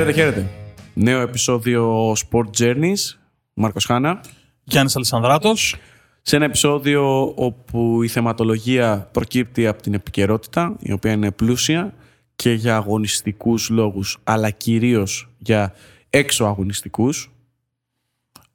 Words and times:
Χαίρετε, 0.00 0.20
χαίρετε. 0.20 0.50
Νέο 0.94 1.20
επεισόδιο 1.20 2.12
Sport 2.12 2.46
Journeys. 2.58 3.18
Μάρκος 3.54 3.84
Χάνα. 3.84 4.20
Γιάννης 4.64 4.96
Αλισανδράτος. 4.96 5.76
Σε 6.22 6.36
ένα 6.36 6.44
επεισόδιο 6.44 7.32
όπου 7.36 8.02
η 8.02 8.08
θεματολογία 8.08 9.08
προκύπτει 9.12 9.66
από 9.66 9.82
την 9.82 9.94
επικαιρότητα, 9.94 10.76
η 10.78 10.92
οποία 10.92 11.12
είναι 11.12 11.30
πλούσια 11.30 11.94
και 12.36 12.52
για 12.52 12.76
αγωνιστικούς 12.76 13.68
λόγους, 13.68 14.18
αλλά 14.24 14.50
κυρίως 14.50 15.28
για 15.38 15.74
έξω 16.10 16.44
αγωνιστικούς. 16.44 17.32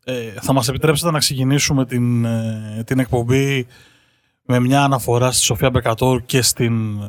Ε, 0.05 0.31
θα 0.41 0.53
μας 0.53 0.67
επιτρέψετε 0.67 1.11
να 1.11 1.19
ξεκινήσουμε 1.19 1.85
την, 1.85 2.25
ε, 2.25 2.83
την 2.85 2.99
εκπομπή 2.99 3.67
με 4.41 4.59
μια 4.59 4.83
αναφορά 4.83 5.31
στη 5.31 5.43
Σοφία 5.43 5.69
Μπεκατόρ 5.69 6.21
και 6.25 6.41
στην 6.41 6.99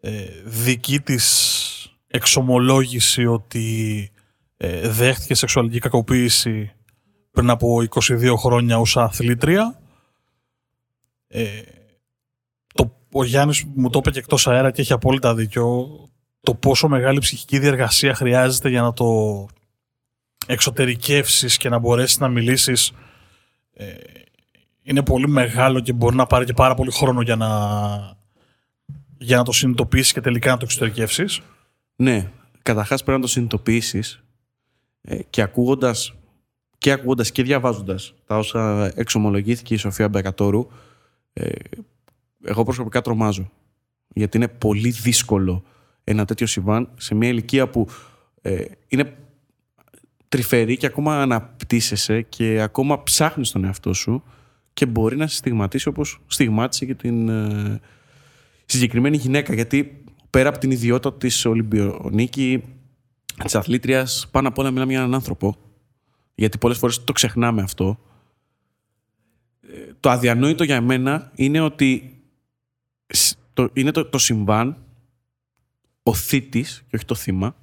ε, 0.00 0.10
δική 0.44 1.00
της 1.00 1.72
εξομολόγηση 2.08 3.26
ότι 3.26 4.10
ε, 4.56 4.88
δέχτηκε 4.88 5.34
σεξουαλική 5.34 5.78
κακοποίηση 5.78 6.72
πριν 7.30 7.50
από 7.50 7.82
22 7.88 8.34
χρόνια 8.36 8.78
ως 8.78 8.96
αθλήτρια. 8.96 9.80
Ε, 11.28 11.62
το, 12.74 12.92
ο 13.12 13.24
Γιάννης 13.24 13.64
μου 13.74 13.90
το 13.90 13.98
είπε 13.98 14.10
και 14.10 14.18
εκτός 14.18 14.46
αέρα 14.46 14.70
και 14.70 14.80
έχει 14.80 14.92
απόλυτα 14.92 15.34
δίκιο 15.34 15.88
το 16.40 16.54
πόσο 16.54 16.88
μεγάλη 16.88 17.18
ψυχική 17.18 17.58
διεργασία 17.58 18.14
χρειάζεται 18.14 18.68
για 18.68 18.82
να 18.82 18.92
το 18.92 19.46
εξωτερικεύσεις 20.46 21.56
και 21.56 21.68
να 21.68 21.78
μπορέσεις 21.78 22.18
να 22.18 22.28
μιλήσεις 22.28 22.92
ε, 23.72 23.94
είναι 24.82 25.02
πολύ 25.02 25.28
μεγάλο 25.28 25.80
και 25.80 25.92
μπορεί 25.92 26.16
να 26.16 26.26
πάρει 26.26 26.44
και 26.44 26.52
πάρα 26.52 26.74
πολύ 26.74 26.90
χρόνο 26.90 27.20
για 27.20 27.36
να, 27.36 27.48
για 29.18 29.36
να 29.36 29.44
το 29.44 29.52
συνειδητοποιήσεις 29.52 30.12
και 30.12 30.20
τελικά 30.20 30.50
να 30.50 30.56
το 30.56 30.64
εξωτερικεύσεις. 30.64 31.40
Ναι, 32.02 32.30
καταρχάς 32.62 33.02
πρέπει 33.02 33.18
να 33.18 33.24
το 33.24 33.30
συνειδητοποιήσεις 33.30 34.22
ε, 35.00 35.18
και 35.30 35.42
ακούγοντας 35.42 36.14
και, 36.78 36.90
ακούγοντας 36.90 37.32
και 37.32 37.42
διαβάζοντας 37.42 38.14
τα 38.26 38.38
όσα 38.38 38.92
εξομολογήθηκε 38.94 39.74
η 39.74 39.76
Σοφία 39.76 40.08
Μπεκατόρου, 40.08 40.66
ε, 41.32 41.50
εγώ 42.44 42.64
προσωπικά 42.64 43.00
τρομάζω. 43.00 43.50
Γιατί 44.08 44.36
είναι 44.36 44.48
πολύ 44.48 44.90
δύσκολο 44.90 45.64
ένα 46.04 46.24
τέτοιο 46.24 46.46
συμβάν 46.46 46.88
σε 46.96 47.14
μια 47.14 47.28
ηλικία 47.28 47.68
που 47.68 47.88
ε, 48.42 48.64
είναι 48.88 49.16
τρυφερή 50.28 50.76
και 50.76 50.86
ακόμα 50.86 51.22
αναπτύσσεσαι 51.22 52.22
και 52.22 52.60
ακόμα 52.60 53.02
ψάχνεις 53.02 53.50
τον 53.50 53.64
εαυτό 53.64 53.92
σου 53.92 54.22
και 54.72 54.86
μπορεί 54.86 55.16
να 55.16 55.26
σε 55.26 55.36
στιγματίσει 55.36 55.88
όπως 55.88 56.20
στιγμάτισε 56.26 56.84
και 56.84 56.94
την 56.94 57.28
ε, 57.28 57.80
συγκεκριμένη 58.64 59.16
γυναίκα 59.16 59.54
γιατί 59.54 59.97
πέρα 60.30 60.48
από 60.48 60.58
την 60.58 60.70
ιδιότητα 60.70 61.14
της 61.14 61.44
Ολυμπιονίκη 61.44 62.62
της 63.42 63.54
αθλήτριας 63.54 64.28
πάνω 64.30 64.48
απ' 64.48 64.58
όλα 64.58 64.70
μιλάμε 64.70 64.90
για 64.90 65.00
έναν 65.00 65.14
άνθρωπο 65.14 65.56
γιατί 66.34 66.58
πολλές 66.58 66.78
φορές 66.78 67.04
το 67.04 67.12
ξεχνάμε 67.12 67.62
αυτό 67.62 67.98
ε, 69.60 69.92
το 70.00 70.10
αδιανόητο 70.10 70.64
για 70.64 70.80
μένα 70.80 71.32
είναι 71.34 71.60
ότι 71.60 72.18
το, 73.52 73.70
είναι 73.72 73.90
το, 73.90 74.04
το 74.04 74.18
συμβάν 74.18 74.76
ο 76.02 76.14
θήτης 76.14 76.84
και 76.88 76.96
όχι 76.96 77.04
το 77.04 77.14
θύμα 77.14 77.56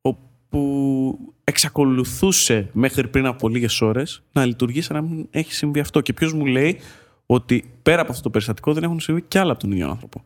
όπου 0.00 1.18
εξακολουθούσε 1.44 2.70
μέχρι 2.72 3.08
πριν 3.08 3.26
από 3.26 3.48
λίγες 3.48 3.80
ώρες 3.80 4.22
να 4.32 4.44
λειτουργεί 4.44 4.80
σαν 4.80 4.96
να 4.96 5.02
μην 5.02 5.26
έχει 5.30 5.52
συμβεί 5.52 5.80
αυτό. 5.80 6.00
Και 6.00 6.12
ποιος 6.12 6.32
μου 6.32 6.46
λέει 6.46 6.80
ότι 7.26 7.70
πέρα 7.82 8.00
από 8.00 8.10
αυτό 8.10 8.22
το 8.22 8.30
περιστατικό 8.30 8.72
δεν 8.72 8.82
έχουν 8.82 9.00
συμβεί 9.00 9.22
κι 9.22 9.38
άλλα 9.38 9.52
από 9.52 9.60
τον 9.60 9.72
ίδιο 9.72 9.88
άνθρωπο. 9.88 10.24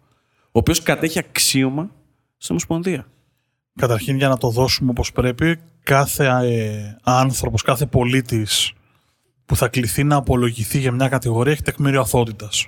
Ο 0.53 0.59
οποίος 0.59 0.82
κατέχει 0.82 1.19
αξίωμα 1.19 1.91
στην 2.36 2.50
Ομοσπονδία. 2.50 3.06
Καταρχήν 3.75 4.16
για 4.16 4.28
να 4.28 4.36
το 4.36 4.50
δώσουμε 4.50 4.91
όπως 4.91 5.12
πρέπει, 5.12 5.60
κάθε 5.82 6.26
ε, 6.26 6.97
άνθρωπος, 7.03 7.62
κάθε 7.62 7.86
πολίτης 7.86 8.72
που 9.47 9.56
θα 9.56 9.69
κληθεί 9.69 10.04
να 10.04 10.16
απολογηθεί 10.16 10.78
για 10.78 10.92
μια 10.92 11.08
κατηγορία 11.08 11.53
έχει 11.53 11.62
τεκμήριο 11.62 12.00
αθότητας. 12.00 12.66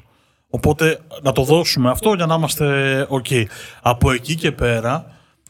Οπότε 0.48 0.98
να 1.22 1.32
το 1.32 1.44
δώσουμε 1.44 1.90
αυτό 1.90 2.14
για 2.14 2.26
να 2.26 2.34
είμαστε 2.34 3.06
ok. 3.10 3.44
Από 3.82 4.10
εκεί 4.10 4.34
και 4.34 4.52
πέρα, 4.52 5.06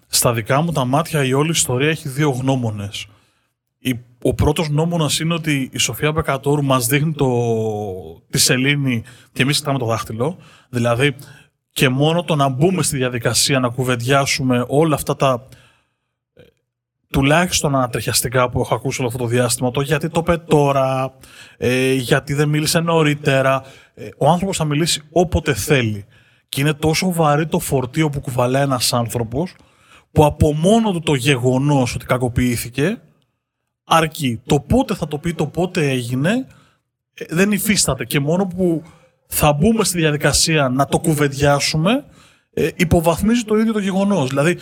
στα 0.07 0.33
δικά 0.33 0.61
μου 0.61 0.73
τα 0.73 0.85
μάτια 0.85 1.25
η 1.25 1.33
όλη 1.33 1.51
ιστορία 1.51 1.89
έχει 1.89 2.09
δύο 2.09 2.31
γνώμονες. 2.31 3.07
Ο 4.23 4.35
πρώτος 4.35 4.67
γνώμονας 4.67 5.21
είναι 5.21 5.35
ότι 5.35 5.71
η 5.73 5.79
Σοφία 5.79 6.13
Μπεκατόρου 6.13 6.65
μας 6.65 6.87
δείχνει 6.87 7.13
το, 7.13 7.29
τη 8.31 8.39
σελήνη 8.39 9.03
και 9.33 9.43
εμείς 9.43 9.59
κοιτάμε 9.59 9.79
το 9.79 9.87
δάχτυλο. 9.87 10.37
Δηλαδή 10.69 11.15
και 11.73 11.89
μόνο 11.89 12.23
το 12.23 12.37
να 12.37 12.49
μπούμε 12.49 12.83
στη 12.83 12.97
διαδικασία 12.97 13.61
να 13.61 13.69
κουβεντιάσουμε 13.69 14.65
όλα 14.69 14.95
αυτά 14.95 15.17
τα 15.17 15.49
ε, 16.35 16.43
τουλάχιστον 17.11 17.75
ανατριχιαστικά 17.75 18.51
που 18.51 18.61
έχω 18.61 18.75
ακούσει 18.75 19.01
όλο 19.01 19.09
αυτό 19.09 19.23
το 19.23 19.29
διάστημα, 19.29 19.71
το 19.71 19.81
γιατί 19.81 20.09
το 20.09 20.21
είπε 20.21 20.37
τώρα, 20.37 21.15
ε, 21.57 21.93
γιατί 21.93 22.35
δεν 22.35 22.49
μίλησε 22.49 22.81
νωρίτερα. 22.81 23.63
Ε, 23.95 24.09
ο 24.19 24.29
άνθρωπος 24.29 24.57
θα 24.57 24.65
μιλήσει 24.65 25.03
όποτε 25.11 25.55
θέλει. 25.55 26.05
Και 26.49 26.61
είναι 26.61 26.75
τόσο 26.75 27.13
βαρύ 27.13 27.47
το 27.47 27.59
φορτίο 27.59 28.11
που 28.11 28.21
κουβαλάει 28.21 28.63
ένας 28.63 28.93
άνθρωπος, 28.93 29.55
που 30.13 30.25
από 30.25 30.53
μόνο 30.53 30.93
του 30.93 31.01
το 31.01 31.15
γεγονός 31.15 31.95
ότι 31.95 32.07
κακοποιήθηκε, 32.07 33.01
αρκεί. 33.85 34.41
Το 34.47 34.61
πότε 34.61 34.95
θα 34.95 35.09
το 35.09 35.19
πει, 35.19 35.35
το 35.35 35.47
πότε 35.47 35.91
έγινε, 35.91 36.47
δεν 37.29 37.53
υφίσταται. 37.53 38.05
Και 38.05 38.21
μόνο 38.21 38.47
που 38.47 38.83
θα 39.33 39.53
μπούμε 39.53 39.85
στη 39.85 39.99
διαδικασία 39.99 40.69
να 40.69 40.87
το 40.87 40.99
κουβεντιάσουμε, 40.99 42.05
ε, 42.53 42.69
υποβαθμίζει 42.77 43.45
το 43.45 43.57
ίδιο 43.57 43.73
το 43.73 43.79
γεγονός. 43.79 44.29
Δηλαδή, 44.29 44.59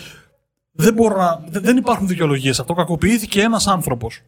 δεν, 0.73 0.95
μπορώ 0.95 1.17
να, 1.17 1.61
δεν 1.61 1.77
υπάρχουν 1.77 2.07
δικαιολογίες. 2.07 2.61
Αυτό 2.61 2.75
κακοποιήθηκε 2.75 3.43
ένας 3.43 3.67
άνθρωπος. 3.67 4.21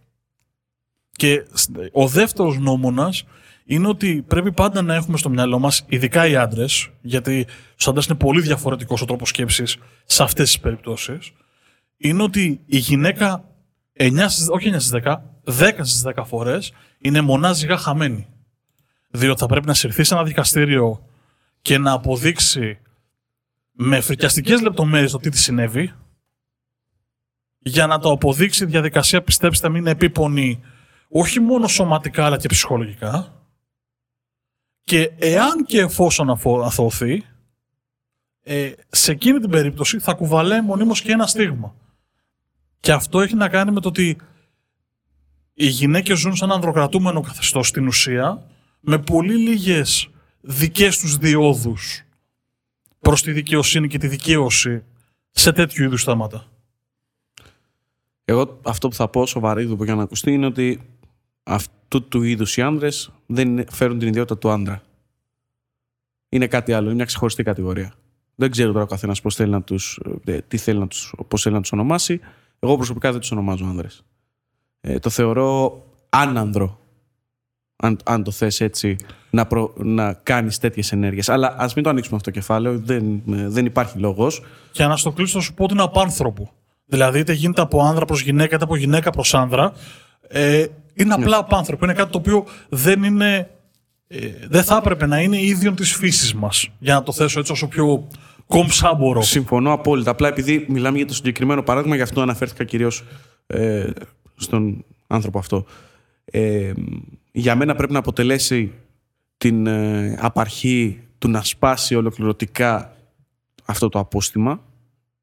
Και 1.10 1.46
ο 1.92 2.08
δεύτερος 2.08 2.58
νόμονας 2.58 3.24
είναι 3.64 3.88
ότι 3.88 4.24
πρέπει 4.26 4.52
πάντα 4.52 4.82
να 4.82 4.94
έχουμε 4.94 5.18
στο 5.18 5.28
μυαλό 5.28 5.58
μας, 5.58 5.84
ειδικά 5.88 6.26
οι 6.26 6.36
άντρες, 6.36 6.90
γιατί 7.00 7.46
στους 7.70 7.88
άντρες 7.88 8.06
είναι 8.06 8.18
πολύ 8.18 8.40
διαφορετικός 8.40 9.02
ο 9.02 9.04
τρόπος 9.04 9.28
σκέψης 9.28 9.76
σε 10.04 10.22
αυτές 10.22 10.46
τις 10.46 10.60
περιπτώσεις, 10.60 11.32
είναι 11.96 12.22
ότι 12.22 12.60
η 12.66 12.78
γυναίκα 12.78 13.44
9 13.92 14.26
όχι 14.50 14.68
9 14.68 14.80
στις 14.80 14.90
10, 14.90 15.22
10 15.44 15.84
στις 15.84 16.02
10 16.02 16.24
φορές 16.24 16.72
είναι 16.98 17.20
μονάζιγα 17.20 17.76
χαμένη. 17.76 18.26
Διότι 19.10 19.40
θα 19.40 19.46
πρέπει 19.46 19.66
να 19.66 19.74
συρθεί 19.74 20.04
σε 20.04 20.14
ένα 20.14 20.24
δικαστήριο 20.24 21.06
και 21.62 21.78
να 21.78 21.92
αποδείξει 21.92 22.78
με 23.72 24.00
φρικιαστικές 24.00 24.60
λεπτομέρειες 24.60 25.10
το 25.10 25.18
τι 25.18 25.30
της 25.30 25.42
συνέβη, 25.42 25.94
για 27.58 27.86
να 27.86 27.98
το 27.98 28.10
αποδείξει 28.10 28.64
η 28.64 28.66
διαδικασία, 28.66 29.22
πιστέψτε 29.22 29.68
μην 29.68 29.80
είναι 29.80 29.90
επίπονη 29.90 30.60
όχι 31.08 31.40
μόνο 31.40 31.68
σωματικά 31.68 32.24
αλλά 32.24 32.36
και 32.36 32.48
ψυχολογικά. 32.48 33.34
Και 34.82 35.12
εάν 35.18 35.64
και 35.64 35.80
εφόσον 35.80 36.30
αθωωθεί, 36.64 37.24
ε, 38.42 38.72
σε 38.88 39.12
εκείνη 39.12 39.38
την 39.38 39.50
περίπτωση 39.50 39.98
θα 39.98 40.14
κουβαλάει 40.14 40.60
μονίμως 40.60 41.02
και 41.02 41.12
ένα 41.12 41.26
στίγμα. 41.26 41.74
Και 42.80 42.92
αυτό 42.92 43.20
έχει 43.20 43.34
να 43.34 43.48
κάνει 43.48 43.70
με 43.70 43.80
το 43.80 43.88
ότι 43.88 44.18
οι 45.54 45.66
γυναίκες 45.66 46.18
ζουν 46.18 46.36
σε 46.36 46.44
ένα 46.44 46.54
ανδροκρατούμενο 46.54 47.20
καθεστώς 47.20 47.68
στην 47.68 47.86
ουσία 47.86 48.49
με 48.80 48.98
πολύ 48.98 49.36
λίγες 49.36 50.10
δικές 50.40 50.98
τους 50.98 51.16
διόδους 51.16 52.02
προς 53.00 53.22
τη 53.22 53.32
δικαιοσύνη 53.32 53.88
και 53.88 53.98
τη 53.98 54.08
δικαίωση 54.08 54.82
σε 55.30 55.52
τέτοιου 55.52 55.84
είδους 55.84 56.04
θέματα. 56.04 56.46
Εγώ 58.24 58.60
αυτό 58.62 58.88
που 58.88 58.94
θα 58.94 59.08
πω 59.08 59.26
σοβαρή 59.26 59.66
που 59.76 59.84
για 59.84 59.94
να 59.94 60.02
ακουστεί 60.02 60.32
είναι 60.32 60.46
ότι 60.46 60.80
αυτού 61.42 62.08
του 62.08 62.22
είδους 62.22 62.56
οι 62.56 62.62
άνδρες 62.62 63.12
δεν 63.26 63.64
φέρουν 63.70 63.98
την 63.98 64.08
ιδιότητα 64.08 64.38
του 64.38 64.50
άντρα. 64.50 64.82
Είναι 66.28 66.46
κάτι 66.46 66.72
άλλο, 66.72 66.86
είναι 66.86 66.94
μια 66.94 67.04
ξεχωριστή 67.04 67.42
κατηγορία. 67.42 67.94
Δεν 68.34 68.50
ξέρω 68.50 68.72
τώρα 68.72 68.84
ο 68.84 68.86
καθένας 68.86 69.20
πώς 69.20 69.34
θέλει 69.34 69.50
να 69.50 69.62
τους 69.62 70.00
ε, 70.24 70.40
τι 70.40 70.56
θέλει 70.56 70.78
να 70.78 70.86
τους, 70.86 71.14
πώς 71.28 71.42
θέλει 71.42 71.54
να 71.54 71.60
τους 71.60 71.72
ονομάσει. 71.72 72.20
Εγώ 72.58 72.76
προσωπικά 72.76 73.10
δεν 73.10 73.20
τους 73.20 73.30
ονομάζω 73.30 73.64
άνδρες. 73.64 74.04
Ε, 74.80 74.98
το 74.98 75.10
θεωρώ 75.10 75.82
άνανδρο 76.08 76.80
αν, 77.80 77.98
αν 78.04 78.22
το 78.22 78.30
θες 78.30 78.60
έτσι, 78.60 78.96
να, 79.30 79.46
προ, 79.46 79.72
να 79.76 80.12
κάνεις 80.12 80.58
τέτοιες 80.58 80.92
ενέργειες. 80.92 81.28
Αλλά 81.28 81.54
ας 81.58 81.74
μην 81.74 81.84
το 81.84 81.90
ανοίξουμε 81.90 82.16
αυτό 82.16 82.30
το 82.30 82.38
κεφάλαιο, 82.38 82.78
δεν, 82.78 83.22
δεν 83.24 83.66
υπάρχει 83.66 83.98
λόγος. 83.98 84.42
Και 84.70 84.86
να 84.86 84.96
στο 84.96 85.12
κλείσω 85.12 85.38
θα 85.38 85.44
σου 85.44 85.54
πω 85.54 85.64
ότι 85.64 85.72
είναι 85.72 85.82
απάνθρωπο. 85.82 86.52
Δηλαδή 86.86 87.18
είτε 87.18 87.32
γίνεται 87.32 87.60
από 87.60 87.82
άνδρα 87.82 88.04
προς 88.04 88.20
γυναίκα, 88.20 88.54
είτε 88.54 88.64
από 88.64 88.76
γυναίκα 88.76 89.10
προς 89.10 89.34
άνδρα. 89.34 89.72
Ε, 90.28 90.66
είναι 90.94 91.14
απλά 91.14 91.28
ναι. 91.28 91.36
απάνθρωπο. 91.36 91.84
Είναι 91.84 91.94
κάτι 91.94 92.10
το 92.10 92.18
οποίο 92.18 92.44
δεν 92.68 93.02
είναι... 93.02 93.50
Ε, 94.08 94.18
δεν 94.48 94.64
θα 94.64 94.76
έπρεπε 94.76 95.06
να 95.06 95.20
είναι 95.20 95.42
ίδιο 95.42 95.72
της 95.72 95.94
φύσης 95.94 96.34
μας. 96.34 96.68
Για 96.78 96.94
να 96.94 97.02
το 97.02 97.12
θέσω 97.12 97.38
έτσι 97.38 97.52
όσο 97.52 97.68
πιο 97.68 98.08
κόμψα 98.46 98.94
μπορώ. 98.94 99.22
Συμφωνώ 99.22 99.72
απόλυτα. 99.72 100.10
Απλά 100.10 100.28
επειδή 100.28 100.66
μιλάμε 100.68 100.96
για 100.96 101.06
το 101.06 101.14
συγκεκριμένο 101.14 101.62
παράδειγμα, 101.62 101.96
γι' 101.96 102.02
αυτό 102.02 102.20
αναφέρθηκα 102.20 102.64
κυρίως 102.64 103.04
ε, 103.46 103.90
στον 104.36 104.84
άνθρωπο 105.06 105.38
αυτό. 105.38 105.64
Ε, 106.24 106.72
για 107.32 107.56
μένα 107.56 107.74
πρέπει 107.74 107.92
να 107.92 107.98
αποτελέσει 107.98 108.72
την 109.36 109.66
ε, 109.66 110.16
απαρχή 110.20 111.00
του 111.18 111.28
να 111.28 111.42
σπάσει 111.42 111.94
ολοκληρωτικά 111.94 112.96
αυτό 113.64 113.88
το 113.88 113.98
απόστημα 113.98 114.62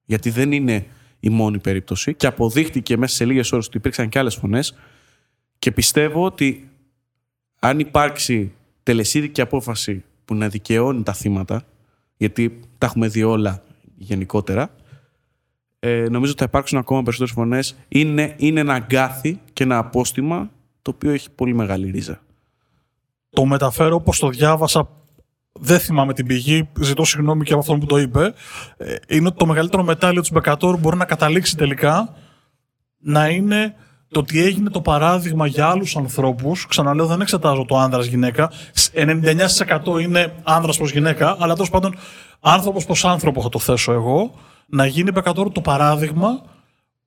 γιατί 0.06 0.30
δεν 0.30 0.51
είναι 0.51 0.86
η 1.19 1.30
μόνη 1.30 1.59
περίπτωση 1.59 2.13
και 2.13 2.27
αποδείχτηκε 2.27 2.98
μέσα 2.98 3.15
σε 3.15 3.25
λίγες 3.25 3.51
ώρες 3.51 3.68
ότι 3.68 3.77
υπήρξαν 3.77 4.09
και 4.09 4.19
άλλες 4.19 4.36
φωνές 4.36 4.75
και 5.59 5.71
πιστεύω 5.71 6.24
ότι 6.24 6.69
αν 7.59 7.80
υπάρξει 7.80 8.51
τελεσίδικη 8.83 9.42
απόφαση 9.42 10.03
που 10.25 10.36
να 10.36 10.50
δικαιώνει 10.50 11.03
τα 11.03 11.13
θύματα, 11.13 11.63
γιατί 12.18 12.60
τα 12.77 12.86
έχουμε 12.86 13.07
δει 13.07 13.24
όλα 13.24 13.63
γενικότερα, 13.98 14.75
ε, 15.80 16.06
νομίζω 16.10 16.31
ότι 16.31 16.39
θα 16.39 16.45
υπάρξουν 16.48 16.77
ακόμα 16.77 17.03
περισσότερες 17.03 17.36
φωνές. 17.36 17.75
Είναι, 17.88 18.36
είναι 18.38 18.60
ένα 18.60 18.74
αγκάθι 18.74 19.39
και 19.53 19.63
ένα 19.63 19.77
απόστημα 19.77 20.51
το 20.88 20.94
οποίο 20.95 21.12
έχει 21.12 21.31
πολύ 21.31 21.54
μεγάλη 21.54 21.92
ρίζα. 21.92 22.19
Το 23.30 23.45
μεταφέρω 23.45 23.95
όπως 23.95 24.19
το 24.19 24.30
διάβασα 24.30 24.89
δεν 25.51 25.80
θυμάμαι 25.80 26.13
την 26.13 26.25
πηγή, 26.25 26.69
ζητώ 26.80 27.06
συγγνώμη 27.06 27.44
και 27.44 27.51
από 27.51 27.62
αυτόν 27.62 27.80
που 27.80 27.86
το 27.86 27.98
είπε, 27.98 28.34
ε, 28.78 28.95
είναι 29.07 29.28
ότι 29.28 29.38
το 29.38 29.45
μεγαλύτερο 29.45 29.84
μετάλλιο 29.84 30.22
της 30.22 30.31
Μπεκατόρ 30.31 30.78
μπορεί 30.78 30.98
να 30.98 31.06
καταλήξει 31.06 31.57
τελικά 31.57 32.16
να 32.98 33.28
είναι 33.28 33.75
το 34.07 34.19
ότι 34.19 34.42
έγινε 34.42 34.69
το 34.69 34.81
παράδειγμα 34.81 35.48
για 35.48 35.68
άλλους 35.68 35.98
ανθρώπους, 35.98 36.66
ξαναλέω 36.66 37.06
δεν 37.06 37.22
εξετάζω 37.22 37.66
το 37.66 37.78
άνδρας 37.78 38.06
γυναίκα, 38.06 38.51
99% 38.94 40.00
είναι 40.01 40.34
άνδρας 40.44 40.78
προς 40.78 40.92
γυναίκα, 40.92 41.38
αλλά 41.39 41.54
τέλος 41.54 41.69
πάντων 41.69 41.95
άνθρωπος 42.39 42.86
προς 42.86 43.06
άνθρωπο 43.06 43.42
θα 43.42 43.50
το 43.50 43.60
θέσω 43.60 43.92
εγώ, 43.92 44.34
να 44.68 44.86
γίνει 44.86 45.12
Μπεκατόρ 45.12 45.51
το 45.51 45.62
παράδειγμα 45.62 46.42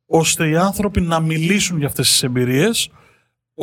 ώστε 0.07 0.49
οι 0.49 0.57
άνθρωποι 0.57 1.01
να 1.01 1.21
μιλήσουν 1.21 1.79
για 1.79 1.87
αυτές 1.87 2.09
τις 2.09 2.23
εμπειρίες, 2.23 2.91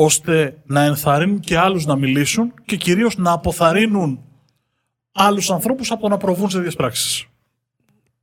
ώστε 0.00 0.58
να 0.66 0.82
ενθαρρύνουν 0.82 1.40
και 1.40 1.58
άλλους 1.58 1.86
να 1.86 1.96
μιλήσουν 1.96 2.52
και 2.64 2.76
κυρίως 2.76 3.16
να 3.16 3.32
αποθαρρύνουν 3.32 4.20
άλλους 5.12 5.50
ανθρώπους 5.50 5.90
από 5.90 6.02
το 6.02 6.08
να 6.08 6.16
προβούν 6.16 6.50
σε 6.50 6.58
ίδιες 6.58 6.76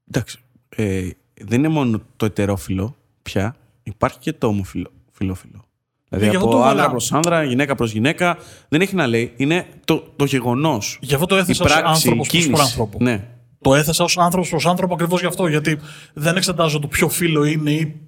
Εντάξει. 0.08 0.40
Ε, 0.70 1.10
δεν 1.42 1.60
είναι 1.60 1.68
μόνο 1.68 2.02
το 2.16 2.26
ετερόφιλο 2.26 2.96
πια, 3.22 3.56
υπάρχει 3.84 4.20
και 4.20 4.34
το 4.34 4.48
ομοφιλόφιλο. 4.48 5.66
Δηλαδή 6.10 6.36
από 6.36 6.64
άντρα 6.64 6.90
προς 6.90 7.12
άντρα, 7.12 7.44
γυναίκα 7.44 7.76
προς 7.76 7.92
γυναίκα. 7.92 8.38
Δεν 8.70 8.82
έχει 8.82 8.96
να 8.96 9.08
λέει. 9.08 9.34
Είναι 9.36 9.68
το, 9.86 10.04
το 10.16 10.26
γεγονός. 10.26 10.98
Γι' 11.02 11.14
αυτό 11.14 11.26
το 11.26 11.36
έθεσα 11.36 11.64
ως 11.64 11.72
άνθρωπος 11.72 12.48
προς 12.48 12.60
άνθρωπο. 12.60 12.98
Ναι. 13.02 13.28
Το 13.66 13.76
έθεσα 13.76 14.04
ως 14.04 14.18
άνθρωπος 14.18 14.50
προ 14.50 14.70
άνθρωπο 14.70 14.94
ακριβώς 14.94 15.20
γι' 15.20 15.26
αυτό. 15.26 15.48
Γιατί 15.48 15.80
δεν 16.14 16.36
εξετάζω 16.36 16.80
το 16.80 16.88
ποιο 16.88 17.10
φίλο 17.10 17.44
είναι 17.44 17.72
ή. 17.72 18.02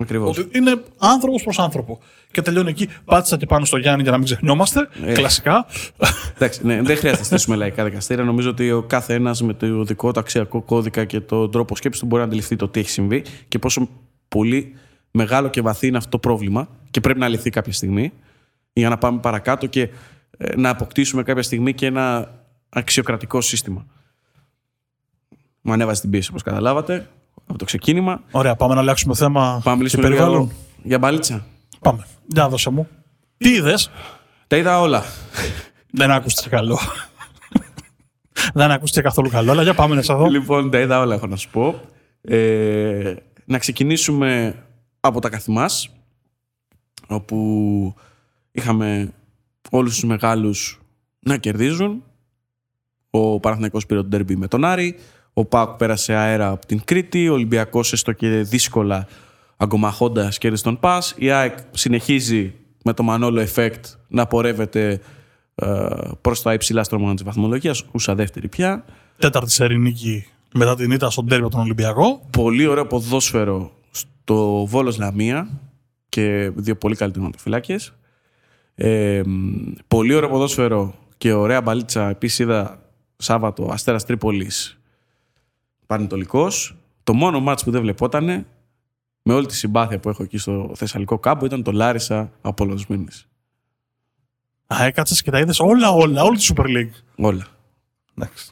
Είναι 0.51 0.81
άνθρωπος 0.97 1.43
προς 1.43 1.59
άνθρωπο. 1.59 1.99
Και 2.31 2.41
τελειώνει 2.41 2.69
εκεί. 2.69 2.89
Πάτησα 3.05 3.37
και 3.37 3.45
πάνω 3.45 3.65
στο 3.65 3.77
Γιάννη 3.77 4.01
για 4.01 4.11
να 4.11 4.17
μην 4.17 4.25
ξεχνιόμαστε. 4.25 4.87
Ε. 5.05 5.13
Κλασικά. 5.13 5.65
Εντάξει, 6.35 6.65
ναι, 6.65 6.81
δεν 6.81 6.97
χρειάζεται 6.97 7.17
να 7.17 7.23
στήσουμε 7.23 7.55
λαϊκά 7.55 7.83
δικαστήρια. 7.83 8.23
Νομίζω 8.23 8.49
ότι 8.49 8.71
ο 8.71 8.81
κάθε 8.81 9.13
ένας 9.13 9.41
με 9.41 9.53
το 9.53 9.83
δικό 9.83 10.11
του 10.11 10.19
αξιακό 10.19 10.61
κώδικα 10.61 11.05
και 11.05 11.19
τον 11.19 11.51
τρόπο 11.51 11.75
σκέψης 11.75 12.01
του 12.01 12.07
μπορεί 12.07 12.21
να 12.21 12.27
αντιληφθεί 12.27 12.55
το 12.55 12.67
τι 12.67 12.79
έχει 12.79 12.89
συμβεί 12.89 13.23
και 13.47 13.59
πόσο 13.59 13.89
πολύ 14.27 14.75
μεγάλο 15.11 15.49
και 15.49 15.61
βαθύ 15.61 15.87
είναι 15.87 15.97
αυτό 15.97 16.09
το 16.09 16.19
πρόβλημα 16.19 16.67
και 16.91 16.99
πρέπει 16.99 17.19
να 17.19 17.27
λυθεί 17.27 17.49
κάποια 17.49 17.73
στιγμή 17.73 18.13
για 18.73 18.89
να 18.89 18.97
πάμε 18.97 19.19
παρακάτω 19.19 19.65
και 19.67 19.81
ε, 20.37 20.55
να 20.55 20.69
αποκτήσουμε 20.69 21.23
κάποια 21.23 21.43
στιγμή 21.43 21.73
και 21.73 21.85
ένα 21.85 22.33
αξιοκρατικό 22.69 23.41
σύστημα. 23.41 23.85
Μου 25.67 25.73
ανέβασε 25.73 26.01
την 26.01 26.09
πίεση, 26.09 26.29
όπως 26.29 26.43
καταλάβατε, 26.43 27.09
από 27.45 27.57
το 27.57 27.65
ξεκίνημα. 27.65 28.21
Ωραία, 28.31 28.55
πάμε 28.55 28.73
να 28.73 28.79
αλλάξουμε 28.79 29.15
θέμα. 29.15 29.61
Πάμε 29.63 29.83
να 29.83 30.01
περιβάλλον. 30.01 30.51
Για 30.83 30.99
μπαλίτσα. 30.99 31.45
Πάμε. 31.79 32.05
Για 32.25 32.49
δώσε 32.49 32.69
μου. 32.69 32.87
Τι 33.37 33.49
είδες; 33.49 33.91
Τα 34.47 34.57
είδα 34.57 34.81
όλα. 34.81 35.03
Δεν 35.91 36.11
άκουσε 36.11 36.49
καλό. 36.49 36.79
Δεν 38.53 38.71
άκουσε 38.71 39.01
καθόλου 39.01 39.29
καλό, 39.29 39.51
αλλά 39.51 39.63
για 39.63 39.73
πάμε 39.73 39.95
να 39.95 40.01
σα 40.01 40.15
δω. 40.15 40.25
Λοιπόν, 40.25 40.71
τα 40.71 40.79
είδα 40.79 40.99
όλα, 40.99 41.15
έχω 41.15 41.27
να 41.27 41.35
σου 41.35 41.49
πω. 41.49 41.81
Ε, 42.21 43.13
να 43.45 43.57
ξεκινήσουμε 43.57 44.55
από 44.99 45.19
τα 45.19 45.29
καθημάς, 45.29 45.89
όπου 47.07 47.95
είχαμε 48.51 49.13
όλους 49.69 49.93
τους 49.93 50.03
μεγάλους 50.03 50.79
να 51.19 51.37
κερδίζουν. 51.37 52.03
Ο 53.09 53.39
Παναθηναϊκός 53.39 53.85
πήρε 53.85 54.01
τον 54.01 54.09
τέρμπι 54.09 54.35
με 54.35 54.47
τον 54.47 54.65
Άρη, 54.65 54.95
ο 55.37 55.45
Πάκ 55.45 55.69
πέρασε 55.69 56.13
αέρα 56.13 56.49
από 56.49 56.65
την 56.65 56.81
Κρήτη, 56.85 57.29
ο 57.29 57.33
Ολυμπιακός 57.33 57.93
έστω 57.93 58.11
και 58.11 58.27
δύσκολα 58.27 59.07
αγκομαχώντας 59.57 60.37
κέρδισε 60.37 60.63
τον 60.63 60.79
Πας, 60.79 61.13
η 61.17 61.31
ΑΕΚ 61.31 61.57
συνεχίζει 61.71 62.53
με 62.83 62.93
το 62.93 63.03
Μανόλο 63.03 63.47
Effect 63.53 63.81
να 64.07 64.27
πορεύεται 64.27 64.99
ε, 65.55 65.87
προς 66.21 66.41
τα 66.41 66.53
υψηλά 66.53 66.83
στρώματα 66.83 67.13
της 67.13 67.23
βαθμολογίας, 67.23 67.83
ούσα 67.91 68.15
δεύτερη 68.15 68.47
πια. 68.47 68.85
Τέταρτη 69.17 69.51
σερινίκη 69.51 70.27
μετά 70.53 70.75
την 70.75 70.91
ήττα 70.91 71.09
στον 71.09 71.27
τέρμπι 71.27 71.43
από 71.43 71.51
τον 71.51 71.61
Ολυμπιακό. 71.61 72.27
Πολύ 72.31 72.67
ωραίο 72.67 72.85
ποδόσφαιρο 72.85 73.71
στο 73.91 74.65
Βόλος 74.65 74.97
Λαμία 74.97 75.49
και 76.09 76.51
δύο 76.55 76.75
πολύ 76.75 76.95
καλοί 76.95 77.11
τερματοφυλάκες. 77.11 77.93
Ε, 78.75 79.21
πολύ 79.87 80.13
ωραίο 80.13 80.29
ποδόσφαιρο 80.29 80.93
και 81.17 81.33
ωραία 81.33 81.61
μπαλίτσα. 81.61 82.09
Επίσης 82.09 82.39
είδα 82.39 82.81
Σάββατο 83.17 83.69
Αστέρας 83.71 84.05
Τρίπολης 84.05 84.77
Πανετολικός. 85.87 86.77
Το 87.03 87.13
μόνο 87.13 87.39
μάτς 87.39 87.63
που 87.63 87.71
δεν 87.71 87.81
βλεπότανε 87.81 88.45
με 89.21 89.33
όλη 89.33 89.45
τη 89.45 89.55
συμπάθεια 89.55 89.99
που 89.99 90.09
έχω 90.09 90.23
εκεί 90.23 90.37
στο 90.37 90.71
Θεσσαλικό 90.75 91.19
κάμπο 91.19 91.45
ήταν 91.45 91.63
το 91.63 91.71
Λάρισα 91.71 92.31
από 92.41 92.75
Μήνες. 92.87 93.27
Α, 94.73 94.83
έκατσες 94.83 95.21
και 95.21 95.31
τα 95.31 95.39
είδες 95.39 95.59
όλα, 95.59 95.89
όλα, 95.89 96.23
όλη 96.23 96.37
τη 96.37 96.47
Super 96.55 96.65
League. 96.65 97.25
Όλα. 97.25 97.47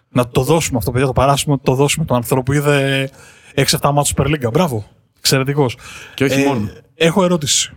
Να 0.10 0.28
το 0.28 0.44
δώσουμε 0.44 0.78
αυτό, 0.78 0.92
παιδιά, 0.92 1.08
το 1.08 1.14
παράσουμε, 1.14 1.58
το 1.58 1.76
δώσουμε 1.76 2.06
τον 2.06 2.16
άνθρωπο 2.16 2.44
που 2.44 2.54
είδε 2.54 3.10
6-7 3.56 3.92
μάτς 3.94 4.14
Super 4.16 4.26
League. 4.26 4.52
Μπράβο. 4.52 4.86
Εξαιρετικός. 5.18 5.78
Και 6.14 6.24
όχι 6.24 6.42
ε, 6.42 6.46
μόνο. 6.46 6.70
Έχω 6.96 7.24
ερώτηση. 7.24 7.74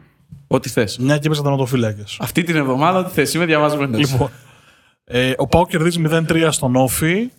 Ό,τι 0.47 0.69
θες. 0.69 0.99
Μια 0.99 1.19
και 1.19 1.27
είπε 1.29 1.37
τερματοφύλακες. 1.37 2.17
Αυτή 2.21 2.43
την 2.43 2.57
εβδομάδα 2.57 3.05
τι 3.05 3.11
θες, 3.11 3.35
είμαι 3.35 3.45
διαβάζουμε 3.45 3.99
Λοιπόν. 3.99 4.31
Ε, 5.05 5.33
ο 5.37 5.47
Πάο 5.47 5.67
κερδίζει 5.67 6.03
0-3 6.07 6.49
στον 6.51 6.77
Όφη. 6.77 7.31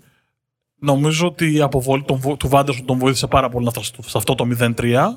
Νομίζω 0.79 1.27
ότι 1.27 1.53
η 1.53 1.61
αποβολή 1.61 2.03
τον, 2.03 2.37
του 2.37 2.47
Βάντερσον 2.47 2.85
τον 2.85 2.97
βοήθησε 2.97 3.27
πάρα 3.27 3.49
πολύ 3.49 3.71
σε 4.05 4.17
αυτό 4.17 4.35
το 4.35 4.47
0-3. 4.59 5.07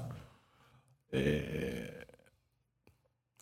Ε... 1.11 1.21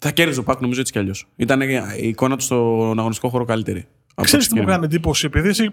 Θα 0.03 0.11
κέρδιζε 0.11 0.41
ο 0.41 0.43
Πάκ 0.43 0.61
νομίζω 0.61 0.81
έτσι 0.81 0.93
κι 0.93 0.99
αλλιώς. 0.99 1.27
Ήταν 1.37 1.61
η 1.61 2.09
εικόνα 2.09 2.37
του 2.37 2.43
στον 2.43 2.99
αγωνιστικό 2.99 3.29
χώρο 3.29 3.45
καλύτερη. 3.45 3.87
Ξέρεις 4.23 4.49
τι 4.49 4.55
μου 4.55 4.65
κάνει 4.65 4.85
εντύπωση, 4.85 5.27
επειδή 5.27 5.49
εσύ, 5.49 5.71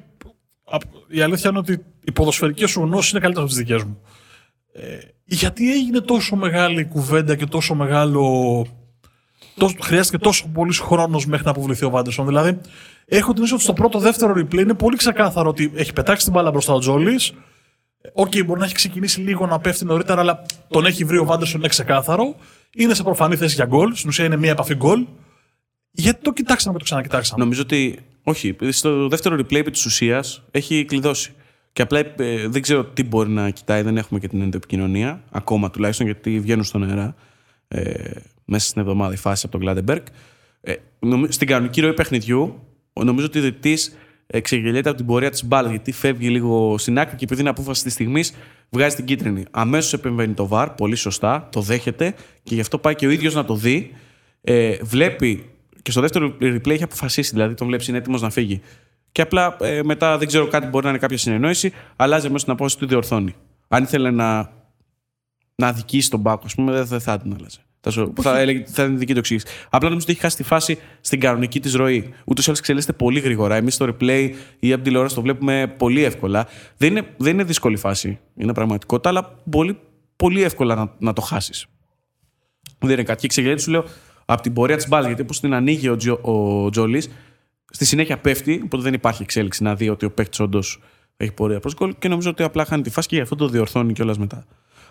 η 1.07 1.21
αλήθεια 1.21 1.49
είναι 1.49 1.59
ότι 1.59 1.83
οι 2.03 2.11
ποδοσφαιρικές 2.11 2.69
σου 2.69 2.81
γνώσεις 2.81 3.11
είναι 3.11 3.19
καλύτερες 3.19 3.51
από 3.51 3.55
τις 3.57 3.65
δικές 3.65 3.83
μου. 3.83 4.01
Ε, 4.73 4.97
γιατί 5.25 5.71
έγινε 5.71 5.99
τόσο 5.99 6.35
μεγάλη 6.35 6.85
κουβέντα 6.85 7.35
και 7.35 7.45
τόσο 7.45 7.75
μεγάλο. 7.75 8.65
Τόσο, 9.57 9.75
χρειάστηκε 9.81 10.23
τόσο 10.23 10.47
πολύς 10.53 10.79
χρόνος 10.79 11.25
μέχρι 11.25 11.45
να 11.45 11.51
αποβληθεί 11.51 11.85
ο 11.85 11.89
Βάντερσον. 11.89 12.25
Δηλαδή, 12.25 12.59
έχω 13.05 13.33
την 13.33 13.43
ότι 13.43 13.61
στο 13.61 13.73
πρώτο 13.73 13.99
δεύτερο 13.99 14.33
replay 14.37 14.59
είναι 14.59 14.73
πολύ 14.73 14.95
ξεκάθαρο 14.95 15.49
ότι 15.49 15.71
έχει 15.75 15.93
πετάξει 15.93 16.23
την 16.23 16.33
μπάλα 16.33 16.51
μπροστά 16.51 16.73
ο 16.73 16.79
Τζόλη. 16.79 17.19
OK, 18.13 18.31
okay, 18.31 18.45
μπορεί 18.45 18.59
να 18.59 18.65
έχει 18.65 18.75
ξεκινήσει 18.75 19.19
λίγο 19.19 19.45
να 19.45 19.59
πέφτει 19.59 19.85
νωρίτερα, 19.85 20.21
αλλά 20.21 20.45
τον 20.67 20.85
έχει 20.85 21.03
βρει 21.03 21.17
ο 21.17 21.25
Βάντερσον, 21.25 21.59
είναι 21.59 21.69
ξεκάθαρο. 21.69 22.35
Είναι 22.75 22.93
σε 22.93 23.03
προφανή 23.03 23.35
θέση 23.35 23.55
για 23.55 23.65
γκολ. 23.65 23.95
Στην 23.95 24.09
ουσία 24.09 24.25
είναι 24.25 24.37
μία 24.37 24.51
επαφή 24.51 24.75
γκολ. 24.75 25.05
Γιατί 25.91 26.21
το 26.21 26.33
κοιτάξαμε 26.33 26.73
και 26.73 26.79
το 26.79 26.83
ξανακοιτάξαμε. 26.83 27.43
Νομίζω 27.43 27.61
ότι. 27.61 27.99
Όχι, 28.23 28.55
στο 28.69 29.07
δεύτερο 29.07 29.35
replay 29.35 29.67
της 29.71 29.85
ουσίας 29.85 30.43
έχει 30.51 30.85
κλειδώσει. 30.85 31.31
Και 31.73 31.81
απλά 31.81 31.99
ε, 31.99 32.47
δεν 32.47 32.61
ξέρω 32.61 32.83
τι 32.85 33.03
μπορεί 33.03 33.29
να 33.29 33.49
κοιτάει, 33.49 33.81
δεν 33.81 33.97
έχουμε 33.97 34.19
και 34.19 34.27
την 34.27 34.41
επικοινωνία, 34.53 35.23
ακόμα 35.31 35.69
τουλάχιστον, 35.69 36.05
γιατί 36.05 36.39
βγαίνουν 36.39 36.63
στον 36.63 36.83
αέρα 36.83 37.15
ε, 37.67 38.11
μέσα 38.47 38.67
στην 38.67 38.81
εβδομάδα 38.81 39.13
η 39.13 39.17
φάση 39.17 39.41
από 39.45 39.57
τον 39.57 39.61
Κλάτενμπεργκ. 39.61 40.05
Ε, 40.61 40.73
στην 41.27 41.47
κανονική 41.47 41.81
ροή 41.81 41.93
παιχνιδιού, 41.93 42.59
νομίζω 42.93 43.25
ότι 43.25 43.37
ο 43.37 43.41
διαιτητής 43.41 43.97
ξεγελιέται 44.27 44.89
από 44.89 44.97
την 44.97 45.07
πορεία 45.07 45.29
της 45.29 45.45
μπάλας, 45.45 45.69
γιατί 45.69 45.91
φεύγει 45.91 46.29
λίγο 46.29 46.77
στην 46.77 46.99
άκρη 46.99 47.15
και 47.15 47.23
επειδή 47.23 47.41
είναι 47.41 47.49
απόφαση 47.49 47.83
της 47.83 47.93
στιγμής, 47.93 48.33
βγάζει 48.69 48.95
την 48.95 49.05
κίτρινη. 49.05 49.45
Αμέσως 49.51 49.93
επεμβαίνει 49.93 50.33
το 50.33 50.47
VAR, 50.47 50.69
πολύ 50.69 50.95
σωστά, 50.95 51.49
το 51.51 51.61
δέχεται 51.61 52.15
και 52.43 52.55
γι' 52.55 52.61
αυτό 52.61 52.77
πάει 52.77 52.95
και 52.95 53.07
ο 53.07 53.09
ίδιος 53.09 53.33
να 53.33 53.45
το 53.45 53.55
δει. 53.55 53.93
Ε, 54.41 54.77
βλέπει 54.81 55.49
και 55.81 55.91
στο 55.91 56.01
δεύτερο 56.01 56.35
replay 56.41 56.69
έχει 56.69 56.83
αποφασίσει, 56.83 57.31
δηλαδή 57.31 57.53
τον 57.53 57.67
βλέπει 57.67 57.85
είναι 57.87 57.97
έτοιμος 57.97 58.21
να 58.21 58.29
φύγει. 58.29 58.61
Και 59.11 59.21
απλά 59.21 59.57
ε, 59.61 59.83
μετά 59.83 60.17
δεν 60.17 60.27
ξέρω 60.27 60.47
κάτι 60.47 60.67
μπορεί 60.67 60.83
να 60.83 60.89
είναι 60.89 60.99
κάποια 60.99 61.17
συνεννόηση, 61.17 61.73
αλλάζει 61.95 62.29
μέσα 62.29 62.43
την 62.43 62.53
απόφαση 62.53 62.77
του 62.77 62.87
διορθώνει. 62.87 63.35
Αν 63.67 63.83
ήθελε 63.83 64.11
να, 64.11 64.51
να 65.55 65.67
αδικήσει 65.67 66.09
τον 66.09 66.21
Πάκο, 66.21 66.41
ας 66.45 66.55
πούμε, 66.55 66.83
δεν 66.83 66.99
θα 66.99 67.17
την 67.17 67.33
άλλαζε. 67.37 67.59
Θα, 67.87 67.93
σου, 67.99 68.13
θα, 68.21 68.39
έλεγε, 68.39 68.63
θα 68.67 68.83
είναι 68.83 68.97
δική 68.97 69.13
του 69.13 69.19
εξήγηση. 69.19 69.45
Απλά 69.69 69.89
νομίζω 69.89 70.03
ότι 70.03 70.11
έχει 70.11 70.21
χάσει 70.21 70.37
τη 70.37 70.43
φάση 70.43 70.77
στην 71.01 71.19
κανονική 71.19 71.59
της 71.59 71.73
ροή. 71.73 72.13
Ούτως 72.25 72.43
ή 72.45 72.47
άλλως 72.47 72.59
εξελίσσεται 72.59 72.93
πολύ 72.93 73.19
γρήγορα. 73.19 73.55
Εμείς 73.55 73.73
στο 73.73 73.85
replay 73.85 74.31
ή 74.59 74.73
από 74.73 74.83
τηλεόραση 74.83 75.15
το 75.15 75.21
βλέπουμε 75.21 75.73
πολύ 75.77 76.03
εύκολα. 76.03 76.47
Δεν 76.77 76.89
είναι, 76.89 77.07
δεν 77.17 77.33
είναι 77.33 77.43
δύσκολη 77.43 77.77
φάση. 77.77 78.19
Είναι 78.35 78.53
πραγματικότητα, 78.53 79.09
αλλά 79.09 79.35
πολύ, 79.49 79.77
πολύ 80.15 80.43
εύκολα 80.43 80.75
να, 80.75 80.93
να 80.97 81.13
το 81.13 81.21
χάσεις. 81.21 81.65
Δεν 82.79 82.89
είναι 82.89 83.03
κάτι. 83.03 83.19
Και 83.19 83.25
εξεγελέτη 83.25 83.61
σου 83.61 83.71
λέω 83.71 83.83
από 84.25 84.41
την 84.41 84.53
πορεία 84.53 84.75
της 84.75 84.87
μπάλας, 84.87 85.07
γιατί 85.07 85.21
όπως 85.21 85.39
την 85.39 85.53
ανοίγει 85.53 85.89
ο, 85.89 85.95
Τζο, 85.95 86.19
ο 86.21 86.69
Τζόλης, 86.69 87.09
Στη 87.71 87.85
συνέχεια 87.85 88.17
πέφτει, 88.17 88.61
οπότε 88.63 88.83
δεν 88.83 88.93
υπάρχει 88.93 89.23
εξέλιξη 89.23 89.63
να 89.63 89.75
δει 89.75 89.89
ότι 89.89 90.05
ο 90.05 90.11
παίκτης 90.11 90.39
όντως 90.39 90.81
έχει 91.17 91.31
πορεία 91.31 91.59
προς 91.59 91.73
γκολ 91.75 91.95
και 91.99 92.07
νομίζω 92.07 92.29
ότι 92.29 92.43
απλά 92.43 92.65
χάνει 92.65 92.81
τη 92.81 92.89
φάση 92.89 93.07
και 93.07 93.15
γι' 93.15 93.21
αυτό 93.21 93.35
το 93.35 93.47
διορθώνει 93.47 93.93
κιόλας 93.93 94.17
μετά. 94.17 94.45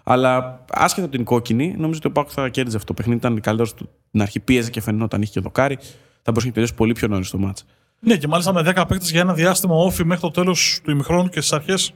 Αλλά 0.08 0.64
άσχετα 0.70 1.06
από 1.06 1.16
την 1.16 1.24
κόκκινη, 1.24 1.74
νομίζω 1.78 1.98
ότι 1.98 2.06
ο 2.06 2.10
Πάουκ 2.10 2.28
θα 2.32 2.48
κέρδιζε 2.48 2.76
αυτό 2.76 2.88
το 2.88 2.94
παιχνίδι. 2.94 3.18
Ήταν 3.18 3.40
καλύτερος 3.40 3.68
στην 3.68 4.22
αρχή, 4.22 4.40
πίεζε 4.40 4.70
και 4.70 4.80
φαινόταν 4.80 5.22
είχε 5.22 5.32
και 5.32 5.40
δοκάρι. 5.40 5.78
Θα 6.22 6.30
μπορούσε 6.30 6.46
να 6.46 6.52
τελειώσει 6.52 6.74
πολύ 6.74 6.92
πιο 6.92 7.08
νωρίς 7.08 7.30
το 7.30 7.38
μάτς. 7.38 7.64
Ναι, 8.00 8.16
και 8.16 8.28
μάλιστα 8.28 8.52
με 8.52 8.72
10 8.76 8.84
παίκτες 8.88 9.10
για 9.10 9.20
ένα 9.20 9.34
διάστημα 9.34 9.74
όφη 9.74 10.04
μέχρι 10.04 10.22
το 10.22 10.30
τέλος 10.30 10.80
του 10.84 10.90
ημιχρόνου 10.90 11.28
και 11.28 11.40
στις 11.40 11.52
αρχές 11.52 11.92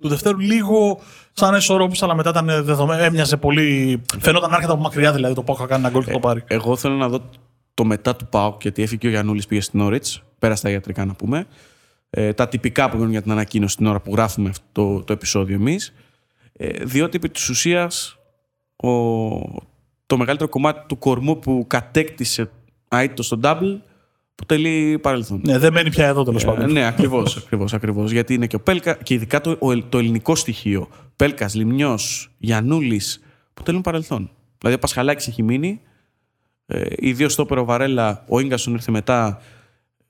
του 0.00 0.08
Δευτέρου. 0.08 0.38
Λίγο 0.38 1.00
σαν 1.32 1.54
ισορρόπηση, 1.54 2.04
αλλά 2.04 2.14
μετά 2.14 2.30
ήταν 2.30 2.46
δεδομένο. 2.64 3.02
Έμοιαζε 3.02 3.36
πολύ. 3.36 4.02
Φαινόταν 4.18 4.54
άρκετα 4.54 4.72
από 4.72 4.82
μακριά 4.82 5.12
δηλαδή 5.12 5.34
το 5.34 5.42
Πάουκ 5.42 5.58
θα 5.60 5.66
κάνει 5.66 5.80
ένα 5.80 5.90
γκολ 5.90 6.04
και 6.04 6.12
το 6.12 6.18
πάρει. 6.18 6.44
Εγώ 6.46 6.76
θέλω 6.76 6.94
να 6.94 7.08
δω 7.08 7.30
το 7.74 7.84
μετά 7.84 8.16
του 8.16 8.26
Πάουκ, 8.26 8.62
γιατί 8.62 8.82
έφυγε 8.82 9.00
και 9.00 9.06
ο 9.06 9.10
Γιανούλη 9.10 9.42
πήγε 9.48 9.60
στην 9.60 9.80
Όριτ. 9.80 10.06
Πέρα 10.38 10.56
στα 10.56 10.70
ιατρικά 10.70 11.04
να 11.04 11.14
πούμε. 11.14 11.46
Ε, 12.10 12.32
τα 12.32 12.48
τυπικά 12.48 12.90
που 12.90 12.96
γίνουν 12.96 13.10
για 13.10 13.22
την 13.22 13.30
ανακοίνωση 13.30 13.76
την 13.76 13.86
ώρα 13.86 14.00
που 14.00 14.12
γράφουμε 14.12 14.48
αυτό 14.48 14.64
το, 14.72 15.02
το 15.04 15.12
επεισόδιο 15.12 15.54
εμείς. 15.54 15.92
Ε, 16.56 16.84
διότι 16.84 17.16
επί 17.16 17.28
της 17.28 17.48
ουσίας 17.48 18.18
το 20.06 20.16
μεγαλύτερο 20.16 20.48
κομμάτι 20.50 20.86
του 20.88 20.98
κορμού 20.98 21.38
που 21.38 21.64
κατέκτησε 21.66 22.50
αίτητο 22.88 23.22
στο 23.22 23.38
double 23.42 23.76
αποτελεί 24.32 24.98
παρελθόν. 25.02 25.40
Ναι, 25.44 25.58
δεν 25.58 25.72
μένει 25.72 25.90
πια 25.90 26.06
εδώ 26.06 26.22
τέλος 26.24 26.42
Ε, 26.42 26.46
πάντων. 26.46 26.72
ναι, 26.72 26.86
ακριβώς. 26.86 27.36
Ακριβώς, 27.44 27.74
ακριβώς. 27.74 28.10
Γιατί 28.10 28.34
είναι 28.34 28.46
και 28.46 28.56
ο 28.56 28.60
Πέλκα 28.60 28.94
και 28.94 29.14
ειδικά 29.14 29.40
το, 29.40 29.56
ο- 29.60 29.78
το 29.82 29.98
ελληνικό 29.98 30.34
στοιχείο. 30.34 30.88
Πέλκας, 31.16 31.54
Λιμνιός, 31.54 32.30
Γιανούλη 32.38 33.00
αποτελούν 33.50 33.80
παρελθόν. 33.80 34.30
Δηλαδή 34.58 34.76
ο 34.76 34.80
Πασχαλάκης 34.80 35.26
έχει 35.28 35.42
μείνει. 35.42 35.80
Ε, 36.66 36.82
οι 36.96 37.12
δύο 37.12 37.28
στόπερ, 37.28 37.58
ο 37.58 37.64
Βαρέλα, 37.64 38.24
ο 38.28 38.40
γκασον 38.40 38.74
ήρθε 38.74 38.90
μετά. 38.90 39.40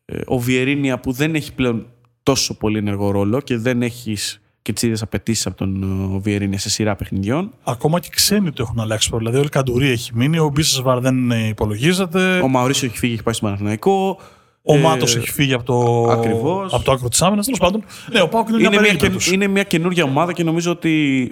Ε, 0.04 0.20
ο 0.26 0.38
Βιερίνια 0.38 0.98
που 1.00 1.12
δεν 1.12 1.34
έχει 1.34 1.54
πλέον 1.54 1.86
τόσο 2.22 2.56
πολύ 2.56 2.78
ενεργό 2.78 3.10
ρόλο 3.10 3.40
και 3.40 3.56
δεν 3.56 3.82
έχεις 3.82 4.40
και 4.64 4.72
τις 4.72 4.82
ίδιες 4.82 5.02
απαιτήσεις 5.02 5.46
από 5.46 5.56
τον 5.56 5.82
ε, 6.14 6.18
Βιερίνια 6.18 6.58
σε 6.58 6.70
σειρά 6.70 6.96
παιχνιδιών. 6.96 7.50
Ακόμα 7.64 8.00
και 8.00 8.08
ξένοι 8.10 8.50
το 8.52 8.62
έχουν 8.62 8.80
αλλάξει. 8.80 9.10
πολύ. 9.10 9.22
Δηλαδή, 9.22 9.38
ο 9.38 9.42
Ελκαντουρί 9.42 9.88
έχει 9.88 10.10
μείνει, 10.14 10.38
ο 10.38 10.48
Μπίσεσβαρ 10.54 11.00
δεν 11.00 11.30
ε, 11.30 11.46
υπολογίζεται. 11.48 12.38
Ο 12.38 12.48
Μαουρίσιο 12.48 12.88
έχει 12.88 12.98
φύγει, 12.98 13.12
έχει 13.12 13.22
πάει 13.22 13.34
στο 13.34 13.44
Παναθηναϊκό. 13.44 14.18
Ο 14.62 14.74
Ε, 14.76 14.80
Μάτος 14.80 15.16
έχει 15.16 15.30
φύγει 15.30 15.52
από 15.52 15.64
το, 15.64 16.10
ακριβώς. 16.10 16.72
από 16.74 16.84
το 16.84 16.92
άκρο 16.92 17.08
της 17.08 17.22
άμυνας. 17.22 17.44
Τέλος 17.44 17.60
πάντων, 17.60 17.84
ναι, 18.12 18.20
ο 18.20 18.28
Πάουκ 18.28 18.48
είναι, 18.48 18.58
είναι, 18.58 18.68
μια 18.68 18.80
μια, 18.80 18.96
περίπτωση. 18.96 19.30
καινου- 19.30 19.42
είναι 19.42 19.52
μια 19.52 19.62
καινούργια 19.62 20.04
ομάδα 20.04 20.32
και 20.32 20.44
νομίζω 20.44 20.70
ότι 20.70 21.28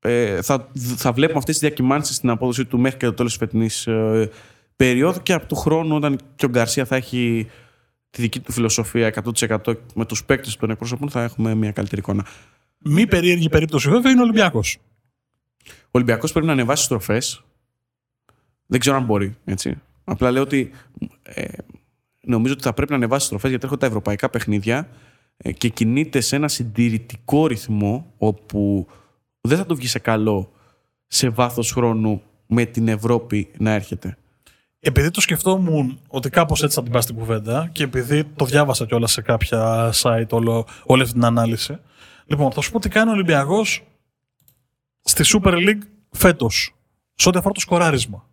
ε, 0.00 0.42
θα, 0.42 0.68
θα 0.96 1.12
βλέπουμε 1.12 1.38
αυτές 1.38 1.58
τις 1.58 1.68
διακυμάνσεις 1.68 2.16
στην 2.16 2.30
απόδοση 2.30 2.64
του 2.64 2.78
μέχρι 2.78 2.98
και 2.98 3.06
το 3.06 3.12
τέλος 3.12 3.30
της 3.30 3.40
φετινής 3.40 3.86
ε, 3.86 4.30
περίοδου 4.76 5.22
και 5.22 5.32
από 5.32 5.46
του 5.46 5.56
χρόνου 5.56 5.96
όταν 5.96 6.18
και 6.36 6.46
ο 6.46 6.48
Γκαρσία 6.48 6.84
θα 6.84 6.96
έχει 6.96 7.46
τη 8.12 8.22
δική 8.22 8.40
του 8.40 8.52
φιλοσοφία 8.52 9.22
100% 9.38 9.76
με 9.94 10.04
τους 10.04 10.24
παίκτες 10.24 10.54
που 10.54 10.60
τον 10.60 10.70
εκπροσωπούν 10.70 11.10
θα 11.10 11.22
έχουμε 11.22 11.54
μια 11.54 11.72
καλύτερη 11.72 12.00
εικόνα. 12.00 12.26
Μη 12.78 13.06
περίεργη 13.06 13.48
περίπτωση 13.48 13.90
βέβαια 13.90 14.10
είναι 14.10 14.20
ο 14.20 14.22
Ολυμπιακός. 14.22 14.78
Ο 15.66 15.90
Ολυμπιακός 15.90 16.32
πρέπει 16.32 16.46
να 16.46 16.52
ανεβάσει 16.52 16.84
στροφές. 16.84 17.44
Δεν 18.66 18.80
ξέρω 18.80 18.96
αν 18.96 19.04
μπορεί, 19.04 19.36
έτσι. 19.44 19.80
Απλά 20.04 20.30
λέω 20.30 20.42
ότι 20.42 20.70
ε, 21.22 21.44
νομίζω 22.20 22.52
ότι 22.52 22.62
θα 22.62 22.72
πρέπει 22.72 22.90
να 22.90 22.96
ανεβάσει 22.96 23.26
στροφές 23.26 23.50
γιατί 23.50 23.64
έρχονται 23.64 23.82
τα 23.82 23.90
ευρωπαϊκά 23.90 24.30
παιχνίδια 24.30 24.88
ε, 25.36 25.52
και 25.52 25.68
κινείται 25.68 26.20
σε 26.20 26.36
ένα 26.36 26.48
συντηρητικό 26.48 27.46
ρυθμό 27.46 28.12
όπου 28.18 28.86
δεν 29.40 29.58
θα 29.58 29.66
του 29.66 29.74
βγει 29.74 29.86
σε 29.86 29.98
καλό 29.98 30.52
σε 31.06 31.28
βάθος 31.28 31.72
χρόνου 31.72 32.22
με 32.46 32.64
την 32.64 32.88
Ευρώπη 32.88 33.50
να 33.58 33.72
έρχεται. 33.72 34.16
Επειδή 34.84 35.10
το 35.10 35.20
σκεφτόμουν 35.20 36.00
ότι 36.08 36.30
κάπως 36.30 36.62
έτσι 36.62 36.74
θα 36.74 36.82
την 36.82 36.92
πάει 36.92 37.02
στην 37.02 37.14
κουβέντα 37.14 37.68
και 37.72 37.82
επειδή 37.82 38.24
το 38.24 38.44
διάβασα 38.44 38.86
κιόλας 38.86 39.12
σε 39.12 39.22
κάποια 39.22 39.92
site 39.94 40.28
όλο, 40.30 40.66
όλη 40.84 41.02
αυτή 41.02 41.14
την 41.14 41.24
ανάλυση. 41.24 41.78
Λοιπόν, 42.26 42.52
θα 42.52 42.60
σου 42.60 42.70
πω 42.70 42.78
τι 42.78 42.88
κάνει 42.88 43.10
ο 43.10 43.12
Ολυμπιακός 43.12 43.82
στη 45.00 45.24
Super 45.26 45.52
League 45.52 45.82
φέτος, 46.10 46.74
σε 47.14 47.28
ό,τι 47.28 47.38
αφορά 47.38 47.54
το 47.54 47.60
σκοράρισμα. 47.60 48.28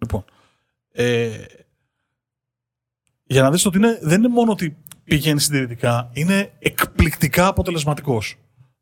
Λοιπόν, 0.00 0.24
ε, 0.92 1.44
για 3.24 3.42
να 3.42 3.50
δεις 3.50 3.66
ότι 3.66 3.78
είναι, 3.78 3.98
δεν 4.02 4.18
είναι 4.18 4.28
μόνο 4.28 4.52
ότι 4.52 4.76
πηγαίνει 5.04 5.40
συντηρητικά, 5.40 6.10
είναι 6.12 6.52
εκπληκτικά 6.58 7.46
αποτελεσματικός. 7.46 8.36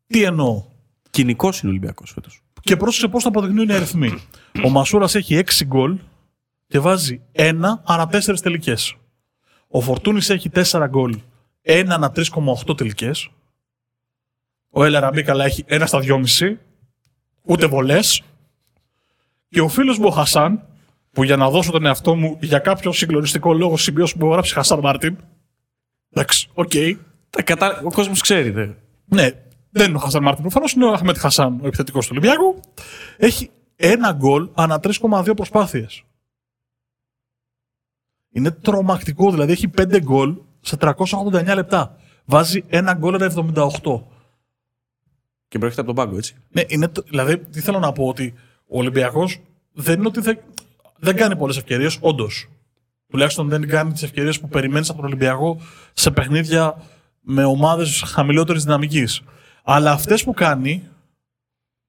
Τι 0.07 0.23
εννοώ; 0.23 0.63
Κοινικός 1.09 1.59
είναι 1.59 1.67
ο 1.67 1.71
Ολυμπιακός 1.71 2.11
φέτος. 2.11 2.43
Και 2.61 2.77
πρόσεξε 2.77 3.07
πώς 3.07 3.23
το 3.23 3.29
αποδεικνύουν 3.29 3.69
οι 3.69 3.73
αριθμοί. 3.73 4.19
Ο 4.63 4.69
Μασούρας 4.69 5.15
έχει 5.15 5.35
6 5.35 5.65
γκολ 5.65 5.97
και 6.73 6.79
βάζει 6.79 7.21
1 7.31 7.59
ανά 7.83 8.09
4 8.11 8.39
τελικές. 8.41 8.95
Ο 9.67 9.81
Φορτούνης 9.81 10.29
έχει 10.29 10.49
4 10.49 10.87
γκολ, 10.89 11.19
1 11.61 11.85
ανά 11.89 12.11
3,8 12.11 12.77
τελικές. 12.77 13.29
Ο 14.69 14.83
Έλερα 14.83 15.09
Μπίκαλα 15.09 15.45
έχει 15.45 15.65
1 15.67 15.83
στα 15.85 15.99
2,5. 15.99 16.57
Ούτε 17.41 17.65
βολές. 17.65 18.23
Και 19.49 19.61
ο 19.61 19.67
φίλος 19.67 19.97
μου 19.97 20.05
ο 20.07 20.09
Χασάν, 20.09 20.67
που 21.11 21.23
για 21.23 21.37
να 21.37 21.49
δώσω 21.49 21.71
τον 21.71 21.85
εαυτό 21.85 22.15
μου 22.15 22.37
για 22.41 22.59
κάποιο 22.59 22.91
συγκλονιστικό 22.91 23.53
λόγο 23.53 23.77
σημειώσω 23.77 24.17
που 24.17 24.25
έχω 24.25 24.33
γράψει 24.33 24.53
Χασάν 24.53 24.79
Μάρτιν. 24.79 25.17
Εντάξει, 26.13 26.49
οκ. 26.53 26.71
Τα 27.29 27.41
κατα... 27.41 27.81
Ο 27.85 27.91
κόσμος 27.91 28.21
ξέρει. 28.21 28.49
Δε. 28.49 28.67
Ναι, 29.05 29.29
δεν 29.69 29.87
είναι 29.87 29.97
ο 29.97 29.99
Χασάν 29.99 30.23
Μάρτιν 30.23 30.41
προφανώς, 30.41 30.73
είναι 30.73 30.85
ο 30.85 30.91
Αχμέτ 30.91 31.17
Χασάν, 31.17 31.59
ο 31.61 31.67
επιθετικός 31.67 32.07
του 32.07 32.15
Ολυμπιακού. 32.17 32.59
Έχει 33.17 33.49
ένα 33.75 34.11
γκολ 34.11 34.49
ανά 34.53 34.79
3,2 34.83 35.35
προσπάθειες. 35.35 36.03
Είναι 38.33 38.51
τρομακτικό, 38.51 39.31
δηλαδή 39.31 39.51
έχει 39.51 39.67
5 39.77 39.99
γκολ 40.01 40.35
σε 40.61 40.77
389 40.79 41.53
λεπτά. 41.55 41.95
Βάζει 42.25 42.63
ένα 42.67 42.93
γκολ 42.93 43.13
ανά 43.15 43.25
78. 43.25 44.03
Και 45.47 45.57
προέρχεται 45.59 45.85
από 45.87 45.93
τον 45.93 45.95
πάγκο, 46.05 46.17
έτσι. 46.17 46.35
Ναι, 46.49 46.61
είναι, 46.67 46.87
το- 46.87 47.03
δηλαδή, 47.09 47.37
τι 47.37 47.59
θέλω 47.59 47.79
να 47.79 47.91
πω, 47.91 48.07
ότι 48.07 48.33
ο 48.67 48.77
Ολυμπιακός 48.77 49.39
δεν 49.73 49.97
είναι 49.99 50.07
ότι 50.07 50.19
δεν, 50.21 50.39
δεν 50.97 51.15
κάνει 51.15 51.35
πολλές 51.35 51.57
ευκαιρίες, 51.57 51.97
όντως. 52.01 52.47
Τουλάχιστον 53.09 53.49
δεν 53.49 53.67
κάνει 53.67 53.91
τις 53.91 54.03
ευκαιρίες 54.03 54.39
που 54.39 54.47
περιμένεις 54.47 54.89
από 54.89 54.97
τον 54.97 55.07
Ολυμπιακό 55.07 55.59
σε 55.93 56.11
παιχνίδια 56.11 56.75
με 57.21 57.43
ομάδες 57.43 58.03
χαμηλότερης 58.05 58.63
δυναμικής. 58.63 59.21
Αλλά 59.63 59.91
αυτές 59.91 60.23
που 60.23 60.33
κάνει, 60.33 60.87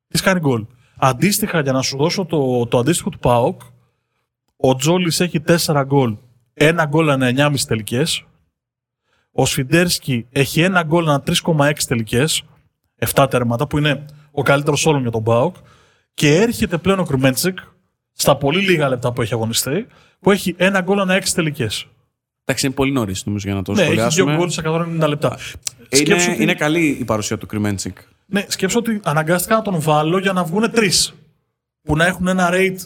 τις 0.08 0.20
κάνει 0.20 0.40
γκολ. 0.40 0.66
Αντίστοιχα, 0.96 1.60
για 1.60 1.72
να 1.72 1.82
σου 1.82 1.96
δώσω 1.96 2.24
το, 2.24 2.66
το 2.66 2.78
αντίστοιχο 2.78 3.10
του 3.10 3.18
ΠΑΟΚ, 3.18 3.60
ο 4.56 4.74
Τζόλη 4.76 5.12
έχει 5.18 5.40
4 5.66 5.82
γκολ, 5.86 6.16
ένα 6.54 6.84
γκολ 6.87 7.11
ανά 7.11 7.26
9,5 7.26 7.54
τελικές. 7.68 8.25
Ο 9.32 9.46
Σφιντέρσκι 9.46 10.26
έχει 10.32 10.61
ένα 10.61 10.82
γκολ 10.82 11.08
ανά 11.08 11.23
3,6 11.23 11.73
τελικές. 11.88 12.42
7 13.14 13.26
τέρματα, 13.30 13.66
που 13.66 13.78
είναι 13.78 14.04
ο 14.30 14.42
καλύτερος 14.42 14.87
όλων 14.87 15.02
για 15.02 15.11
τον 15.11 15.20
Μπάουκ. 15.23 15.56
Και 16.14 16.34
έρχεται 16.37 16.78
πλέον 16.78 16.99
ο 16.99 17.04
Κρουμέντσικ, 17.04 17.58
στα 18.12 18.37
πολύ 18.37 18.61
λίγα 18.61 18.88
λεπτά 18.88 19.12
που 19.12 19.23
έχει 19.23 19.34
αγωνιστεί, 19.34 19.87
που 20.20 20.30
έχει 20.30 20.54
ένα 20.58 20.80
γκολ 20.80 20.99
ανά 21.00 21.14
6 21.14 21.34
τελικές. 21.34 21.87
Εντάξει, 22.44 22.66
είναι 22.66 22.75
πολύ 22.75 22.92
νωρίς 22.92 23.25
νομίζω 23.26 23.46
για 23.49 23.56
να 23.56 23.62
το 23.62 23.73
Ναι, 23.73 23.82
έχει 23.82 23.90
δύο 23.92 24.11
σχολιάσουμε. 24.11 24.37
γκολ 24.37 24.49
σε 24.50 24.61
190 24.61 25.08
λεπτά. 25.08 25.38
είναι, 25.88 26.02
Σκέψου 26.04 26.30
ότι- 26.32 26.42
είναι 26.42 26.54
καλή 26.54 26.87
η 27.00 27.04
παρουσία 27.04 27.38
του 27.38 27.46
Κρυμέντσικ. 27.46 27.99
Ναι, 28.26 28.44
σκέψω 28.49 28.78
ότι 28.78 29.00
αναγκάστηκα 29.04 29.54
να 29.56 29.62
τον 29.62 29.80
βάλω 29.80 30.18
για 30.18 30.32
να 30.32 30.44
βγουν 30.44 30.70
τρεις. 30.70 31.14
Που 31.82 31.96
να 31.96 32.06
έχουν 32.06 32.26
ένα 32.28 32.49
rate 32.52 32.76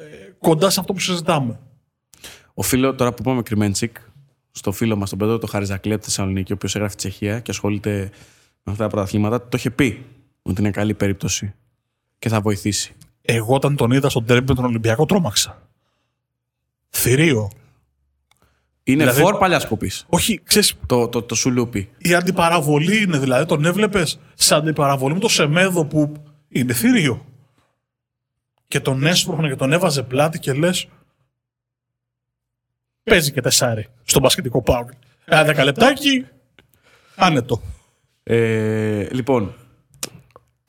ε, 0.00 0.30
κοντά 0.38 0.70
σε 0.70 0.80
αυτό 0.80 0.92
που 0.92 0.98
συζητάμε. 1.00 1.58
Ο 2.54 2.62
φίλο, 2.62 2.94
τώρα 2.94 3.10
που 3.12 3.16
είπαμε 3.22 3.42
Κρυμέντσικ, 3.42 3.96
στο 4.50 4.72
φίλο 4.72 4.96
μας 4.96 5.10
τον 5.10 5.18
Πέτρο, 5.18 5.38
το 5.38 5.46
Χαριζακλή 5.46 5.92
από 5.92 6.00
τη 6.02 6.06
Θεσσαλονίκη, 6.08 6.52
ο 6.52 6.54
οποίος 6.54 6.74
έγραφε 6.74 6.94
Τσεχία 6.94 7.40
και 7.40 7.50
ασχολείται 7.50 8.10
με 8.62 8.72
αυτά 8.72 8.84
τα 8.84 8.90
πρωταθλήματα, 8.90 9.40
το 9.48 9.56
είχε 9.56 9.70
πει 9.70 10.04
ότι 10.42 10.60
είναι 10.60 10.70
καλή 10.70 10.94
περίπτωση 10.94 11.54
και 12.18 12.28
θα 12.28 12.40
βοηθήσει. 12.40 12.94
Εγώ 13.22 13.54
όταν 13.54 13.76
τον 13.76 13.90
είδα 13.90 14.08
στον 14.10 14.24
τέρμι 14.24 14.44
με 14.48 14.54
τον 14.54 14.64
Ολυμπιακό 14.64 15.06
τρόμαξα. 15.06 15.62
Θηρίο. 16.90 17.50
Είναι 18.84 19.02
Δηλαδή- 19.02 19.22
φορ 19.22 19.38
παλιάς 19.38 19.66
κοπή. 19.66 19.90
Όχι, 20.06 20.40
ξέρεις, 20.44 20.74
Το, 20.86 21.08
το, 21.08 21.22
το 21.22 21.34
σουλούπι. 21.34 21.90
η 21.98 22.14
αντιπαραβολή 22.14 23.02
είναι 23.02 23.18
δηλαδή. 23.18 23.46
Τον 23.46 23.64
έβλεπες 23.64 24.18
σε 24.34 24.54
αντιπαραβολή 24.54 25.14
με 25.14 25.20
το 25.20 25.28
Σεμέδο 25.28 25.84
που 25.84 26.12
είναι 26.48 26.72
θηρίο. 26.72 27.24
Και 28.68 28.80
τον 28.80 29.06
έσπροχνε 29.06 29.48
και 29.48 29.56
τον 29.56 29.72
έβαζε 29.72 30.02
πλάτη 30.02 30.38
και 30.38 30.52
λες. 30.52 30.88
Παίζει 33.04 33.32
και 33.32 33.40
τεσσάρι 33.40 33.86
στον 34.04 34.22
μπασκετικό 34.22 34.62
ΠΑΟΚ. 34.62 34.86
Ένα 35.24 35.44
δέκα 35.44 35.64
λεπτάκι. 35.64 36.26
Άνετο. 37.16 37.62
Ε, 38.22 39.06
λοιπόν, 39.10 39.54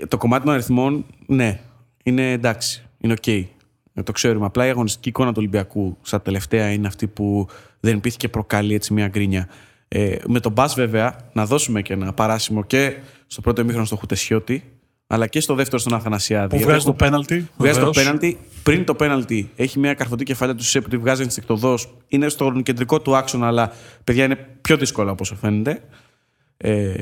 το 0.07 0.17
κομμάτι 0.17 0.45
των 0.45 0.53
αριθμών, 0.53 1.05
ναι, 1.25 1.59
είναι 2.03 2.31
εντάξει. 2.31 2.83
Είναι 2.99 3.13
οκ. 3.13 3.27
Ε, 3.27 4.03
Το 4.03 4.11
ξέρουμε. 4.11 4.45
Απλά 4.45 4.65
η 4.65 4.69
αγωνιστική 4.69 5.09
εικόνα 5.09 5.29
του 5.29 5.35
Ολυμπιακού 5.37 5.97
στα 6.01 6.21
τελευταία 6.21 6.71
είναι 6.71 6.87
αυτή 6.87 7.07
που 7.07 7.47
δεν 7.79 7.97
υπήρχε 7.97 8.17
και 8.17 8.29
προκαλεί 8.29 8.73
έτσι 8.73 8.93
μια 8.93 9.07
γκρίνια. 9.07 9.49
Ε, 9.87 10.15
με 10.27 10.39
τον 10.39 10.51
Μπα, 10.51 10.67
βέβαια, 10.67 11.15
να 11.33 11.45
δώσουμε 11.45 11.81
και 11.81 11.93
ένα 11.93 12.13
παράσημο 12.13 12.63
και 12.63 12.97
στο 13.27 13.41
πρώτο 13.41 13.61
ημίχρονο 13.61 13.85
στο 13.85 13.95
Χουτεσιώτη, 13.95 14.72
αλλά 15.13 15.27
και 15.27 15.39
στο 15.39 15.55
δεύτερο 15.55 15.77
στον 15.77 15.93
Αθανασιάδη. 15.93 16.47
Που 16.47 16.55
Γιατί 16.55 16.69
βγάζει 16.71 16.85
το 16.85 16.95
έχουν- 16.99 17.07
πέναλτι. 17.09 17.49
Βγάζει 17.57 17.79
το 17.79 17.85
βεβαίως. 17.85 17.95
πέναλτι. 18.05 18.39
Πριν 18.63 18.85
το 18.85 18.95
πέναλτι 18.95 19.51
έχει 19.55 19.79
μια 19.79 19.93
καρφωτή 19.93 20.23
κεφάλαια 20.23 20.57
του 20.57 20.63
Σέπ 20.63 20.83
που 20.83 20.89
τη 20.89 20.97
βγάζει 20.97 21.21
ενστικτοδό. 21.21 21.77
Είναι 22.07 22.29
στον 22.29 22.63
κεντρικό 22.63 23.01
του 23.01 23.15
άξονα, 23.15 23.47
αλλά 23.47 23.71
παιδιά 24.03 24.23
είναι 24.23 24.35
πιο 24.61 24.77
δύσκολο 24.77 25.11
από 25.11 25.19
όσο 25.23 25.35
φαίνεται. 25.35 25.81
Ε, 26.57 26.93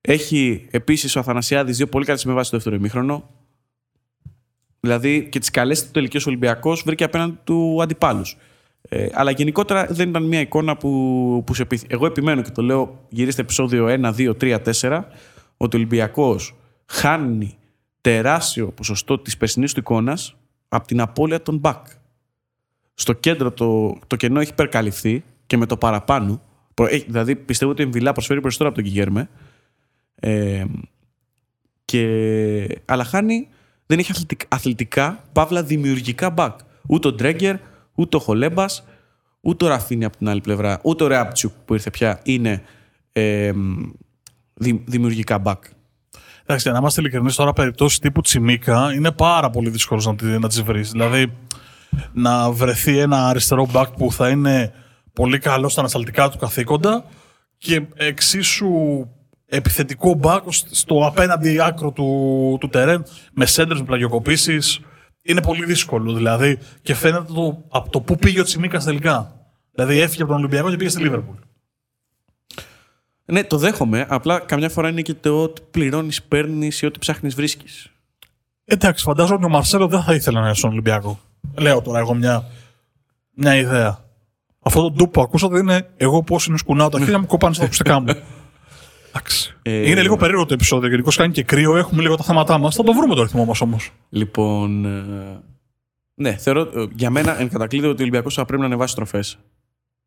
Έχει 0.00 0.66
επίσης 0.70 1.16
ο 1.16 1.18
Αθανασιάδης 1.20 1.76
δύο 1.76 1.86
πολύ 1.86 2.04
καλές 2.04 2.20
συμβάσει 2.20 2.46
στο 2.46 2.56
δεύτερο 2.56 2.76
ημίχρονο. 2.76 3.28
Δηλαδή 4.80 5.28
και 5.30 5.38
τις 5.38 5.50
καλές 5.50 5.84
του 5.84 5.90
τελικές 5.92 6.26
Ολυμπιακός 6.26 6.82
βρήκε 6.86 7.04
απέναντι 7.04 7.38
του 7.44 7.78
αντιπάλους. 7.82 8.36
Ε, 8.88 9.06
αλλά 9.12 9.30
γενικότερα 9.30 9.86
δεν 9.90 10.08
ήταν 10.08 10.22
μια 10.22 10.40
εικόνα 10.40 10.76
που, 10.76 11.42
που 11.46 11.54
σε 11.54 11.64
πείθει. 11.64 11.86
Εγώ 11.88 12.06
επιμένω 12.06 12.42
και 12.42 12.50
το 12.50 12.62
λέω 12.62 13.06
γυρίστε 13.08 13.40
επεισόδιο 13.42 13.86
1, 13.86 14.12
2, 14.16 14.34
3, 14.40 14.58
4 14.80 15.04
ότι 15.56 15.76
ο 15.76 15.78
Ολυμπιακός 15.78 16.54
χάνει 16.92 17.56
τεράστιο 18.00 18.66
ποσοστό 18.66 19.18
της 19.18 19.36
περσινής 19.36 19.72
του 19.72 19.80
εικόνας 19.80 20.36
από 20.68 20.86
την 20.86 21.00
απώλεια 21.00 21.42
των 21.42 21.60
back. 21.64 21.82
Στο 22.94 23.12
κέντρο 23.12 23.50
το, 23.52 23.98
το 24.06 24.16
κενό 24.16 24.40
έχει 24.40 24.50
υπερκαλυφθεί 24.50 25.24
και 25.46 25.56
με 25.56 25.66
το 25.66 25.76
παραπάνω. 25.76 26.42
Δηλαδή 27.06 27.36
πιστεύω 27.36 27.70
ότι 27.70 27.82
η 27.82 27.84
Εμβιλά 27.84 28.12
προσφέρει 28.12 28.40
περισσότερο 28.40 28.70
από 28.70 28.78
τον 28.78 28.88
Κιγέρμε. 28.88 29.28
Ε, 30.14 30.64
και, 31.84 32.80
αλλά 32.84 33.04
χάνει, 33.04 33.48
δεν 33.86 33.98
έχει 33.98 34.12
αθλητικά, 34.48 35.24
παύλα 35.32 35.62
δημιουργικά 35.62 36.34
back. 36.36 36.56
Ούτε 36.88 37.08
ο 37.08 37.12
Ντρέγκερ, 37.12 37.56
ούτε 37.94 38.16
ο 38.16 38.20
Χολέμπας, 38.20 38.84
ούτε 39.40 39.64
ο 39.64 39.68
Ραφίνη 39.68 40.04
από 40.04 40.16
την 40.16 40.28
άλλη 40.28 40.40
πλευρά, 40.40 40.80
ούτε 40.82 41.04
ο 41.04 41.06
Ρεάπτσιουκ 41.06 41.52
που 41.64 41.74
ήρθε 41.74 41.90
πια 41.90 42.20
είναι 42.24 42.62
ε, 43.12 43.52
δημιουργικά 44.84 45.42
back. 45.44 45.58
Εντάξει, 46.52 46.70
να 46.70 46.78
είμαστε 46.78 47.00
ειλικρινείς 47.00 47.34
τώρα, 47.34 47.52
περιπτώσεις 47.52 47.98
τύπου 47.98 48.20
Τσιμίκα 48.20 48.92
είναι 48.94 49.12
πάρα 49.12 49.50
πολύ 49.50 49.70
δύσκολος 49.70 50.06
να, 50.06 50.38
να 50.38 50.48
τις 50.48 50.62
βρεις. 50.62 50.90
Δηλαδή, 50.90 51.32
να 52.12 52.50
βρεθεί 52.50 52.98
ένα 52.98 53.28
αριστερό 53.28 53.68
back 53.72 53.86
που 53.96 54.12
θα 54.12 54.28
είναι 54.28 54.72
πολύ 55.12 55.38
καλό 55.38 55.68
στα 55.68 55.80
ανασταλτικά 55.80 56.28
του 56.28 56.38
καθήκοντα 56.38 57.04
και 57.58 57.82
εξίσου 57.94 58.70
επιθετικό 59.46 60.20
back 60.22 60.40
στο 60.70 61.06
απέναντι 61.06 61.62
άκρο 61.62 61.90
του, 61.90 62.56
του 62.60 62.68
τερέν 62.68 63.04
με 63.32 63.46
σέντρες, 63.46 63.78
με 63.78 63.84
πλαγιοκοπήσεις 63.84 64.80
είναι 65.22 65.42
πολύ 65.42 65.64
δύσκολο 65.64 66.12
δηλαδή 66.12 66.58
και 66.82 66.94
φαίνεται 66.94 67.32
το, 67.32 67.64
από 67.68 67.90
το 67.90 68.00
πού 68.00 68.16
πήγε 68.16 68.40
ο 68.40 68.44
Τσιμίκας 68.44 68.84
τελικά. 68.84 69.36
Δηλαδή 69.74 70.00
έφυγε 70.00 70.22
από 70.22 70.30
τον 70.30 70.40
Ολυμπιακό 70.40 70.70
και 70.70 70.76
πήγε 70.76 70.90
στη 70.90 71.02
Λίβερπουλ. 71.02 71.36
Ναι, 73.24 73.44
το 73.44 73.56
δέχομαι. 73.56 74.06
Απλά 74.08 74.38
καμιά 74.38 74.68
φορά 74.68 74.88
είναι 74.88 75.02
και 75.02 75.14
το 75.14 75.42
ότι 75.42 75.62
πληρώνεις, 75.70 76.22
παίρνεις 76.22 76.82
ή 76.82 76.86
ότι 76.86 76.98
ψάχνεις, 76.98 77.34
βρίσκεις. 77.34 77.92
Εντάξει, 78.64 79.04
φαντάζομαι 79.04 79.34
ότι 79.34 79.44
ο 79.44 79.48
Μαρσέλο 79.48 79.86
δεν 79.86 80.02
θα 80.02 80.14
ήθελε 80.14 80.38
να 80.40 80.44
είναι 80.44 80.54
στον 80.54 80.70
Ολυμπιακό. 80.70 81.20
Λέω 81.58 81.82
τώρα 81.82 81.98
εγώ 81.98 82.14
μια, 82.14 82.44
μια 83.34 83.56
ιδέα. 83.56 84.04
Αυτό 84.62 84.82
το 84.82 84.90
ντου 84.90 85.10
που 85.10 85.20
ακούσατε 85.20 85.58
είναι 85.58 85.88
εγώ 85.96 86.22
πώς 86.22 86.46
είναι 86.46 86.58
σκουνάω 86.58 86.88
τα 86.88 86.98
χέρια 86.98 87.18
μου 87.18 87.26
κοπάνε 87.26 87.54
στα 87.54 87.64
ακουστικά 87.64 88.00
μου. 88.00 88.06
Εντάξει. 89.08 89.54
Ε, 89.62 89.90
είναι 89.90 90.02
λίγο 90.02 90.16
περίεργο 90.16 90.46
το 90.46 90.54
επεισόδιο. 90.54 90.88
Γενικώ 90.88 91.10
κάνει 91.12 91.32
και 91.32 91.42
κρύο, 91.42 91.76
έχουμε 91.76 92.02
λίγο 92.02 92.16
τα 92.16 92.24
θέματά 92.24 92.58
μας. 92.58 92.74
Θα 92.74 92.82
το 92.82 92.92
βρούμε 92.92 93.14
το 93.14 93.22
ρυθμό 93.22 93.44
μας 93.44 93.60
όμως. 93.60 93.90
Λοιπόν. 94.08 94.84
Ε, 94.84 95.40
ναι, 96.14 96.32
θεωρώ 96.32 96.60
ε, 96.60 96.84
για 96.94 97.10
μένα 97.10 97.40
εν 97.40 97.48
κατακλείδη 97.48 97.86
ότι 97.86 97.98
ο 97.98 98.02
Ολυμπιακός 98.02 98.34
θα 98.34 98.44
πρέπει 98.44 98.60
να 98.60 98.66
ανεβάσει 98.66 98.94
τροφές. 98.94 99.38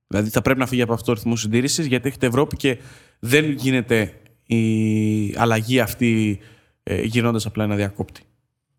Δηλαδή 0.07 0.29
θα 0.29 0.41
πρέπει 0.41 0.59
να 0.59 0.65
φύγει 0.65 0.81
από 0.81 0.93
αυτό 0.93 1.05
το 1.05 1.13
ρυθμό 1.13 1.35
συντήρησης 1.35 1.85
γιατί 1.85 2.07
έχετε 2.07 2.27
Ευρώπη 2.27 2.55
και 2.55 2.77
δεν 3.19 3.51
γίνεται 3.51 4.13
η 4.45 5.35
αλλαγή 5.37 5.79
αυτή 5.79 6.39
ε, 6.83 7.01
γυρνώντα 7.01 7.39
απλά 7.45 7.63
ένα 7.63 7.75
διακόπτη. 7.75 8.21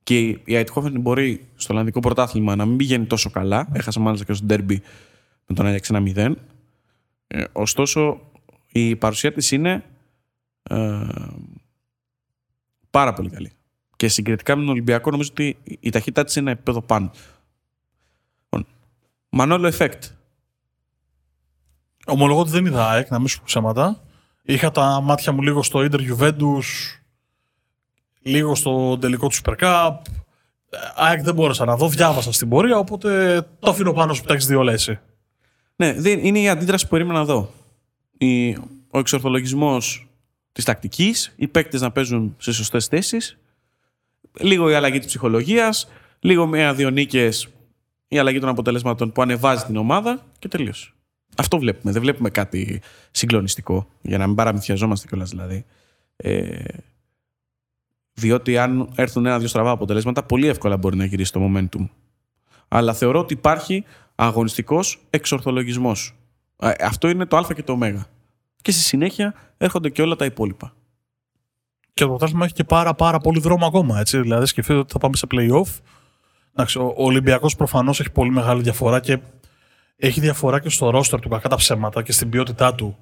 Και 0.02 0.18
η 0.28 0.54
Αιτχόφεν 0.54 1.00
μπορεί 1.00 1.46
στο 1.54 1.72
Ολλανδικό 1.72 2.00
πρωτάθλημα 2.00 2.56
να 2.56 2.66
μην 2.66 2.76
πηγαίνει 2.76 3.06
τόσο 3.06 3.30
καλά. 3.30 3.68
Έχασε 3.72 4.00
μάλιστα 4.00 4.24
και 4.24 4.32
στο 4.32 4.46
ντέρμπι 4.46 4.82
με 5.46 5.54
τον 5.54 5.66
Άγιαξ 5.66 5.90
1-0. 5.92 6.32
Ε, 7.26 7.44
ωστόσο, 7.52 8.20
η 8.72 8.96
παρουσία 8.96 9.32
της 9.32 9.50
είναι 9.50 9.84
ε, 10.62 11.06
πάρα 12.90 13.12
πολύ 13.12 13.30
καλή. 13.30 13.52
Και 13.96 14.08
συγκριτικά 14.08 14.56
με 14.56 14.60
τον 14.62 14.70
Ολυμπιακό, 14.70 15.10
νομίζω 15.10 15.28
ότι 15.32 15.56
η 15.80 15.90
ταχύτητά 15.90 16.24
της 16.24 16.36
είναι 16.36 16.50
ένα 16.50 16.58
επίπεδο 16.58 16.82
πάνω. 16.82 17.10
Λοιπόν, 18.42 18.66
Μανόλο 19.28 19.72
Effect. 19.76 20.00
Ομολογώ 22.08 22.40
ότι 22.40 22.50
δεν 22.50 22.66
είδα 22.66 22.90
ΑΕΚ, 22.90 23.10
να 23.10 23.18
μην 23.18 23.28
σου 23.28 23.42
ψέματα. 23.42 24.00
Είχα 24.42 24.70
τα 24.70 25.00
μάτια 25.00 25.32
μου 25.32 25.42
λίγο 25.42 25.62
στο 25.62 25.82
Ιντερ 25.82 26.00
Juventus, 26.00 26.62
λίγο 28.22 28.54
στο 28.54 28.98
τελικό 28.98 29.28
του 29.28 29.34
Super 29.44 29.54
Cup. 29.60 29.96
ΑΕΚ 30.94 31.22
δεν 31.22 31.34
μπόρεσα 31.34 31.64
να 31.64 31.76
δω, 31.76 31.88
διάβασα 31.88 32.32
στην 32.32 32.48
πορεία, 32.48 32.78
οπότε 32.78 33.40
το 33.58 33.70
αφήνω 33.70 33.92
πάνω 33.92 34.14
σου 34.14 34.20
που 34.20 34.26
τα 34.26 34.32
έχεις 34.32 34.46
δύο 34.46 34.62
λέση. 34.62 34.98
Ναι, 35.76 35.86
είναι 36.04 36.38
η 36.38 36.48
αντίδραση 36.48 36.84
που 36.84 36.90
περίμενα 36.90 37.18
να 37.18 37.24
δω. 37.24 37.50
ο 38.90 38.98
εξορθολογισμός 38.98 40.08
της 40.52 40.64
τακτικής, 40.64 41.32
οι 41.36 41.48
παίκτες 41.48 41.80
να 41.80 41.90
παίζουν 41.90 42.34
σε 42.38 42.52
σωστές 42.52 42.86
θέσεις, 42.86 43.38
λίγο 44.40 44.70
η 44.70 44.74
αλλαγή 44.74 44.98
της 44.98 45.06
ψυχολογίας, 45.06 45.88
λίγο 46.20 46.46
μία-δύο 46.46 46.90
νίκες, 46.90 47.48
η 48.08 48.18
αλλαγή 48.18 48.38
των 48.38 48.48
αποτελέσματων 48.48 49.12
που 49.12 49.22
ανεβάζει 49.22 49.64
την 49.64 49.76
ομάδα 49.76 50.26
και 50.38 50.48
τελείωσε. 50.48 50.90
Αυτό 51.36 51.58
βλέπουμε. 51.58 51.92
Δεν 51.92 52.02
βλέπουμε 52.02 52.30
κάτι 52.30 52.80
συγκλονιστικό, 53.10 53.88
για 54.02 54.18
να 54.18 54.26
μην 54.26 54.36
παραμυθιαζόμαστε 54.36 55.06
κιόλας 55.06 55.30
δηλαδή. 55.30 55.64
Ε, 56.16 56.64
διότι 58.12 58.58
αν 58.58 58.88
έρθουν 58.94 59.26
ένα-δύο 59.26 59.48
στραβά 59.48 59.70
αποτελέσματα, 59.70 60.22
πολύ 60.22 60.46
εύκολα 60.46 60.76
μπορεί 60.76 60.96
να 60.96 61.04
γυρίσει 61.04 61.32
το 61.32 61.40
momentum. 61.42 61.88
Αλλά 62.68 62.94
θεωρώ 62.94 63.18
ότι 63.20 63.32
υπάρχει 63.32 63.84
αγωνιστικός 64.14 65.06
εξορθολογισμός. 65.10 66.14
Αυτό 66.80 67.08
είναι 67.08 67.26
το 67.26 67.36
Α 67.36 67.46
και 67.54 67.62
το 67.62 67.72
Ω. 67.72 68.02
Και 68.62 68.70
στη 68.70 68.82
συνέχεια 68.82 69.34
έρχονται 69.56 69.90
και 69.90 70.02
όλα 70.02 70.16
τα 70.16 70.24
υπόλοιπα. 70.24 70.72
Και 71.94 72.02
το 72.02 72.08
πρωτάθλημα 72.08 72.44
έχει 72.44 72.54
και 72.54 72.64
πάρα, 72.64 72.94
πάρα 72.94 73.18
πολύ 73.18 73.40
δρόμο 73.40 73.66
ακόμα. 73.66 73.98
Έτσι. 73.98 74.20
Δηλαδή, 74.20 74.46
σκεφτείτε 74.46 74.78
ότι 74.78 74.92
θα 74.92 74.98
πάμε 74.98 75.16
σε 75.16 75.26
playoff. 75.30 75.80
ο 76.78 77.04
Ολυμπιακός 77.04 77.56
προφανώς 77.56 78.00
έχει 78.00 78.10
πολύ 78.10 78.30
μεγάλη 78.30 78.62
διαφορά 78.62 79.00
και 79.00 79.18
έχει 79.96 80.20
διαφορά 80.20 80.60
και 80.60 80.68
στο 80.68 80.90
ρόστερ 80.90 81.20
του 81.20 81.28
κακά 81.28 81.48
τα 81.48 81.56
ψέματα 81.56 82.02
και 82.02 82.12
στην 82.12 82.28
ποιότητά 82.28 82.74
του 82.74 82.96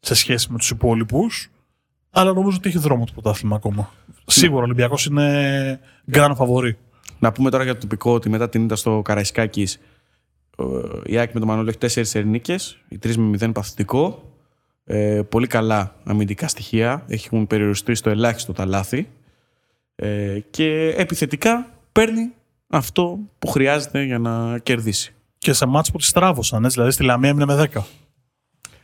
σε 0.00 0.14
σχέση 0.14 0.52
με 0.52 0.58
τους 0.58 0.70
υπόλοιπους. 0.70 1.50
Αλλά 2.10 2.32
νομίζω 2.32 2.56
ότι 2.56 2.68
έχει 2.68 2.78
δρόμο 2.78 3.04
το 3.04 3.12
πρωτάθλημα 3.12 3.56
ακόμα. 3.56 3.90
Σίγουρα 4.26 4.60
ο 4.60 4.64
Ολυμπιακός 4.64 5.06
είναι 5.06 5.80
γκραν 6.10 6.36
φαβορή. 6.36 6.78
Να 7.18 7.32
πούμε 7.32 7.50
τώρα 7.50 7.64
για 7.64 7.74
το 7.74 7.80
τοπικό 7.80 8.12
ότι 8.12 8.28
μετά 8.28 8.48
την 8.48 8.64
ήττα 8.64 8.76
στο 8.76 9.02
Καραϊσκάκης 9.04 9.80
η 11.04 11.18
Άκη 11.18 11.30
με 11.34 11.40
τον 11.40 11.48
Μανώλη 11.48 11.68
έχει 11.68 11.78
τέσσερις 11.78 12.24
νίκε, 12.24 12.56
οι 12.88 12.98
τρεις 12.98 13.18
με 13.18 13.24
μηδέν 13.24 13.52
παθητικό. 13.52 14.32
Ε, 14.84 15.22
πολύ 15.28 15.46
καλά 15.46 15.94
αμυντικά 16.04 16.48
στοιχεία. 16.48 17.04
Έχουν 17.08 17.46
περιοριστεί 17.46 17.94
στο 17.94 18.10
ελάχιστο 18.10 18.52
τα 18.52 18.64
λάθη. 18.66 19.08
Ε, 19.94 20.38
και 20.50 20.94
επιθετικά 20.96 21.70
παίρνει 21.92 22.32
αυτό 22.68 23.18
που 23.38 23.46
χρειάζεται 23.46 24.02
για 24.02 24.18
να 24.18 24.58
κερδίσει. 24.58 25.14
Και 25.42 25.52
σε 25.52 25.66
μάτς 25.66 25.90
που 25.90 25.98
τη 25.98 26.12
τράβωσαν, 26.12 26.64
έτσι, 26.64 26.76
δηλαδή 26.76 26.94
στη 26.94 27.04
Λαμία 27.04 27.28
έμεινε 27.28 27.54
με 27.54 27.68
10. 27.74 27.80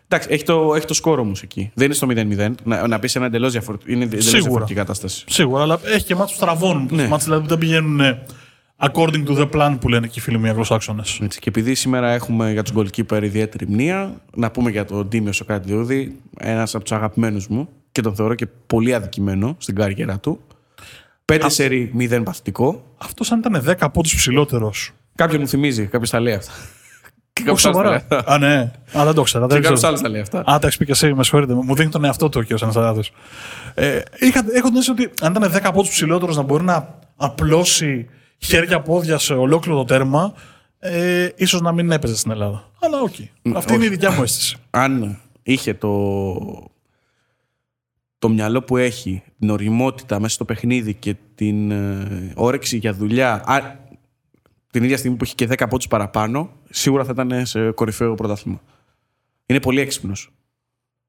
Εντάξει, 0.09 0.29
έχει 0.31 0.45
το, 0.45 0.75
έχει 0.75 0.87
το 0.87 0.95
σκόρο 0.95 1.21
όμως 1.21 1.43
εκεί. 1.43 1.71
Δεν 1.75 1.87
είναι 1.87 1.95
στο 1.95 2.07
0-0. 2.11 2.55
Να, 2.65 2.87
να 2.87 2.99
πεις 2.99 3.17
ένα 3.17 3.27
εντελώς 3.27 3.53
διαφορετικό. 3.53 3.93
Είναι 3.93 4.05
εντελώς 4.05 4.31
διαφορετική 4.31 4.75
κατάσταση. 4.75 5.25
Σίγουρα, 5.29 5.63
αλλά 5.63 5.81
έχει 5.85 6.05
και 6.05 6.15
μάτς 6.15 6.31
που 6.31 6.37
στραβώνουν. 6.37 6.89
Ναι. 6.93 7.09
Μάτς 7.09 7.25
δηλαδή 7.25 7.43
που 7.43 7.49
δεν 7.49 7.59
πηγαίνουν 7.59 8.01
according 8.79 9.27
to 9.27 9.37
the 9.39 9.51
plan 9.51 9.77
που 9.81 9.89
λένε 9.89 10.07
και 10.07 10.19
οι 10.19 10.23
φίλοι 10.23 10.39
μου 10.39 10.47
οι 10.47 10.49
Αγγλοσάξονες. 10.49 11.21
Και 11.29 11.49
επειδή 11.49 11.75
σήμερα 11.75 12.11
έχουμε 12.11 12.53
για 12.53 12.63
τους 12.63 12.73
goalkeeper 12.77 13.23
ιδιαίτερη 13.23 13.67
μνήμα, 13.69 14.21
να 14.35 14.51
πούμε 14.51 14.71
για 14.71 14.85
τον 14.85 15.09
Τίμιο 15.09 15.33
Σοκράτη 15.33 15.69
Διούδη, 15.69 16.19
ένας 16.39 16.75
από 16.75 16.85
τους 16.85 16.93
αγαπημένους 16.93 17.49
μου 17.49 17.69
και 17.93 18.01
τον 18.01 18.15
θεωρώ 18.15 18.35
και 18.35 18.47
πολύ 18.67 18.95
αδικημένο 18.95 19.57
στην 19.59 19.75
καριέρα 19.75 20.19
του. 20.19 20.41
Πέντε 21.25 21.49
σερί 21.49 21.91
μηδέν 21.95 22.23
παθητικό. 22.23 22.95
Αυτός 22.99 23.33
αν 23.33 23.39
ήταν 23.39 23.65
10 23.67 23.75
από 23.79 24.03
τους 24.03 24.15
ψηλότερο. 24.15 24.73
Κάποιον 25.19 25.41
μου 25.41 25.49
θυμίζει, 25.49 25.87
κάποιος 25.87 26.11
τα 26.11 26.21
λέει 26.21 26.35
αυτά. 26.35 26.53
Όχι 27.51 27.61
σοβαρά. 27.61 28.07
Α, 28.25 28.39
ναι. 28.39 28.73
Α, 28.99 29.05
δεν 29.05 29.15
το 29.15 29.23
ξέρω. 29.23 29.47
Και 29.47 29.61
κάποιος 29.61 29.85
άλλος 29.85 30.01
τα 30.01 30.09
λέει 30.09 30.21
αυτά. 30.21 30.39
Α, 30.39 30.59
τα 30.59 30.67
έχει 30.67 30.77
πει 30.79 30.85
και 30.85 30.93
εσύ, 30.93 31.15
με 31.15 31.23
συγχωρείτε. 31.23 31.55
Μου 31.55 31.75
δίνει 31.75 31.91
τον 31.91 32.05
εαυτό 32.05 32.29
του 32.29 32.41
ο 32.45 32.55
κ. 32.55 32.63
Ανασταράδο. 32.63 33.01
Ε, 33.75 34.01
έχω 34.55 34.71
την 34.71 34.91
ότι 34.91 35.11
αν 35.21 35.35
ήταν 35.35 35.53
10 35.53 35.61
πόντους 35.63 35.89
ψηλότερος 35.89 36.35
να 36.35 36.43
μπορεί 36.43 36.65
να 36.65 36.99
απλώσει 37.17 38.09
χέρια-πόδια 38.39 39.19
σε 39.19 39.35
ολόκληρο 39.35 39.79
το 39.79 39.85
τέρμα, 39.85 40.35
ε, 40.79 41.29
ίσως 41.37 41.61
να 41.61 41.73
μην 41.73 41.91
έπαιζε 41.91 42.17
στην 42.17 42.31
Ελλάδα. 42.31 42.71
Αλλά 42.81 43.01
OK. 43.01 43.15
Okay. 43.19 43.53
Αυτή 43.55 43.75
είναι 43.75 43.85
η 43.85 43.89
δικιά 43.89 44.11
μου 44.11 44.23
αίσθηση. 44.23 44.57
Αν 44.71 45.19
είχε 45.43 45.75
το, 45.75 46.71
το 48.19 48.29
μυαλό 48.29 48.63
που 48.63 48.77
έχει, 48.77 49.23
την 49.39 49.51
ωριμότητα 49.51 50.21
μέσα 50.21 50.35
στο 50.35 50.45
παιχνίδι 50.45 50.95
και 50.95 51.15
την 51.35 51.71
ε, 51.71 52.33
όρεξη 52.35 52.77
για 52.77 52.93
δουλειά, 52.93 53.43
α, 53.47 53.87
την 54.71 54.83
ίδια 54.85 54.97
στιγμή 54.97 55.17
που 55.17 55.25
έχει 55.25 55.35
και 55.35 55.47
10 55.49 55.55
πόντους 55.59 55.89
παραπάνω, 55.89 56.51
σίγουρα 56.71 57.05
θα 57.05 57.13
ήταν 57.13 57.47
σε 57.47 57.71
κορυφαίο 57.71 58.15
πρωτάθλημα. 58.15 58.61
Είναι 59.47 59.61
πολύ 59.61 59.81
έξυπνος. 59.81 60.33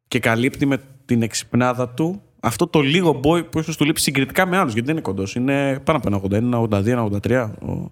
Και 0.07 0.19
καλύπτει 0.19 0.65
με 0.65 0.81
την 1.05 1.21
εξυπνάδα 1.21 1.89
του 1.89 2.21
αυτό 2.39 2.67
το 2.67 2.79
λίγο 2.79 3.19
boy 3.23 3.51
που 3.51 3.59
ίσως 3.59 3.77
του 3.77 3.85
λείπει 3.85 3.99
συγκριτικά 3.99 4.47
με 4.47 4.57
άλλους, 4.57 4.73
γιατί 4.73 4.87
δεν 4.87 4.95
είναι 4.95 5.05
κοντός. 5.05 5.35
Είναι 5.35 5.79
πάνω 5.79 5.97
από 5.97 6.07
ένα 6.07 6.17
81, 6.17 6.31
ένα 6.31 6.59
82, 6.59 6.85
ένα 6.85 7.03
83. 7.03 7.51
Ο, 7.61 7.91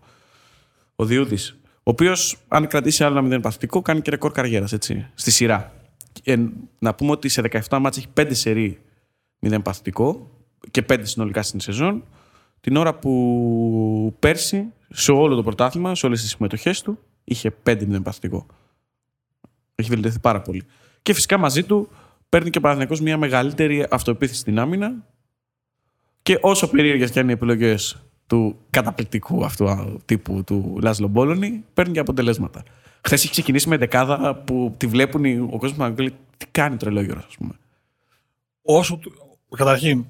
ο 0.96 1.06
Διούδης. 1.06 1.60
Ο 1.64 1.90
οποίος, 1.90 2.38
αν 2.48 2.68
κρατήσει 2.68 3.04
άλλο 3.04 3.14
ένα 3.14 3.22
μηδέν 3.22 3.42
παθητικό, 3.42 3.82
κάνει 3.82 4.02
και 4.02 4.10
ρεκόρ 4.10 4.32
καριέρας 4.32 4.74
στη 5.14 5.32
σειρά. 5.32 5.74
Ε, 6.24 6.36
να 6.80 6.96
πούμε 6.96 7.12
ότι 7.12 7.30
σε 7.30 7.42
17 7.70 7.78
μάτς 7.80 7.98
έχει 7.98 8.08
5 8.14 8.28
σερί 8.30 8.80
0 9.42 9.58
παθητικό 9.64 10.32
και 10.72 10.86
5 10.90 11.00
συνολικά 11.02 11.42
στην 11.42 11.60
σεζόν. 11.60 12.04
Την 12.62 12.76
ώρα 12.76 12.96
που 12.96 14.16
πέρσι, 14.20 14.74
σε 14.90 15.12
όλο 15.12 15.36
το 15.36 15.44
πρωτάθλημα, 15.44 15.96
σε 15.96 16.06
όλες 16.06 16.22
τις 16.22 16.30
συμμετοχές 16.30 16.82
του, 16.82 17.00
είχε 17.24 17.56
5-0 17.64 18.04
παθητικό. 18.04 18.46
Έχει 19.76 19.90
βελτιωθεί 19.90 20.20
πάρα 20.20 20.42
πολύ. 20.42 20.64
Και 21.02 21.14
φυσικά 21.14 21.38
μαζί 21.38 21.64
του 21.64 21.90
παίρνει 22.30 22.50
και 22.50 22.58
ο 22.58 22.62
Παναθηναϊκός 22.62 23.02
μια 23.02 23.18
μεγαλύτερη 23.18 23.88
αυτοεπίθεση 23.90 24.40
στην 24.40 24.60
άμυνα. 24.60 25.06
Και 26.22 26.38
όσο 26.42 26.70
περίεργες 26.70 27.12
και 27.12 27.20
αν 27.20 27.30
οι 27.30 27.32
επιλογές 27.32 28.04
του 28.28 28.58
καταπληκτικού 28.70 29.46
αυτού 29.46 29.68
τύπου 30.06 30.44
του 30.44 30.78
Λάζλο 30.82 31.08
Μπόλωνη, 31.08 31.66
παίρνει 31.74 31.94
και 31.94 32.00
αποτελέσματα. 32.00 32.64
Χθες 33.02 33.24
έχει 33.24 33.32
ξεκινήσει 33.32 33.70
με 33.70 33.78
δεκάδα 33.78 34.36
που 34.36 34.76
τη 34.78 34.88
βλέπουν 34.88 35.42
ο 35.42 35.58
κόσμος 35.58 35.78
να 35.78 35.90
λέει 35.98 36.14
τι 36.38 36.46
κάνει 36.52 36.78
τρελόγερο, 36.78 37.22
ας 37.28 37.36
πούμε. 37.38 37.54
Όσο. 38.62 39.00
Καταρχήν, 39.56 40.06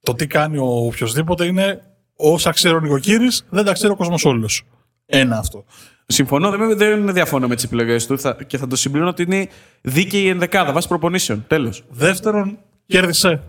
το 0.00 0.14
τι 0.14 0.26
κάνει 0.26 0.58
ο 0.58 0.86
οποιοδήποτε 0.86 1.46
είναι 1.46 1.93
όσα 2.16 2.50
ξέρει 2.50 2.74
ο 2.74 2.80
νοικοκύρης, 2.80 3.46
δεν 3.48 3.64
τα 3.64 3.72
ξέρει 3.72 3.92
ο 3.92 3.96
κόσμος 3.96 4.24
όλος. 4.24 4.62
Ένα 5.06 5.38
αυτό. 5.38 5.64
Συμφωνώ, 6.06 6.50
δεν, 6.50 6.76
δεν 6.76 7.12
διαφωνώ 7.12 7.48
με 7.48 7.54
τις 7.54 7.64
επιλογές 7.64 8.06
του 8.06 8.18
θα, 8.18 8.36
και 8.46 8.58
θα 8.58 8.66
το 8.66 8.76
συμπληρώνω 8.76 9.10
ότι 9.10 9.22
είναι 9.22 9.48
δίκαιη 9.80 10.22
η 10.22 10.28
ενδεκάδα 10.28 10.72
βάσει 10.72 10.88
προπονήσεων. 10.88 11.44
Τέλος. 11.46 11.84
Δεύτερον, 11.88 12.58
κέρδισε. 12.86 13.42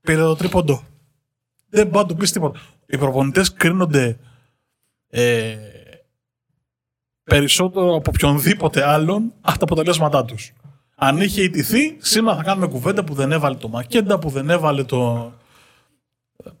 Πήρε 0.00 0.20
το 0.20 0.36
τρίποντο. 0.36 0.82
Δεν 1.68 1.86
μπορεί 1.86 1.98
να 1.98 2.06
του 2.06 2.16
πεις 2.16 2.32
τίποτα. 2.32 2.60
Οι 2.86 2.98
προπονητές 2.98 3.52
κρίνονται 3.52 4.18
ε, 5.08 5.56
περισσότερο 7.24 7.94
από 7.94 8.10
οποιονδήποτε 8.14 8.88
άλλον 8.88 9.32
από 9.40 9.58
τα 9.58 9.64
αποτελέσματά 9.64 10.24
τους. 10.24 10.52
Αν 10.94 11.20
είχε 11.20 11.42
ιτηθεί, 11.42 11.96
σήμερα 11.98 12.36
θα 12.36 12.42
κάνουμε 12.42 12.66
κουβέντα 12.66 13.04
που 13.04 13.14
δεν 13.14 13.32
έβαλε 13.32 13.56
το 13.56 13.68
Μακέντα, 13.68 14.18
που 14.18 14.30
δεν 14.30 14.50
έβαλε 14.50 14.84
το. 14.84 15.32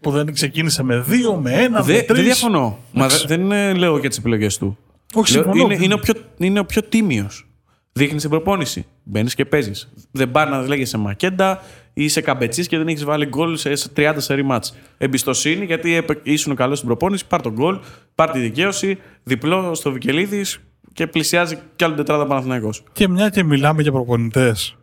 Που 0.00 0.10
δεν 0.10 0.32
ξεκίνησε 0.32 0.82
με 0.82 0.98
δύο, 1.00 1.34
με 1.36 1.52
ένα, 1.52 1.82
Δε, 1.82 1.92
με 1.92 2.02
τρεις. 2.02 2.16
δεν 2.16 2.24
διαφωνώ. 2.24 2.78
Μα 2.92 3.06
δε- 3.08 3.16
δεν 3.26 3.52
ε, 3.52 3.72
λέω 3.74 3.98
για 3.98 4.08
τις 4.08 4.18
επιλογές 4.18 4.58
του. 4.58 4.78
Όχι, 5.14 5.32
Λέω, 5.34 5.42
συμφωνώ. 5.42 5.64
είναι, 5.74 5.84
είναι, 5.84 5.94
ο 5.94 5.98
πιο, 5.98 6.14
είναι 6.36 6.58
ο 6.60 6.64
πιο 6.64 6.82
τίμιος. 6.82 7.44
Δείχνεις 7.92 8.20
την 8.20 8.30
προπόνηση. 8.30 8.86
Μπαίνεις 9.02 9.34
και 9.34 9.44
παίζεις. 9.44 9.92
Δεν 10.10 10.30
πάει 10.30 10.48
να 10.48 10.60
λέγεσαι 10.66 10.98
μακέντα 10.98 11.62
ή 11.92 12.04
είσαι 12.04 12.20
καμπετσής 12.20 12.66
και 12.66 12.76
δεν 12.78 12.88
έχεις 12.88 13.04
βάλει 13.04 13.26
γκολ 13.26 13.56
σε 13.56 13.72
30 13.96 14.14
σερή 14.16 14.42
μάτς. 14.42 14.76
Εμπιστοσύνη 14.98 15.64
γιατί 15.64 15.94
έπαι- 15.94 16.26
ήσουν 16.26 16.54
καλός 16.54 16.76
στην 16.76 16.88
προπόνηση. 16.88 17.26
Πάρ 17.26 17.40
τον 17.42 17.52
γκολ, 17.52 17.78
πάρ 18.14 18.30
τη 18.30 18.38
δικαίωση, 18.38 18.98
διπλό 19.22 19.74
στο 19.74 19.92
Βικελίδης 19.92 20.60
και 20.92 21.06
πλησιάζει 21.06 21.58
κι 21.76 21.84
άλλο 21.84 21.94
τετράδα 21.94 22.26
Παναθηναϊκός. 22.26 22.82
Και 22.92 23.08
μια 23.08 23.28
και 23.28 23.42
μιλάμε 23.44 23.82
για 23.82 23.92
προπονητές. 23.92 24.74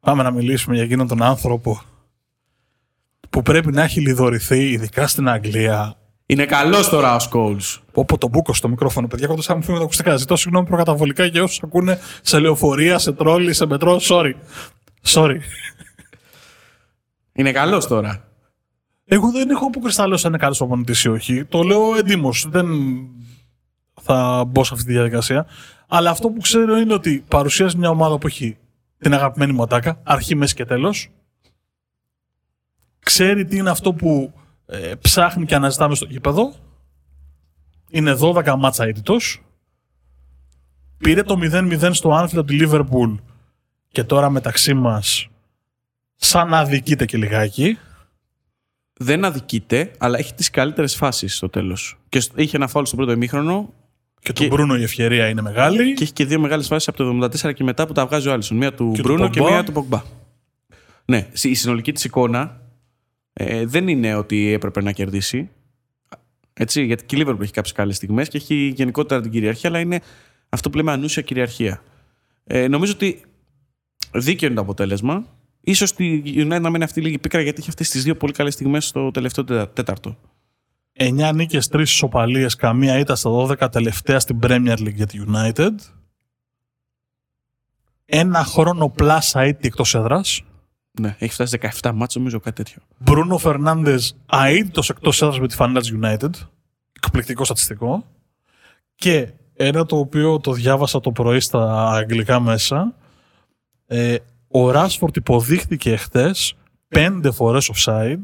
Πάμε 0.00 0.22
να 0.22 0.30
μιλήσουμε 0.30 0.74
για 0.74 0.84
εκείνον 0.84 1.06
τον 1.08 1.22
άνθρωπο 1.22 1.80
που 3.36 3.42
πρέπει 3.42 3.72
να 3.72 3.82
έχει 3.82 4.00
λιδωρηθεί, 4.00 4.68
ειδικά 4.68 5.06
στην 5.06 5.28
Αγγλία. 5.28 5.96
Είναι 6.26 6.44
καλός 6.44 6.88
τώρα 6.88 7.14
ο 7.14 7.18
Σκόλ. 7.18 7.56
Όπω 7.92 8.18
το 8.18 8.28
μπούκο 8.28 8.54
στο 8.54 8.68
μικρόφωνο, 8.68 9.06
παιδιά, 9.06 9.26
κοντά 9.26 9.54
μου 9.56 9.62
φύγουν 9.62 9.78
τα 9.78 9.84
ακουστικά. 9.84 10.16
Ζητώ 10.16 10.36
συγγνώμη 10.36 10.66
προκαταβολικά 10.66 11.24
για 11.24 11.42
όσους 11.42 11.62
ακούνε 11.62 11.98
σε 12.22 12.38
λεωφορεία, 12.38 12.98
σε 12.98 13.12
τρόλι, 13.12 13.52
σε 13.52 13.66
μετρό. 13.66 13.98
Sorry. 14.00 14.32
Sorry. 15.02 15.36
Είναι 17.32 17.52
καλός 17.52 17.86
τώρα. 17.86 18.24
Εγώ 19.04 19.30
δεν 19.30 19.50
έχω 19.50 19.66
αποκρισταλώσει 19.66 20.26
αν 20.26 20.32
είναι 20.32 20.42
καλός 20.42 20.58
προπονητής 20.58 21.04
ή 21.04 21.08
όχι. 21.08 21.44
Το 21.44 21.62
λέω 21.62 21.96
εντύμως. 21.96 22.46
Δεν 22.48 22.68
θα 24.02 24.44
μπω 24.44 24.64
σε 24.64 24.74
αυτή 24.74 24.86
τη 24.86 24.92
διαδικασία. 24.92 25.46
Αλλά 25.88 26.10
αυτό 26.10 26.28
που 26.28 26.40
ξέρω 26.40 26.76
είναι 26.76 26.94
ότι 26.94 27.24
παρουσιάζει 27.28 27.76
μια 27.76 27.88
ομάδα 27.88 28.18
που 28.18 28.26
έχει 28.26 28.56
την 28.98 29.14
αγαπημένη 29.14 29.52
μου 29.52 29.62
ατάκα, 29.62 30.00
αρχή, 30.02 30.34
μέση 30.34 30.54
και 30.54 30.64
τέλος. 30.64 31.10
Ξέρει 33.06 33.44
τι 33.44 33.56
είναι 33.56 33.70
αυτό 33.70 33.92
που 33.94 34.32
ε, 34.66 34.92
ψάχνει 35.00 35.44
και 35.46 35.54
αναζητάμε 35.54 35.94
στο 35.94 36.06
γήπεδο. 36.10 36.54
Είναι 37.90 38.16
12 38.20 38.54
μάτσα 38.58 38.84
αίτητος. 38.84 39.42
Πήρε 40.98 41.22
το 41.22 41.34
0-0 41.42 41.90
στο 41.92 42.10
Anfield 42.10 42.36
από 42.38 42.44
τη 42.44 42.58
Liverpool 42.60 43.14
και 43.88 44.04
τώρα 44.04 44.30
μεταξύ 44.30 44.74
μας 44.74 45.28
σαν 46.16 46.48
να 46.48 46.58
αδικείται 46.58 47.04
και 47.04 47.16
λιγάκι. 47.16 47.78
Δεν 48.98 49.24
αδικείται, 49.24 49.90
αλλά 49.98 50.18
έχει 50.18 50.34
τις 50.34 50.50
καλύτερες 50.50 50.94
φάσεις 50.96 51.36
στο 51.36 51.48
τέλος. 51.48 51.98
Και 52.08 52.20
σ- 52.20 52.32
είχε 52.38 52.56
ένα 52.56 52.68
φάουλ 52.68 52.84
στο 52.84 52.96
πρώτο 52.96 53.12
ημίχρονο 53.12 53.72
Και, 54.20 54.32
Και- 54.32 54.48
του 54.48 54.54
Μπρούνο 54.54 54.76
η 54.76 54.82
ευκαιρία 54.82 55.28
είναι 55.28 55.40
μεγάλη. 55.42 55.94
και 55.94 56.02
έχει 56.02 56.12
και 56.12 56.24
δύο 56.24 56.40
μεγάλες 56.40 56.66
φάσεις 56.66 56.88
από 56.88 56.96
το 56.96 57.08
74 57.08 57.52
και 57.54 57.64
μετά 57.64 57.86
που 57.86 57.92
τα 57.92 58.06
βγάζει 58.06 58.28
ο 58.28 58.32
Άλισον. 58.32 58.56
Μία 58.56 58.74
του 58.74 58.90
Και 58.94 59.02
του 59.02 59.08
Μπρούνο 59.08 59.28
και 59.30 59.38
Πογμπά. 59.38 59.52
μία 59.52 59.64
του 59.64 59.72
Πογμπά. 59.72 60.02
Ναι, 61.04 61.28
η 61.42 61.54
συνολική 61.54 61.92
της 61.92 62.04
εικόνα 62.04 62.60
ε, 63.38 63.66
δεν 63.66 63.88
είναι 63.88 64.14
ότι 64.14 64.52
έπρεπε 64.52 64.82
να 64.82 64.92
κερδίσει. 64.92 65.50
Έτσι, 66.52 66.84
γιατί 66.84 67.04
και 67.04 67.16
η 67.16 67.24
Liverpool 67.26 67.40
έχει 67.40 67.52
κάποιες 67.52 67.72
καλές 67.72 67.96
στιγμές 67.96 68.28
και 68.28 68.36
έχει 68.36 68.72
γενικότερα 68.76 69.20
την 69.20 69.30
κυριαρχία, 69.30 69.68
αλλά 69.68 69.78
είναι 69.80 70.00
αυτό 70.48 70.70
που 70.70 70.76
λέμε 70.76 70.92
ανούσια 70.92 71.22
κυριαρχία. 71.22 71.82
Ε, 72.44 72.68
νομίζω 72.68 72.92
ότι 72.92 73.22
δίκαιο 74.14 74.46
είναι 74.46 74.56
το 74.56 74.62
αποτέλεσμα. 74.62 75.26
Ίσως 75.60 75.94
τη 75.94 76.22
United 76.24 76.60
να 76.60 76.70
μένει 76.70 76.84
αυτή 76.84 77.00
λίγη 77.00 77.18
πίκρα 77.18 77.40
γιατί 77.40 77.60
έχει 77.60 77.68
αυτές 77.68 77.90
τις 77.90 78.02
δύο 78.02 78.16
πολύ 78.16 78.32
καλές 78.32 78.54
στιγμές 78.54 78.86
στο 78.86 79.10
τελευταίο 79.10 79.44
τέτα- 79.44 79.68
τέταρτο. 79.68 80.16
9 80.92 81.32
νίκες, 81.34 81.68
3 81.68 81.80
ισοπαλίες, 81.80 82.54
καμία 82.56 82.98
ήττα 82.98 83.16
στα 83.16 83.30
12 83.30 83.68
τελευταία 83.70 84.20
στην 84.20 84.38
Premier 84.42 84.78
League 84.78 84.94
για 84.94 85.06
τη 85.06 85.18
United. 85.28 85.70
Ένα 88.04 88.44
χρόνο 88.44 88.88
πλάσα 88.88 89.40
αίτητη 89.40 89.66
εκτός 89.66 89.94
έδρας. 89.94 90.42
Ναι, 91.00 91.16
έχει 91.18 91.32
φτάσει 91.32 91.58
17 91.80 91.92
μάτς 91.94 92.14
νομίζω 92.14 92.40
κάτι 92.40 92.62
τέτοιο. 92.62 92.82
Μπρούνο 92.98 93.38
Φερνάνδε 93.38 93.98
αίτητο 94.30 94.82
εκτός 94.88 95.22
έδρας 95.22 95.40
με 95.40 95.48
τη 95.48 95.54
φανέλα 95.54 95.80
τη 95.80 95.90
United. 96.02 96.30
Εκπληκτικό 96.92 97.44
στατιστικό. 97.44 98.04
Και 98.94 99.32
ένα 99.54 99.86
το 99.86 99.98
οποίο 99.98 100.40
το 100.40 100.52
διάβασα 100.52 101.00
το 101.00 101.12
πρωί 101.12 101.40
στα 101.40 101.90
αγγλικά 101.90 102.40
μέσα. 102.40 102.94
Ε, 103.86 104.16
ο 104.48 104.70
Ράσφορτ 104.70 105.16
υποδείχθηκε 105.16 105.92
εχθές 105.92 106.54
πέντε 106.88 107.30
φορές 107.30 107.70
offside 107.74 108.22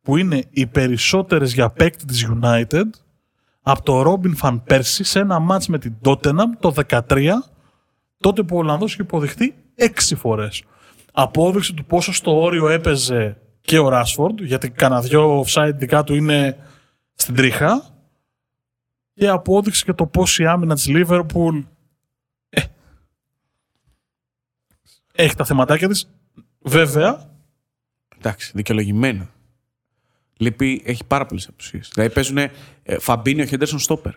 που 0.00 0.16
είναι 0.16 0.42
οι 0.50 0.66
περισσότερες 0.66 1.54
για 1.54 1.70
παίκτη 1.70 2.04
της 2.04 2.28
United 2.30 2.84
από 3.62 3.82
το 3.82 4.02
Ρόμπιν 4.02 4.36
Φαν 4.36 4.62
Πέρσι 4.62 5.04
σε 5.04 5.18
ένα 5.18 5.38
μάτς 5.38 5.68
με 5.68 5.78
την 5.78 5.94
Tottenham 6.04 6.46
το 6.58 6.74
13 6.88 7.30
τότε 8.18 8.42
που 8.42 8.56
ο 8.56 8.58
Ολλανδός 8.58 8.92
είχε 8.92 9.02
υποδειχθεί 9.02 9.54
έξι 9.74 10.14
φορές. 10.14 10.62
Απόδειξη 11.16 11.74
του 11.74 11.84
πόσο 11.84 12.12
στο 12.12 12.40
όριο 12.42 12.68
έπαιζε 12.68 13.40
και 13.60 13.78
ο 13.78 13.88
Ράσφορντ 13.88 14.40
γιατί 14.40 14.70
κανένα 14.70 15.00
δυο 15.00 15.44
offside 15.46 15.72
δικά 15.74 16.04
του 16.04 16.14
είναι 16.14 16.56
στην 17.14 17.34
τρίχα 17.34 17.94
και 19.14 19.28
απόδειξη 19.28 19.84
και 19.84 19.92
το 19.92 20.06
πώς 20.06 20.38
η 20.38 20.46
άμυνα 20.46 20.74
της 20.74 20.86
Liverpool 20.88 21.64
ε, 22.48 22.60
έχει 25.12 25.34
τα 25.34 25.44
θεματάκια 25.44 25.88
της. 25.88 26.10
Βέβαια, 26.58 27.30
Εντάξει, 28.18 28.52
δικαιολογημένο. 28.54 29.28
Λείπει, 30.36 30.82
έχει 30.84 31.04
πάρα 31.04 31.26
πολλές 31.26 31.46
απουσίες. 31.48 31.90
Δηλαδή 31.94 32.14
παίζουν 32.14 32.38
ε, 32.38 32.50
Φαμπίνιο 32.98 33.44
Χέντερσον 33.44 33.78
Στόπερ. 33.78 34.14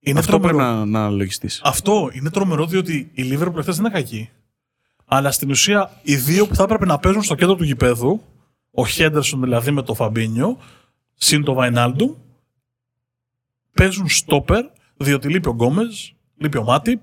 είναι 0.00 0.18
Αυτό 0.18 0.30
τρομερό. 0.30 0.56
πρέπει 0.56 0.70
να, 0.70 0.84
να 0.84 1.00
αναλογιστεί. 1.00 1.48
Αυτό 1.62 2.10
είναι 2.12 2.30
τρομερό 2.30 2.66
διότι 2.66 3.10
η 3.12 3.22
Liverpool 3.32 3.58
χθες 3.60 3.76
δεν 3.76 3.84
είναι 3.84 3.94
κακή. 3.94 4.30
Αλλά 5.12 5.30
στην 5.30 5.50
ουσία 5.50 5.90
οι 6.02 6.16
δύο 6.16 6.46
που 6.46 6.54
θα 6.54 6.62
έπρεπε 6.62 6.86
να 6.86 6.98
παίζουν 6.98 7.22
στο 7.22 7.34
κέντρο 7.34 7.54
του 7.54 7.64
γηπέδου, 7.64 8.22
ο 8.70 8.86
Χέντερσον 8.86 9.40
δηλαδή 9.40 9.70
με 9.70 9.82
το 9.82 9.94
Φαμπίνιο, 9.94 10.58
συν 11.14 11.44
το 11.44 11.52
Βαϊνάλντου, 11.54 12.16
παίζουν 13.74 14.08
στόπερ, 14.08 14.64
διότι 14.96 15.28
λείπει 15.28 15.48
ο 15.48 15.52
Γκόμες, 15.52 16.14
λείπει 16.36 16.58
ο 16.58 16.62
Μάτιπ, 16.62 17.00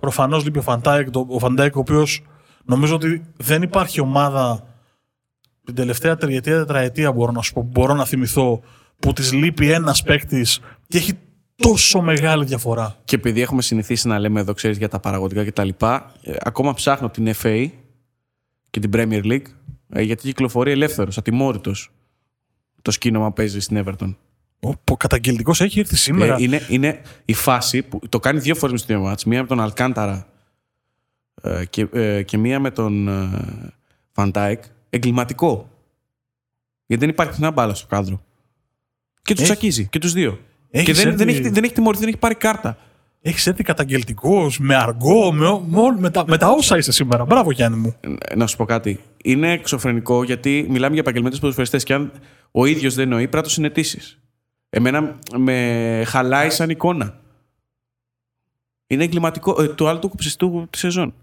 προφανώς 0.00 0.44
λείπει 0.44 0.58
ο 0.58 0.62
Φαν 0.62 0.81
Ντάικ, 0.81 1.10
το- 1.10 1.26
ο 1.28 1.38
Φαν 1.38 1.55
Ντάικ 1.55 1.76
ο 1.76 1.78
οποίος 1.78 2.22
νομίζω 2.64 2.94
ότι 2.94 3.24
δεν 3.36 3.62
υπάρχει 3.62 4.00
ομάδα 4.00 4.62
την 5.64 5.74
τελευταία 5.74 6.16
τριετία, 6.16 6.56
τετραετία 6.56 7.12
μπορώ 7.12 7.32
να 7.32 7.42
σου 7.42 7.52
πω, 7.52 7.62
μπορώ 7.62 7.94
να 7.94 8.04
θυμηθώ, 8.04 8.60
που 8.98 9.12
της 9.12 9.32
λείπει 9.32 9.70
ένας 9.70 10.02
παίκτης 10.02 10.60
και 10.88 10.98
έχει 10.98 11.18
τόσο 11.62 12.00
μεγάλη 12.00 12.44
διαφορά. 12.44 12.96
Και 13.04 13.14
επειδή 13.16 13.40
έχουμε 13.40 13.62
συνηθίσει 13.62 14.08
να 14.08 14.18
λέμε 14.18 14.40
εδώ, 14.40 14.52
ξέρεις, 14.54 14.78
για 14.78 14.88
τα 14.88 15.00
παραγωγικά 15.00 15.44
κτλ., 15.44 15.68
ε, 16.22 16.36
ακόμα 16.40 16.74
ψάχνω 16.74 17.10
την 17.10 17.32
FA 17.42 17.68
και 18.70 18.80
την 18.80 18.90
Premier 18.94 19.24
League, 19.24 19.46
ε, 19.88 20.02
γιατί 20.02 20.22
κυκλοφορεί 20.22 20.70
ελεύθερος, 20.70 21.18
ατιμώρητος 21.18 21.90
το 22.82 22.90
σκήνομα 22.90 23.32
παίζει 23.32 23.60
στην 23.60 23.84
Everton. 23.86 24.14
Ο 24.90 24.96
καταγγελτικός 24.96 25.60
έχει 25.60 25.80
έρθει 25.80 25.96
σήμερα. 25.96 26.34
Ε, 26.34 26.42
είναι, 26.42 26.66
είναι 26.68 27.02
η 27.24 27.32
φάση 27.34 27.82
που 27.82 28.00
το 28.08 28.18
κάνει 28.18 28.38
δύο 28.40 28.54
φορές 28.54 28.72
με 28.72 28.78
στο 28.78 29.00
μάτς. 29.02 29.24
Μία 29.24 29.40
με 29.40 29.46
τον 29.46 29.60
Αλκάνταρα 29.60 30.26
ε, 31.42 31.64
και, 31.70 31.88
ε, 31.92 32.22
και 32.22 32.38
μία 32.38 32.60
με 32.60 32.70
τον 32.70 33.08
ε, 33.08 33.72
Van 34.14 34.30
Dijk. 34.32 34.56
Εγκληματικό. 34.90 35.70
Γιατί 36.86 37.04
δεν 37.04 37.08
υπάρχει 37.14 37.32
πουθενά 37.32 37.50
μπάλα 37.50 37.74
στο 37.74 37.86
κάδρο. 37.86 38.22
Και 39.22 39.34
τους 39.34 39.42
Έχει- 39.42 39.52
τσακίζει 39.52 39.86
και 39.86 39.98
τους 39.98 40.12
δύο. 40.12 40.40
Έχεις 40.70 40.86
και 40.86 40.92
δεν, 41.04 41.16
δεν, 41.16 41.28
έρθει- 41.28 41.44
έχει, 41.44 41.52
δεν 41.54 41.64
έχει 41.64 41.72
τιμωρηθεί, 41.72 42.00
δεν 42.00 42.08
έχει 42.12 42.18
πάρει 42.20 42.34
κάρτα. 42.34 42.78
Έχεις 43.20 43.46
έρθει 43.46 43.62
καταγγελτικός, 43.62 44.58
με 44.58 44.74
αργό, 44.76 45.32
με, 45.32 45.60
με, 45.66 45.80
με, 45.98 46.10
τα, 46.10 46.24
με 46.26 46.36
τα 46.38 46.48
όσα 46.50 46.76
είσαι 46.76 46.92
σήμερα. 46.92 47.24
Μπράβο, 47.24 47.50
Γιάννη 47.52 47.78
μου. 47.78 47.96
Ε, 48.00 48.34
Να 48.34 48.46
σου 48.46 48.56
πω 48.56 48.64
κάτι. 48.64 49.00
Είναι 49.24 49.52
εξωφρενικό 49.52 50.22
γιατί 50.24 50.66
μιλάμε 50.68 50.92
για 50.92 51.00
επαγγελματίες 51.00 51.40
ποδοσφαιριστές 51.40 51.84
και 51.84 51.94
αν 51.94 52.12
ο 52.50 52.64
ίδιος 52.66 52.94
δεν 52.94 53.08
νοεί, 53.08 53.20
πρέπει 53.20 53.36
να 53.36 53.42
το 53.42 53.48
συνετήσει. 53.50 54.00
Εμένα 54.70 55.18
με 55.36 56.02
χαλάει 56.06 56.50
σαν 56.50 56.70
εικόνα. 56.70 57.20
Είναι 58.86 59.04
εγκληματικό. 59.04 59.62
Ε, 59.62 59.68
το 59.68 59.88
άλλο 59.88 59.98
το 59.98 60.08
κόψε 60.08 60.36
της 60.70 60.80
σεζόν. 60.80 61.14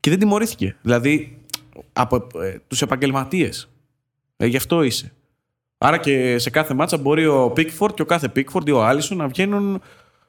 Και 0.00 0.10
δεν 0.10 0.18
τιμωρήθηκε. 0.18 0.76
Δηλαδή, 0.82 1.38
από 1.92 2.26
ε, 2.42 2.56
τους 2.68 2.82
επαγγελματίες. 2.82 3.68
Ε, 4.36 4.46
γι' 4.46 4.56
αυτό 4.56 4.82
είσαι. 4.82 5.12
Άρα 5.82 5.98
και 5.98 6.38
σε 6.38 6.50
κάθε 6.50 6.74
μάτσα 6.74 6.96
μπορεί 6.96 7.26
ο 7.26 7.50
Πίκφορντ 7.50 7.94
και 7.94 8.02
ο 8.02 8.04
κάθε 8.04 8.28
Πίκφορντ 8.28 8.68
ή 8.68 8.70
ο 8.70 8.84
Άλισον 8.84 9.16
να 9.16 9.28
βγαίνουν 9.28 9.80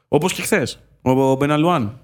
όπως 0.07 0.33
και 0.33 0.41
χθες. 0.41 0.79
Ο 1.01 1.35
Μπεναλουάν. 1.35 1.99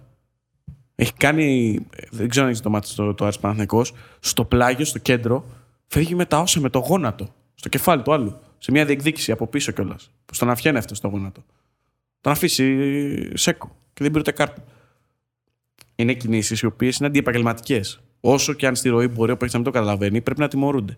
Έχει 0.96 1.14
κάνει. 1.14 1.80
Δεν 2.12 2.30
ξέρω 2.30 2.46
αν 2.46 2.52
έχεις 2.52 2.64
το 2.64 2.70
μάτι 2.70 2.88
στο 2.88 3.14
το 3.14 3.26
Άρης 3.26 3.40
Παναθηναϊκός, 3.40 3.94
Στο 4.20 4.46
πλάγιο, 4.46 4.86
στο 4.86 5.00
κέντρο, 5.00 5.46
φεύγει 5.88 6.16
με 6.16 6.26
τα 6.26 6.40
όσα, 6.40 6.60
με 6.60 6.70
το 6.70 6.80
γόνατο. 6.80 7.34
Στο 7.56 7.70
κεφάλι 7.70 8.02
του 8.02 8.14
άλλου. 8.14 8.40
Σε 8.58 8.72
μια 8.72 8.86
διεκδίκηση 8.86 9.32
από 9.32 9.48
πίσω 9.48 9.72
κιόλας. 9.72 10.12
Στο 10.32 10.46
να 10.46 10.54
βγαίνει 10.54 10.78
αυτός 10.78 10.98
στο 10.98 11.08
γόνατο. 11.08 11.44
Τον 12.22 12.32
αφήσει 12.32 13.38
σέκο. 13.38 13.68
Και 13.68 14.04
δεν 14.04 14.08
πήρε 14.08 14.20
ούτε 14.20 14.32
κάρτα. 14.32 14.64
Είναι 15.96 16.14
κινήσεις 16.14 16.62
οι 16.62 16.66
οποίες 16.66 16.98
είναι 16.98 17.08
αντιεπαγγελματικές. 17.08 18.00
Όσο 18.20 18.54
και 18.54 18.68
αν 18.68 18.76
στη 18.76 18.90
ροή 18.90 19.08
μπορεί 19.08 19.32
ο 19.32 19.38
παίκτης 19.38 19.54
να 19.54 19.60
μην 19.60 19.72
το 19.72 19.80
καταλαβαίνει, 19.80 20.22
πρέπει 20.22 20.40
να 20.40 20.48
τιμωρούνται. 20.48 20.98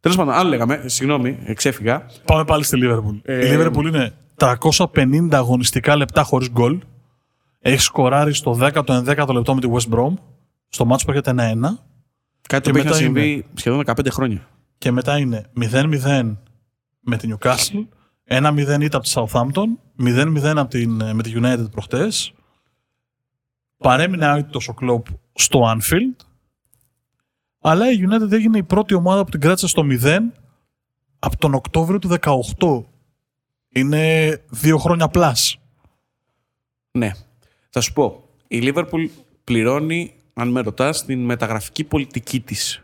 Τέλος 0.00 0.16
πάντων, 0.16 0.34
άλλο 0.34 0.48
λέγαμε, 0.48 0.82
συγγνώμη, 0.86 1.38
εξέφυγα. 1.44 2.06
Πάμε 2.24 2.44
πάλι 2.44 2.64
στη 2.64 2.76
Λίβερπουλ. 2.76 3.16
Ε, 3.22 3.46
η 3.46 3.50
Λίβερπουλ 3.50 3.86
είναι 3.86 4.14
350 4.36 5.28
αγωνιστικά 5.32 5.96
λεπτά 5.96 6.22
χωρίς 6.22 6.50
γκολ. 6.50 6.78
Έχει 7.60 7.80
σκοράρει 7.80 8.34
στο 8.34 8.58
10ο-11ο 8.60 9.32
λεπτό 9.32 9.54
με 9.54 9.60
τη 9.60 9.68
West 9.72 9.94
Brom. 9.94 10.12
Στο 10.68 10.84
μάτσο 10.84 11.04
που 11.04 11.10
έρχεται 11.10 11.30
1-1. 11.30 11.34
Κάτι 12.48 12.64
Και 12.64 12.70
που 12.70 12.76
έχει 12.76 12.86
να 12.86 12.92
μετά 12.92 12.92
συμβεί 12.92 13.46
σχεδόν 13.54 13.82
15 13.86 14.06
χρόνια. 14.10 14.48
Και 14.78 14.90
μετά 14.90 15.18
είναι 15.18 15.50
0-0 15.60 16.36
με 17.00 17.16
την 17.16 17.36
Newcastle. 17.36 17.86
1-0 18.28 18.56
ήταν 18.58 18.82
από 18.92 19.00
τη 19.00 19.12
Southampton. 19.14 19.66
0-0 20.02 20.56
από 20.56 20.68
την, 20.68 20.90
με 21.14 21.22
τη 21.22 21.32
United 21.34 21.70
προχτές. 21.70 22.32
Παρέμεινε 23.76 24.26
άτιτος 24.26 24.68
ο 24.68 24.74
Κλόπ 24.74 25.06
στο 25.32 25.76
Anfield. 25.76 26.27
Αλλά 27.60 27.92
η 27.92 27.98
United 28.08 28.32
έγινε 28.32 28.58
η 28.58 28.62
πρώτη 28.62 28.94
ομάδα 28.94 29.24
που 29.24 29.30
την 29.30 29.40
κράτησε 29.40 29.66
στο 29.66 29.86
0 30.02 30.18
από 31.18 31.36
τον 31.36 31.54
Οκτώβριο 31.54 31.98
του 31.98 32.16
18. 32.58 32.84
Είναι 33.68 34.42
δύο 34.48 34.78
χρόνια 34.78 35.08
πλάς. 35.08 35.58
Ναι. 36.90 37.10
Θα 37.70 37.80
σου 37.80 37.92
πω. 37.92 38.28
Η 38.48 38.60
Liverpool 38.62 39.08
πληρώνει, 39.44 40.14
αν 40.34 40.48
με 40.48 40.60
ρωτάς, 40.60 41.04
την 41.04 41.24
μεταγραφική 41.24 41.84
πολιτική 41.84 42.40
της. 42.40 42.82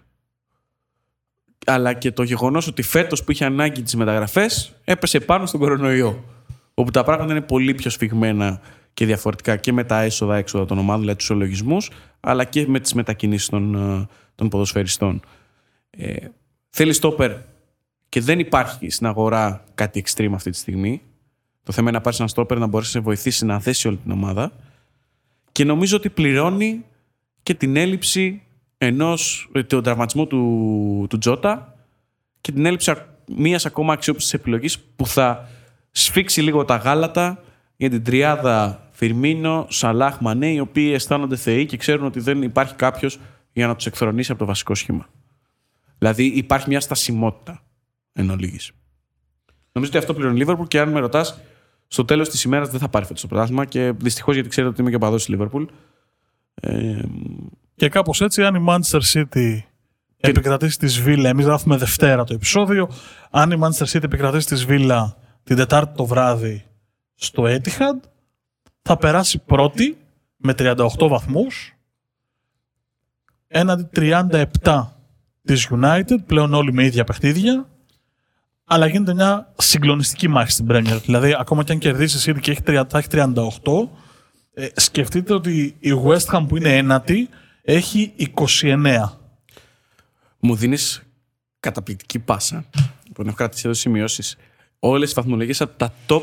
Αλλά 1.66 1.92
και 1.92 2.12
το 2.12 2.22
γεγονός 2.22 2.66
ότι 2.66 2.82
φέτος 2.82 3.24
που 3.24 3.30
είχε 3.30 3.44
ανάγκη 3.44 3.82
τις 3.82 3.94
μεταγραφές 3.94 4.74
έπεσε 4.84 5.20
πάνω 5.20 5.46
στον 5.46 5.60
κορονοϊό. 5.60 6.24
Όπου 6.74 6.90
τα 6.90 7.04
πράγματα 7.04 7.32
είναι 7.32 7.40
πολύ 7.40 7.74
πιο 7.74 7.90
σφιγμένα 7.90 8.60
και 8.94 9.06
διαφορετικά 9.06 9.56
και 9.56 9.72
με 9.72 9.84
τα 9.84 10.00
έσοδα-έξοδα 10.00 10.64
των 10.64 10.78
ομάδων, 10.78 11.00
δηλαδή 11.00 11.18
τους 11.18 11.30
ολογισμού, 11.30 11.76
αλλά 12.20 12.44
και 12.44 12.66
με 12.68 12.80
τις 12.80 12.94
μετακινήσεις 12.94 13.48
των, 13.48 13.74
ε, 13.74 14.06
των 14.34 14.48
ποδοσφαιριστών. 14.48 15.20
Ε, 15.90 16.16
θέλει 16.70 16.92
στόπερ 16.92 17.32
και 18.08 18.20
δεν 18.20 18.38
υπάρχει 18.38 18.90
στην 18.90 19.06
αγορά 19.06 19.64
κάτι 19.74 20.04
extreme 20.06 20.32
αυτή 20.34 20.50
τη 20.50 20.56
στιγμή. 20.56 21.02
Το 21.62 21.72
θέμα 21.72 21.88
είναι 21.88 21.96
να 21.96 22.02
πάρεις 22.02 22.18
ένα 22.18 22.28
στόπερ 22.28 22.58
να 22.58 22.66
μπορέσει 22.66 22.96
να 22.96 23.00
σε 23.00 23.06
βοηθήσει 23.06 23.44
να 23.44 23.60
θέσει 23.60 23.88
όλη 23.88 23.96
την 23.96 24.10
ομάδα. 24.10 24.52
Και 25.52 25.64
νομίζω 25.64 25.96
ότι 25.96 26.10
πληρώνει 26.10 26.84
και 27.42 27.54
την 27.54 27.76
έλλειψη 27.76 28.42
ενός, 28.78 29.50
ε, 29.52 29.62
τον 29.62 29.82
τραυματισμό 29.82 30.26
του, 30.26 31.06
του 31.10 31.18
Τζότα 31.18 31.74
και 32.40 32.52
την 32.52 32.66
έλλειψη 32.66 32.92
μίας 33.36 33.66
ακόμα 33.66 33.92
αξιόπιστης 33.92 34.34
επιλογής 34.34 34.78
που 34.78 35.06
θα 35.06 35.48
σφίξει 35.90 36.42
λίγο 36.42 36.64
τα 36.64 36.76
γάλατα 36.76 37.42
για 37.76 37.90
την 37.90 38.04
τριάδα 38.04 38.88
Φιρμίνο, 38.90 39.66
Σαλάχ, 39.70 40.20
Μανέ, 40.20 40.52
οι 40.52 40.58
οποίοι 40.58 40.90
αισθάνονται 40.94 41.36
θεοί 41.36 41.66
και 41.66 41.76
ξέρουν 41.76 42.06
ότι 42.06 42.20
δεν 42.20 42.42
υπάρχει 42.42 42.74
κάποιος 42.74 43.18
για 43.54 43.66
να 43.66 43.76
τους 43.76 43.86
εκθρονήσει 43.86 44.30
από 44.30 44.40
το 44.40 44.46
βασικό 44.46 44.74
σχήμα. 44.74 45.06
Δηλαδή 45.98 46.24
υπάρχει 46.24 46.68
μια 46.68 46.80
στασιμότητα 46.80 47.62
εν 48.12 48.30
ολίγης. 48.30 48.72
Νομίζω 49.72 49.92
ότι 49.92 50.00
αυτό 50.00 50.14
πληρώνει 50.14 50.34
η 50.34 50.38
Λίβερπουλ 50.38 50.66
και 50.66 50.80
αν 50.80 50.88
με 50.88 51.00
ρωτάς, 51.00 51.40
στο 51.88 52.04
τέλος 52.04 52.28
της 52.28 52.42
ημέρας 52.42 52.68
δεν 52.68 52.80
θα 52.80 52.88
πάρει 52.88 53.04
φέτος 53.04 53.20
το 53.20 53.26
πρωτάθλημα 53.28 53.64
και 53.64 53.92
δυστυχώς 53.96 54.34
γιατί 54.34 54.48
ξέρετε 54.48 54.72
ότι 54.72 54.80
είμαι 54.80 54.90
και 54.90 54.98
παδό 54.98 55.16
της 55.16 55.28
Λίβερπουλ. 55.28 55.64
Ε, 56.54 57.02
Και 57.76 57.88
κάπως 57.88 58.20
έτσι, 58.20 58.44
αν 58.44 58.54
η 58.54 58.64
Manchester 58.68 59.00
City 59.12 59.58
επικρατήσει 60.16 60.78
τη 60.78 60.86
Βίλα, 60.86 61.28
εμείς 61.28 61.44
γράφουμε 61.44 61.76
Δευτέρα 61.76 62.24
το 62.24 62.34
επεισόδιο, 62.34 62.90
αν 63.30 63.50
η 63.50 63.58
Manchester 63.62 63.86
City 63.86 64.04
επικρατήσει 64.04 64.46
τη 64.46 64.54
Βίλα 64.54 65.16
την 65.42 65.56
Τετάρτη 65.56 65.96
το 65.96 66.04
βράδυ 66.04 66.64
στο 67.14 67.42
Etihad, 67.46 68.08
θα 68.82 68.96
περάσει 68.96 69.38
πρώτη 69.38 69.96
με 70.36 70.54
38 70.58 70.86
βαθμούς, 71.08 71.73
έναντι 73.46 73.88
37 73.94 74.84
της 75.44 75.68
United, 75.70 76.16
πλέον 76.26 76.54
όλοι 76.54 76.72
με 76.72 76.84
ίδια 76.84 77.04
παιχνίδια, 77.04 77.68
αλλά 78.64 78.86
γίνεται 78.86 79.14
μια 79.14 79.52
συγκλονιστική 79.58 80.28
μάχη 80.28 80.50
στην 80.50 80.66
Premier. 80.70 81.00
Δηλαδή, 81.04 81.36
ακόμα 81.38 81.64
και 81.64 81.72
αν 81.72 81.78
κερδίσει 81.78 82.30
η 82.30 82.34
City 82.34 82.40
και 82.40 82.50
έχει 82.50 82.60
30, 82.66 82.82
θα 82.88 82.98
έχει 82.98 83.08
38, 83.10 83.88
ε, 84.54 84.66
σκεφτείτε 84.74 85.34
ότι 85.34 85.76
η 85.78 85.90
West 86.06 86.36
Ham 86.36 86.44
που 86.48 86.56
είναι 86.56 86.76
ένατη 86.76 87.28
έχει 87.62 88.12
29. 88.36 89.20
μου 90.38 90.54
δίνεις 90.54 91.02
καταπληκτική 91.60 92.18
πάσα. 92.18 92.64
Λοιπόν, 93.06 93.26
έχω 93.26 93.36
κρατήσει 93.36 93.62
εδώ 93.64 93.74
σημειώσεις. 93.74 94.36
Όλες 94.78 95.04
τις 95.04 95.14
βαθμολογίες 95.14 95.60
από 95.60 95.78
τα 95.78 95.92
top, 96.08 96.22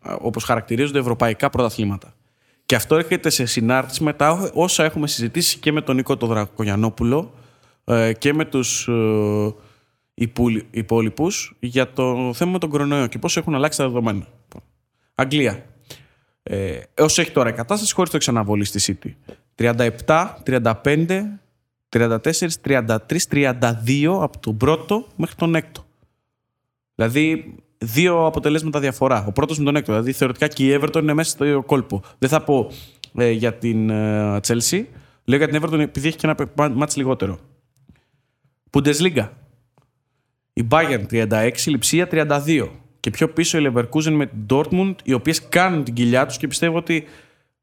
όπως 0.00 0.44
χαρακτηρίζονται, 0.44 0.98
ευρωπαϊκά 0.98 1.50
πρωταθλήματα. 1.50 2.15
Και 2.66 2.74
αυτό 2.74 2.96
έρχεται 2.96 3.30
σε 3.30 3.44
συνάρτηση 3.44 4.02
με 4.02 4.12
τα 4.12 4.50
όσα 4.54 4.84
έχουμε 4.84 5.06
συζητήσει 5.06 5.58
και 5.58 5.72
με 5.72 5.80
τον 5.80 5.96
Νίκο 5.96 6.16
τον 6.16 6.28
Δρακογιανόπουλο 6.28 7.34
ε, 7.84 8.12
και 8.12 8.32
με 8.32 8.44
τους 8.44 8.88
ε, 8.88 9.54
υπόλοιπους 10.70 11.56
για 11.60 11.92
το 11.92 12.32
θέμα 12.34 12.50
με 12.50 12.58
τον 12.58 12.70
κορονοϊό 12.70 13.06
και 13.06 13.18
πώς 13.18 13.36
έχουν 13.36 13.54
αλλάξει 13.54 13.78
τα 13.78 13.84
δεδομένα. 13.84 14.26
Λοιπόν, 14.42 14.62
Αγγλία. 15.14 15.64
Ε, 16.42 16.80
όσο 16.98 17.20
έχει 17.20 17.30
τώρα 17.30 17.48
η 17.48 17.52
κατάσταση 17.52 17.94
χωρίς 17.94 18.10
το 18.10 18.18
ξαναβολή 18.18 18.64
στη 18.64 18.98
City. 19.02 19.32
37, 19.54 20.34
35, 20.46 21.22
34, 21.88 22.18
33, 22.64 22.98
32 23.30 24.18
από 24.20 24.38
τον 24.38 24.56
πρώτο 24.56 25.06
μέχρι 25.16 25.34
τον 25.34 25.54
έκτο. 25.54 25.86
Δηλαδή 26.94 27.54
δύο 27.78 28.26
αποτελέσματα 28.26 28.80
διαφορά. 28.80 29.24
Ο 29.28 29.32
πρώτος 29.32 29.58
με 29.58 29.64
τον 29.64 29.76
έκτο. 29.76 29.92
Δηλαδή 29.92 30.12
θεωρητικά 30.12 30.48
και 30.48 30.66
η 30.66 30.78
Everton 30.80 31.00
είναι 31.02 31.14
μέσα 31.14 31.30
στο 31.30 31.62
κόλπο. 31.66 32.02
Δεν 32.18 32.28
θα 32.28 32.42
πω 32.42 32.70
ε, 33.16 33.30
για 33.30 33.54
την 33.54 33.90
ε, 33.90 34.40
Chelsea. 34.46 34.84
Λέω 35.24 35.38
για 35.38 35.48
την 35.48 35.62
Everton 35.62 35.78
επειδή 35.78 36.08
έχει 36.08 36.16
και 36.16 36.26
ένα 36.26 36.70
μάτς 36.74 36.96
λιγότερο. 36.96 37.38
Bundesliga. 38.70 39.28
Η 40.52 40.66
Bayern 40.70 41.04
36, 41.10 41.50
η 41.66 41.70
Λιψία 41.70 42.08
32. 42.10 42.68
Και 43.00 43.10
πιο 43.10 43.28
πίσω 43.28 43.58
η 43.58 43.72
Leverkusen 43.72 44.10
με 44.10 44.26
την 44.26 44.46
Dortmund, 44.50 44.94
οι 45.04 45.12
οποίες 45.12 45.48
κάνουν 45.48 45.84
την 45.84 45.94
κοιλιά 45.94 46.26
τους 46.26 46.36
και 46.36 46.46
πιστεύω 46.46 46.76
ότι 46.76 47.04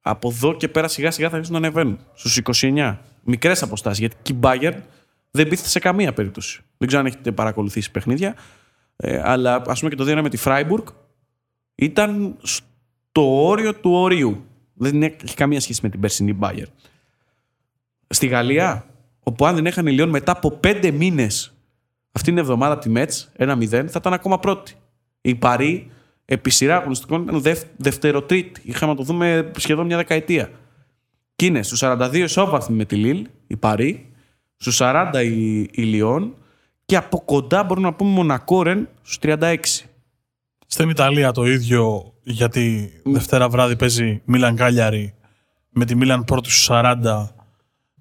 από 0.02 0.30
εδώ 0.30 0.56
και 0.56 0.68
πέρα 0.68 0.88
σιγά 0.88 1.12
σιγά 1.12 1.30
θα 1.30 1.36
αρχίσουν 1.36 1.62
να 1.62 1.68
ανεβαίνουν. 1.68 2.00
Στους 2.14 2.42
29. 2.62 2.98
Μικρές 3.24 3.62
αποστάσεις. 3.62 4.00
Γιατί 4.00 4.16
και 4.22 4.34
η 4.34 4.40
Bayern 4.42 4.78
δεν 5.32 5.48
πείθεται 5.48 5.70
σε 5.70 5.80
καμία 5.80 6.14
περίπτωση. 6.14 6.62
Δεν 6.78 6.88
ξέρω 6.88 7.02
αν 7.02 7.08
έχετε 7.08 7.32
παρακολουθήσει 7.32 7.92
παιχνίδια. 7.92 8.36
Ε, 8.96 9.22
αλλά 9.24 9.64
ας 9.68 9.80
πούμε 9.80 9.92
και 9.96 10.04
το 10.04 10.20
2 10.20 10.22
με 10.22 10.30
τη 10.30 10.42
Freiburg 10.46 10.84
ήταν 11.76 12.38
στο 12.42 13.46
όριο 13.46 13.76
του 13.76 13.92
ορίου. 13.92 14.46
Δεν 14.74 15.04
έχει 15.04 15.36
καμία 15.36 15.60
σχέση 15.60 15.80
με 15.84 15.90
την 15.90 16.00
περσινή 16.00 16.38
Bayern. 16.42 16.72
Στη 18.08 18.28
Γαλλία, 18.28 18.86
όπου 19.20 19.46
αν 19.46 19.56
δεν 19.56 19.66
έχανε 19.66 19.92
Λιόν 19.92 20.10
μετά 20.10 20.32
από 20.32 20.52
πέντε 20.52 20.92
μήνες 20.92 21.54
αυτήν 22.12 22.34
την 22.34 22.44
εβδομάδα 22.44 22.74
από 22.74 22.82
τη 22.82 22.90
Μέτς, 22.90 23.32
1-0, 23.38 23.68
θα 23.68 23.96
ήταν 23.96 24.14
ακόμα 24.14 24.40
πρώτη. 24.40 24.74
Η 25.22 25.36
Παρή 25.36 25.92
επί 26.26 26.50
σειρά 26.50 26.78
αγωνιστικών 26.78 27.22
ήταν 27.22 27.42
δευ, 27.42 27.62
δευτεροτρίτη. 27.78 28.62
Είχαμε 28.64 28.92
να 28.92 28.98
το 28.98 29.04
δούμε 29.04 29.52
σχεδόν 29.58 29.86
μια 29.86 29.98
δεκαετία. 29.98 30.50
Και 31.36 31.46
είναι 31.46 31.64
στου 31.64 31.78
42 31.80 32.14
ισόβαθμοι 32.14 32.76
με 32.76 32.86
τη 32.86 32.96
Λίλ, 32.96 33.28
η 33.48 33.56
Παρή, 33.56 34.12
στους 34.58 34.78
40 34.82 35.12
η, 35.24 35.60
η 35.60 35.82
Λιόν 35.84 36.36
και 36.86 36.96
από 36.96 37.22
κοντά 37.26 37.64
μπορούμε 37.64 37.88
να 37.88 37.94
πούμε 37.94 38.10
Μονακό 38.10 38.64
Ρεν 38.64 38.90
στους 39.02 39.18
36. 39.22 39.58
Στην 40.68 40.90
Ιταλία 40.90 41.32
το 41.32 41.46
ίδιο, 41.46 42.14
γιατί 42.24 42.92
Δευτέρα 43.06 43.50
βράδυ 43.50 43.76
παίζει 43.76 44.22
Μίλαν 44.26 44.56
Κάλιαρη 44.56 45.14
με 45.70 45.86
τη 45.86 45.96
Μίλαν 45.96 46.24
πρώτη 46.24 46.50
στους 46.50 46.68
40, 46.72 47.28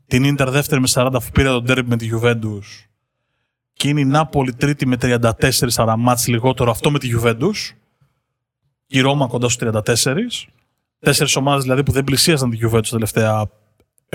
την 0.07 0.25
Ίντερ 0.25 0.51
δεύτερη 0.51 0.81
με 0.81 0.88
40 0.90 1.11
αφού 1.14 1.31
πήρε 1.31 1.49
τον 1.49 1.64
τέρμι 1.64 1.88
με 1.88 1.97
τη 1.97 2.09
Juventus 2.12 2.87
και 3.73 3.88
είναι 3.88 4.01
η 4.01 4.05
Νάπολη 4.05 4.55
τρίτη 4.55 4.87
με 4.87 4.97
34 5.01 5.31
αραμάτς 5.77 6.27
λιγότερο 6.27 6.71
αυτό 6.71 6.90
με 6.90 6.99
τη 6.99 7.11
Juventus 7.16 7.75
η 8.87 9.01
Ρώμα 9.01 9.27
κοντά 9.27 9.49
στους 9.49 9.68
34. 9.71 10.16
Τέσσερις 10.99 11.37
ομάδες 11.37 11.62
δηλαδή 11.62 11.83
που 11.83 11.92
δεν 11.92 12.05
πλησίαζαν 12.05 12.51
την 12.51 12.68
Juventus 12.68 12.83
τα 12.83 12.90
τελευταία 12.90 13.51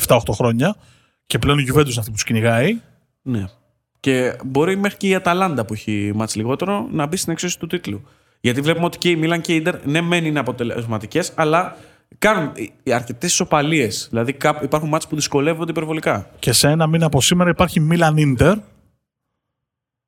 7-8 0.07 0.19
χρόνια. 0.31 0.75
Και 1.25 1.39
πλέον 1.39 1.59
η 1.59 1.65
Juventus 1.69 1.75
είναι 1.75 1.95
αυτή 1.97 2.05
που 2.05 2.11
τους 2.11 2.23
κυνηγάει. 2.23 2.81
Ναι. 3.21 3.45
Και 4.07 4.35
μπορεί 4.45 4.75
μέχρι 4.77 4.97
και 4.97 5.07
η 5.07 5.15
Αταλάντα 5.15 5.65
που 5.65 5.73
έχει 5.73 6.11
μάτς 6.15 6.35
λιγότερο 6.35 6.87
να 6.91 7.05
μπει 7.05 7.17
στην 7.17 7.31
εξίσωση 7.31 7.59
του 7.59 7.67
τίτλου. 7.67 8.07
Γιατί 8.39 8.61
βλέπουμε 8.61 8.85
ότι 8.85 8.97
και 8.97 9.09
η 9.09 9.15
Μίλαν 9.15 9.41
και 9.41 9.53
η 9.53 9.55
Ιντερ 9.55 9.85
ναι, 9.87 10.01
μεν 10.01 10.25
είναι 10.25 10.39
αποτελεσματικές, 10.39 11.31
αλλά 11.35 11.77
κάνουν 12.17 12.51
αρκετές 12.93 13.31
ισοπαλίες. 13.31 14.07
Δηλαδή 14.09 14.33
κάπου- 14.33 14.63
υπάρχουν 14.63 14.89
μάτς 14.89 15.07
που 15.07 15.15
δυσκολεύονται 15.15 15.71
υπερβολικά. 15.71 16.29
Και 16.39 16.51
σε 16.51 16.67
ένα 16.69 16.87
μήνα 16.87 17.05
από 17.05 17.21
σήμερα 17.21 17.49
υπάρχει 17.49 17.87
Milan 17.91 18.13
Inter, 18.15 18.55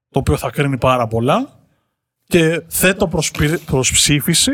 το 0.10 0.20
οποίο 0.20 0.38
θα 0.38 0.50
κρίνει 0.50 0.78
πάρα 0.78 1.08
πολλά. 1.08 1.60
Και 2.24 2.62
θέτω 2.68 3.08
προς, 3.08 3.32
πυρ- 3.32 3.64
προς 3.66 3.92
ψήφιση 3.92 4.52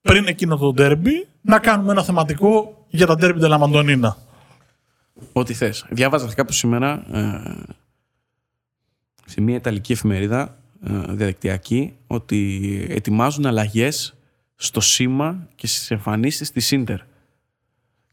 πριν 0.00 0.26
εκείνο 0.26 0.56
το 0.56 0.72
ντέρμπι 0.72 1.26
να 1.40 1.58
κάνουμε 1.58 1.92
ένα 1.92 2.04
θεματικό 2.04 2.84
για 2.88 3.06
τα 3.06 3.14
ντέρμπι 3.14 3.38
Ντελαμαντονίνα. 3.40 4.16
Ό,τι 5.32 5.54
θες. 5.54 5.86
Διάβαζα 5.90 6.34
κάπου 6.34 6.52
σήμερα 6.52 7.04
ε, 7.12 7.76
σε 9.28 9.40
μια 9.40 9.54
Ιταλική 9.56 9.92
εφημερίδα 9.92 10.56
ε, 10.86 10.92
διαδικτυακή 11.08 11.94
ότι 12.06 12.86
ετοιμάζουν 12.90 13.46
αλλαγές 13.46 14.14
στο 14.54 14.80
σήμα 14.80 15.48
και 15.54 15.66
στις 15.66 15.90
εμφανίσεις 15.90 16.50
της 16.52 16.70
Ίντερ. 16.70 16.98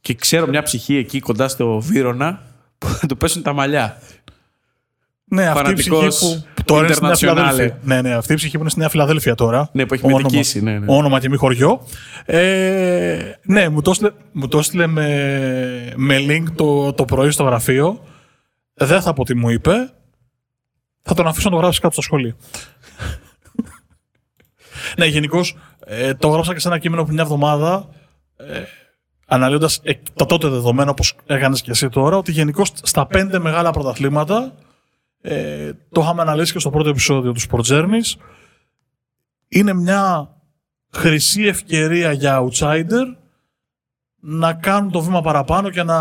Και 0.01 0.13
ξέρω 0.13 0.47
μια 0.47 0.63
ψυχή 0.63 0.95
εκεί 0.95 1.19
κοντά 1.19 1.47
στο 1.47 1.79
Βύρονα 1.79 2.41
που 2.77 2.87
θα 2.87 3.07
του 3.07 3.17
πέσουν 3.17 3.41
τα 3.41 3.53
μαλλιά. 3.53 4.01
Ναι, 5.27 5.47
αυτή 5.47 5.69
η 5.69 5.73
ψυχή 5.73 5.89
Φανατικός 5.89 6.19
που, 6.19 6.45
που 6.53 6.63
τώρα 6.63 6.85
είναι 6.85 6.93
στη 6.93 7.03
Νέα 7.03 7.13
Internazionale. 7.13 7.35
Φιλαδέλφια. 7.35 7.79
Ναι, 7.83 8.01
ναι, 8.01 8.13
αυτή 8.13 8.33
η 8.33 8.35
ψυχή 8.35 8.53
που 8.53 8.59
είναι 8.59 8.69
στη 8.69 8.79
Νέα 8.79 8.89
Φιλαδέλφια 8.89 9.35
τώρα. 9.35 9.69
Ναι, 9.73 9.85
που 9.85 9.93
έχει 9.93 10.05
Όνομα- 10.05 10.21
μετικήσει, 10.21 10.61
ναι, 10.61 10.79
ναι. 10.79 10.85
Όνομα 10.89 11.19
και 11.19 11.29
μη 11.29 11.35
χωριό. 11.37 11.87
Ε, 12.25 13.31
ναι, 13.43 13.69
μου 13.69 13.81
το 13.81 13.91
έστειλε, 13.91 14.11
μου 14.31 14.47
το 14.47 14.57
έστειλε 14.57 14.87
με, 14.87 15.93
με 15.95 16.17
link 16.19 16.43
το, 16.55 16.93
το 16.93 17.05
πρωί 17.05 17.31
στο 17.31 17.43
γραφείο. 17.43 18.03
Δεν 18.73 19.01
θα 19.01 19.13
πω 19.13 19.23
τι 19.25 19.35
μου 19.35 19.49
είπε. 19.49 19.89
Θα 21.07 21.13
τον 21.13 21.27
αφήσω 21.27 21.49
να 21.49 21.55
το 21.55 21.61
γράψει 21.61 21.79
κάτω 21.79 21.93
στο 21.93 22.01
σχολείο. 22.01 22.35
ναι, 24.97 25.05
γενικώς 25.05 25.57
το 26.17 26.27
γράψα 26.27 26.53
και 26.53 26.59
σε 26.59 26.67
ένα 26.67 26.77
κείμενο 26.77 27.01
πριν 27.01 27.13
μια 27.13 27.23
εβδομάδα. 27.23 27.89
Ε, 28.37 28.63
Αναλύοντας 29.27 29.81
τα 30.13 30.25
τότε 30.25 30.47
δεδομένα, 30.47 30.89
όπως 30.91 31.15
έκανες 31.25 31.61
και 31.61 31.71
εσύ 31.71 31.89
τώρα, 31.89 32.17
ότι 32.17 32.31
γενικώς 32.31 32.71
στα 32.83 33.05
πέντε 33.05 33.39
μεγάλα 33.39 33.71
πρωταθλήματα 33.71 34.53
ε, 35.21 35.71
το 35.91 36.01
είχαμε 36.01 36.21
αναλύσει 36.21 36.53
και 36.53 36.59
στο 36.59 36.69
πρώτο 36.69 36.89
επεισόδιο 36.89 37.31
του 37.31 37.41
Sport 37.49 37.63
Journeys. 37.71 38.19
Είναι 39.47 39.73
μια 39.73 40.29
χρυσή 40.93 41.43
ευκαιρία 41.43 42.11
για 42.11 42.43
outsider 42.43 43.15
να 44.19 44.53
κάνουν 44.53 44.91
το 44.91 45.01
βήμα 45.01 45.21
παραπάνω 45.21 45.69
και 45.69 45.83
να 45.83 45.99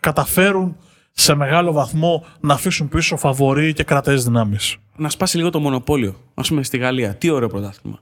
καταφέρουν 0.00 0.76
σε 1.18 1.34
μεγάλο 1.34 1.72
βαθμό 1.72 2.24
να 2.40 2.54
αφήσουν 2.54 2.88
πίσω 2.88 3.16
φαβοροί 3.16 3.72
και 3.72 3.84
κρατές 3.84 4.24
δυνάμεις. 4.24 4.76
Να 4.96 5.08
σπάσει 5.08 5.36
λίγο 5.36 5.50
το 5.50 5.60
μονοπόλιο. 5.60 6.16
Α 6.34 6.42
πούμε 6.42 6.62
στη 6.62 6.76
Γαλλία. 6.76 7.14
Τι 7.14 7.30
ωραίο 7.30 7.48
πρωτάθλημα. 7.48 8.00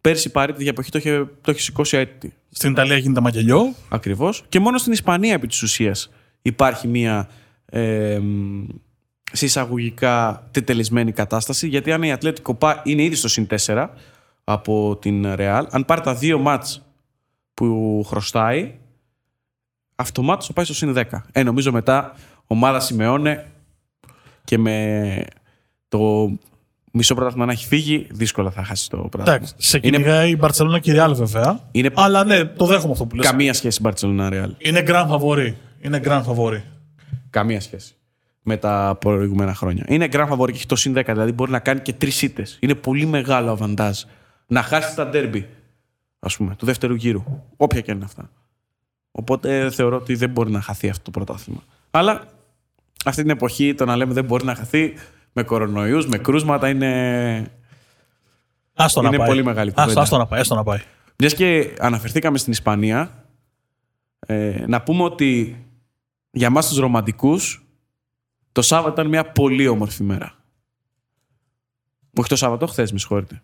Πέρσι 0.00 0.28
η 0.28 0.30
Παρή 0.30 0.52
τη 0.52 0.62
διαποχή 0.62 0.90
το 0.90 0.98
είχε, 0.98 1.28
το 1.40 1.50
είχε 1.50 1.60
σηκώσει 1.60 1.96
έτη. 1.96 2.32
Στην 2.50 2.70
Ιταλία 2.70 2.96
γίνεται 2.96 3.20
μαγελιό. 3.20 3.74
Ακριβώς. 3.88 4.44
Και 4.48 4.60
μόνο 4.60 4.78
στην 4.78 4.92
Ισπανία 4.92 5.32
επί 5.32 5.46
της 5.46 5.62
ουσίας 5.62 6.10
υπάρχει 6.42 6.88
μία 6.88 7.28
ε, 7.66 8.18
μ, 8.18 8.66
σε 9.32 9.44
εισαγωγικά 9.44 10.48
τετελεσμένη 10.50 11.12
κατάσταση. 11.12 11.68
Γιατί 11.68 11.92
αν 11.92 12.02
η 12.02 12.12
Ατλέτικο 12.12 12.54
Πα 12.54 12.82
είναι 12.84 13.02
ήδη 13.02 13.14
στο 13.14 13.28
συν 13.28 13.46
4 13.66 13.86
από 14.44 14.96
την 15.00 15.34
Ρεάλ, 15.34 15.66
αν 15.70 15.84
πάρει 15.84 16.00
τα 16.00 16.14
δύο 16.14 16.38
μάτς 16.38 16.86
που 17.54 18.02
χρωστάει, 18.06 18.74
αυτομάτως 20.00 20.46
θα 20.46 20.52
πάει 20.52 20.64
στο 20.64 20.74
συν 20.74 20.94
10. 20.96 21.02
Ε, 21.32 21.42
νομίζω 21.42 21.72
μετά 21.72 22.14
ομάδα 22.46 22.80
Σιμεώνε 22.80 23.46
και 24.44 24.58
με 24.58 25.24
το 25.88 26.30
μισό 26.92 27.14
πρωτάθλημα 27.14 27.46
να 27.46 27.52
έχει 27.52 27.66
φύγει, 27.66 28.06
δύσκολα 28.10 28.50
θα 28.50 28.64
χάσει 28.64 28.90
το 28.90 28.96
πρωτάθλημα. 28.96 29.34
Εντάξει, 29.36 29.54
σε 29.56 29.78
κυνηγάει 29.78 30.30
η 30.30 30.36
Μπαρσελόνα 30.38 30.78
και 30.78 30.92
η 30.92 30.94
Real 30.98 31.12
βέβαια. 31.14 31.60
Είναι 31.72 31.90
Αλλά 31.94 32.24
ναι, 32.24 32.44
το 32.44 32.66
δέχομαι 32.66 32.92
αυτό 32.92 33.06
που 33.06 33.16
λες. 33.16 33.26
καμία 33.26 33.54
σχέση 33.54 33.80
Barcelona 33.84 34.30
Real. 34.32 34.48
Είναι 34.58 34.82
grand 34.86 35.08
favori. 35.10 35.52
Είναι 35.80 36.00
grand 36.04 36.22
favori. 36.24 36.60
Καμία 37.30 37.60
σχέση 37.60 37.94
με 38.42 38.56
τα 38.56 38.96
προηγούμενα 39.00 39.54
χρόνια. 39.54 39.84
Είναι 39.88 40.08
grand 40.12 40.28
favori 40.28 40.46
και 40.46 40.52
έχει 40.56 40.66
το 40.66 40.76
συν 40.76 40.94
10, 40.98 41.02
δηλαδή 41.06 41.32
μπορεί 41.32 41.50
να 41.50 41.58
κάνει 41.58 41.80
και 41.80 41.92
τρεις 41.92 42.22
ήττες. 42.22 42.56
Είναι 42.60 42.74
πολύ 42.74 43.06
μεγάλο 43.06 43.50
αβαντάζ 43.50 44.02
να 44.46 44.62
χάσει 44.62 44.96
τα 44.96 45.06
ντέρμπι, 45.08 45.48
ας 46.18 46.36
πούμε, 46.36 46.54
του 46.56 46.66
δεύτερου 46.66 46.94
γύρου. 46.94 47.22
Όποια 47.56 47.80
και 47.80 47.92
είναι 47.92 48.04
αυτά. 48.04 48.30
Οπότε 49.10 49.70
θεωρώ 49.70 49.96
ότι 49.96 50.14
δεν 50.14 50.30
μπορεί 50.30 50.50
να 50.50 50.60
χαθεί 50.60 50.88
αυτό 50.88 51.02
το 51.02 51.10
πρωτάθλημα. 51.10 51.60
Αλλά 51.90 52.24
αυτή 53.04 53.22
την 53.22 53.30
εποχή 53.30 53.74
το 53.74 53.84
να 53.84 53.96
λέμε 53.96 54.12
δεν 54.12 54.24
μπορεί 54.24 54.44
να 54.44 54.54
χαθεί 54.54 54.94
με 55.32 55.42
κορονοϊούς, 55.42 56.06
με 56.06 56.18
κρούσματα 56.18 56.68
είναι. 56.68 57.52
Άστο 58.74 59.02
να 59.02 59.08
Είναι 59.08 59.16
πάει. 59.16 59.26
πολύ 59.26 59.44
μεγάλη 59.44 59.68
Άστο, 59.70 59.82
κουβέντα. 59.82 60.00
άστο 60.00 60.16
να 60.16 60.26
πάει. 60.26 60.40
Άστο 60.40 60.54
να 60.54 60.62
πάει. 60.62 60.80
Μιας 61.18 61.34
και 61.34 61.74
αναφερθήκαμε 61.78 62.38
στην 62.38 62.52
Ισπανία, 62.52 63.24
ε, 64.26 64.64
να 64.66 64.82
πούμε 64.82 65.02
ότι 65.02 65.64
για 66.30 66.50
μας 66.50 66.68
τους 66.68 66.78
ρομαντικούς 66.78 67.64
το 68.52 68.62
Σάββατο 68.62 68.92
ήταν 68.92 69.06
μια 69.06 69.24
πολύ 69.32 69.68
όμορφη 69.68 70.02
μέρα. 70.02 70.34
Όχι 72.18 72.28
το 72.28 72.36
Σάββατο, 72.36 72.66
χθες 72.66 72.92
με 72.92 72.98
συγχωρείτε. 72.98 73.42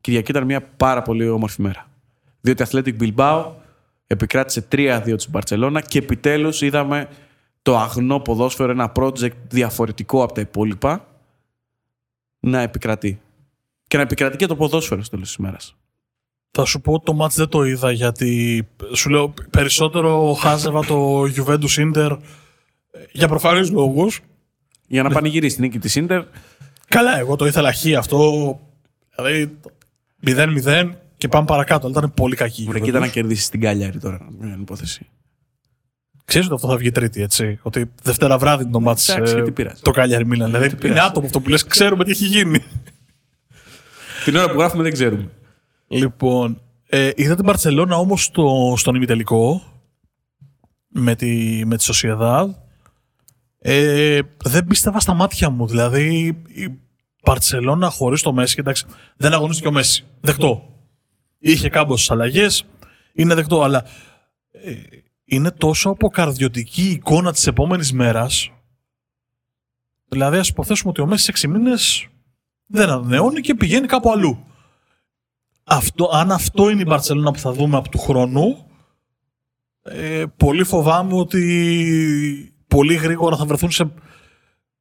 Κυριακή 0.00 0.30
ήταν 0.30 0.44
μια 0.44 0.62
πάρα 0.62 1.02
πολύ 1.02 1.28
όμορφη 1.28 1.62
μέρα. 1.62 1.86
Διότι 2.40 2.62
η 2.62 2.66
Athletic 2.70 2.96
Bilbao 3.00 3.44
επικράτησε 4.08 4.66
3-2 4.72 5.12
της 5.16 5.30
Μπαρτσελώνα 5.30 5.80
και 5.80 5.98
επιτέλους 5.98 6.62
είδαμε 6.62 7.08
το 7.62 7.76
αγνό 7.76 8.20
ποδόσφαιρο, 8.20 8.70
ένα 8.70 8.92
project 8.96 9.36
διαφορετικό 9.48 10.22
από 10.22 10.32
τα 10.32 10.40
υπόλοιπα, 10.40 11.06
να 12.40 12.60
επικρατεί. 12.60 13.20
Και 13.86 13.96
να 13.96 14.02
επικρατεί 14.02 14.36
και 14.36 14.46
το 14.46 14.56
ποδόσφαιρο 14.56 15.00
στο 15.02 15.10
τέλος 15.10 15.26
της 15.26 15.36
ημέρας. 15.36 15.76
Θα 16.50 16.64
σου 16.64 16.80
πω 16.80 17.00
το 17.00 17.12
μάτς 17.12 17.34
δεν 17.34 17.48
το 17.48 17.64
είδα 17.64 17.92
γιατί 17.92 18.66
σου 18.92 19.10
λέω 19.10 19.34
περισσότερο 19.50 20.32
χάζευα 20.32 20.84
το 20.84 21.22
Juventus 21.22 21.92
Inter 21.92 22.18
ε, 22.90 22.98
για 23.12 23.28
προφανείς 23.28 23.70
λόγους. 23.70 24.20
Για 24.86 25.02
να 25.02 25.10
πανηγυρίσει 25.10 25.54
την 25.54 25.64
νίκη 25.64 25.78
της 25.78 25.96
Ίντερ. 25.96 26.24
Καλά, 26.88 27.18
εγώ 27.18 27.36
το 27.36 27.46
ήθελα 27.46 27.72
χ 27.72 27.84
αυτό. 27.98 28.60
Δηλαδή 29.16 29.58
0-0 30.26 30.90
και 31.18 31.28
πάμε 31.28 31.46
παρακάτω. 31.46 31.86
Αλλά 31.86 31.94
ήταν 31.98 32.14
πολύ 32.14 32.36
κακή. 32.36 32.62
η 32.62 32.66
Βρε, 32.66 32.78
Juventus. 32.78 32.82
κοίτα 32.82 32.98
να 32.98 33.08
κερδίσεις 33.08 33.48
την 33.48 33.60
Καλιάρη 33.60 33.98
τώρα. 33.98 34.28
Μια 34.38 34.56
υπόθεση. 34.60 35.06
Ξέρεις 36.24 36.46
ότι 36.46 36.54
αυτό 36.54 36.68
θα 36.68 36.76
βγει 36.76 36.90
τρίτη, 36.90 37.22
έτσι. 37.22 37.58
Ότι 37.62 37.90
Δευτέρα 38.02 38.38
βράδυ 38.38 38.62
είναι 38.62 38.72
το 38.72 38.80
μάτς 38.80 39.08
Εντάξει, 39.08 39.34
ε, 39.34 39.36
και 39.36 39.42
τι 39.42 39.50
πειράζει. 39.50 39.82
το 39.82 39.90
Cagliari 39.94 40.20
Milan. 40.20 40.26
Δηλαδή 40.26 40.64
είναι 40.66 40.74
πειράζει. 40.74 41.00
άτομο 41.00 41.26
αυτό 41.26 41.40
που 41.40 41.48
λες, 41.48 41.64
ξέρουμε 41.64 42.04
τι 42.04 42.10
έχει 42.10 42.24
γίνει. 42.24 42.64
Την 44.24 44.36
ώρα 44.36 44.50
που 44.50 44.58
γράφουμε 44.58 44.82
δεν 44.82 44.92
ξέρουμε. 44.92 45.28
Λοιπόν, 45.88 46.60
ε, 46.88 47.10
είδα 47.14 47.34
την 47.34 47.44
Μπαρσελόνα 47.44 47.96
όμως 47.96 48.24
στο, 48.24 48.74
στον 48.76 48.94
ημιτελικό 48.94 49.62
με 50.88 51.14
τη, 51.14 51.62
με 51.66 51.76
τη 51.76 51.84
Sociedad. 51.88 52.46
Ε, 53.58 54.20
δεν 54.44 54.66
πίστευα 54.66 55.00
στα 55.00 55.14
μάτια 55.14 55.50
μου. 55.50 55.66
Δηλαδή, 55.66 56.26
η 56.46 56.78
Μπαρσελόνα 57.24 57.90
χωρίς 57.90 58.22
το 58.22 58.32
Μέση, 58.32 58.56
εντάξει, 58.58 58.86
δεν 59.16 59.32
αγωνίστηκε 59.32 59.68
ο 59.68 59.72
Μέση. 59.72 60.04
Δεκτό. 60.20 60.77
Είχε 61.38 61.68
κάμποσες 61.68 62.10
αλλαγές, 62.10 62.64
είναι 63.12 63.34
δεκτό, 63.34 63.62
αλλά 63.62 63.84
ε, 64.50 64.72
είναι 65.24 65.50
τόσο 65.50 65.90
αποκαρδιωτική 65.90 66.82
η 66.82 66.90
εικόνα 66.90 67.32
της 67.32 67.46
επόμενης 67.46 67.92
μέρας. 67.92 68.50
Δηλαδή, 70.08 70.36
ας 70.36 70.48
υποθέσουμε 70.48 70.90
ότι 70.90 71.00
ο 71.00 71.06
Μέσης 71.06 71.24
σε 71.24 71.48
6 71.48 71.50
μήνες 71.50 72.08
δεν 72.66 72.90
ανανεώνει 72.90 73.40
και 73.40 73.54
πηγαίνει 73.54 73.86
κάπου 73.86 74.10
αλλού. 74.10 74.46
Αυτό, 75.64 76.10
αν 76.12 76.32
αυτό 76.32 76.70
είναι 76.70 76.80
η 76.80 76.84
Μπαρσελόνα 76.88 77.30
που 77.30 77.38
θα 77.38 77.52
δούμε 77.52 77.76
από 77.76 77.88
του 77.88 77.98
χρόνου, 77.98 78.66
ε, 79.82 80.24
πολύ 80.36 80.64
φοβάμαι 80.64 81.14
ότι 81.14 82.54
πολύ 82.68 82.94
γρήγορα 82.94 83.36
θα 83.36 83.44
βρεθούν 83.44 83.70
σε 83.70 83.90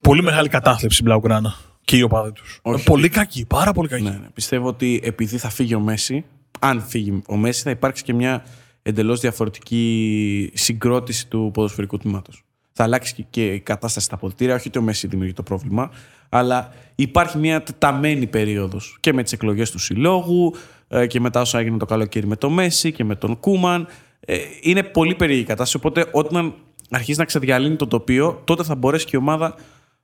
πολύ 0.01 0.21
μεγάλη 0.21 0.49
κατάθλιψη 0.49 0.99
η 1.01 1.03
Μπλαουγκράνα 1.05 1.55
και 1.81 1.97
οι 1.97 2.01
οπαδοί 2.01 2.31
τους. 2.31 2.59
Όχι. 2.61 2.85
Πολύ 2.85 3.09
κακή, 3.09 3.45
πάρα 3.45 3.71
πολύ 3.73 3.87
κακή. 3.87 4.03
Ναι, 4.03 4.09
ναι. 4.09 4.29
Πιστεύω 4.33 4.67
ότι 4.67 4.99
επειδή 5.03 5.37
θα 5.37 5.49
φύγει 5.49 5.75
ο 5.75 5.79
Μέση, 5.79 6.25
αν 6.59 6.81
φύγει 6.81 7.21
ο 7.27 7.37
Μέση, 7.37 7.61
θα 7.61 7.69
υπάρξει 7.69 8.03
και 8.03 8.13
μια 8.13 8.45
εντελώς 8.81 9.19
διαφορετική 9.19 10.51
συγκρότηση 10.53 11.27
του 11.27 11.51
ποδοσφαιρικού 11.53 11.97
τμήματος. 11.97 12.41
Θα 12.71 12.83
αλλάξει 12.83 13.13
και- 13.13 13.25
και 13.29 13.53
η 13.53 13.59
κατάσταση 13.59 14.05
στα 14.05 14.15
αποδητήρια. 14.15 14.55
Όχι 14.55 14.67
ότι 14.67 14.77
ο 14.77 14.81
Μέση 14.81 15.07
δημιουργεί 15.07 15.33
το 15.33 15.43
πρόβλημα, 15.43 15.91
αλλά 16.29 16.73
υπάρχει 16.95 17.37
μια 17.37 17.63
τεταμένη 17.63 18.27
περίοδος 18.27 18.97
και 18.99 19.13
με 19.13 19.23
τις 19.23 19.31
εκλογές 19.31 19.71
του 19.71 19.79
συλλόγου 19.79 20.53
ε, 20.87 21.07
και 21.07 21.19
μετά 21.19 21.41
όσα 21.41 21.59
έγινε 21.59 21.77
το 21.77 21.85
καλοκαίρι 21.85 22.27
με 22.27 22.35
το 22.35 22.49
Μέση 22.49 22.91
και 22.91 23.03
με 23.03 23.15
τον 23.15 23.39
Κούμαν. 23.39 23.87
Ε, 24.19 24.37
Είναι 24.61 24.83
πολύ 24.83 25.15
περίεργη 25.15 25.41
η 25.43 25.45
κατάσταση. 25.45 25.77
Οπότε 25.77 26.09
όταν 26.11 26.53
αρχίσει 26.89 27.19
να 27.19 27.25
ξεδιαλύνει 27.25 27.75
το 27.75 27.87
τοπίο, 27.87 28.41
τότε 28.43 28.63
θα 28.63 28.75
μπορέσει 28.75 29.05
και 29.05 29.11
η 29.13 29.19
ομάδα 29.19 29.55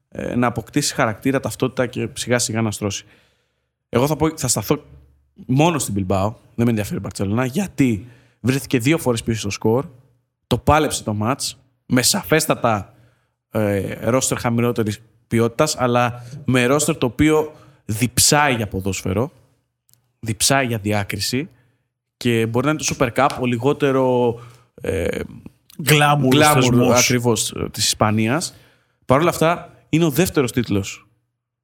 ε, 0.09 0.35
να 0.35 0.47
αποκτήσει 0.47 0.93
χαρακτήρα, 0.93 1.39
ταυτότητα 1.39 1.85
και 1.85 2.09
σιγά 2.13 2.39
σιγά 2.39 2.61
να 2.61 2.71
στρώσει. 2.71 3.05
Εγώ 3.89 4.07
θα, 4.07 4.15
πω, 4.15 4.37
θα 4.37 4.47
σταθώ 4.47 4.83
μόνο 5.45 5.79
στην 5.79 5.93
Bilbao. 5.97 6.34
Δεν 6.55 6.65
με 6.65 6.69
ενδιαφέρει 6.69 6.97
η 6.97 7.01
Μπαρσελόνα. 7.01 7.45
Γιατί 7.45 8.07
βρέθηκε 8.39 8.79
δύο 8.79 8.97
φορές 8.97 9.23
πίσω 9.23 9.39
στο 9.39 9.49
σκορ. 9.49 9.86
Το 10.47 10.57
πάλεψε 10.57 11.03
το 11.03 11.13
ματ 11.13 11.41
με 11.86 12.01
σαφέστατα 12.01 12.93
ε, 13.51 14.09
ρόστερ 14.09 14.38
χαμηλότερης 14.38 15.01
ποιότητας, 15.27 15.77
αλλά 15.77 16.23
με 16.45 16.65
ρόστερ 16.65 16.97
το 16.97 17.05
οποίο 17.05 17.53
διψάει 17.86 18.55
για 18.55 18.67
ποδόσφαιρο, 18.67 19.31
διψάει 20.19 20.65
για 20.65 20.77
διάκριση 20.77 21.49
και 22.17 22.45
μπορεί 22.45 22.65
να 22.65 22.71
είναι 22.71 22.81
το 22.81 22.95
Super 22.97 23.09
Cup 23.13 23.29
ο 23.41 23.45
λιγότερο 23.45 24.36
ε, 24.81 25.19
Γκλάμουρ 25.81 26.93
ακριβώς 26.93 27.53
της 27.71 27.86
Ισπανίας. 27.86 28.55
Παρ' 29.05 29.19
όλα 29.19 29.29
αυτά, 29.29 29.73
είναι 29.89 30.05
ο 30.05 30.09
δεύτερος 30.09 30.51
τίτλος 30.51 31.07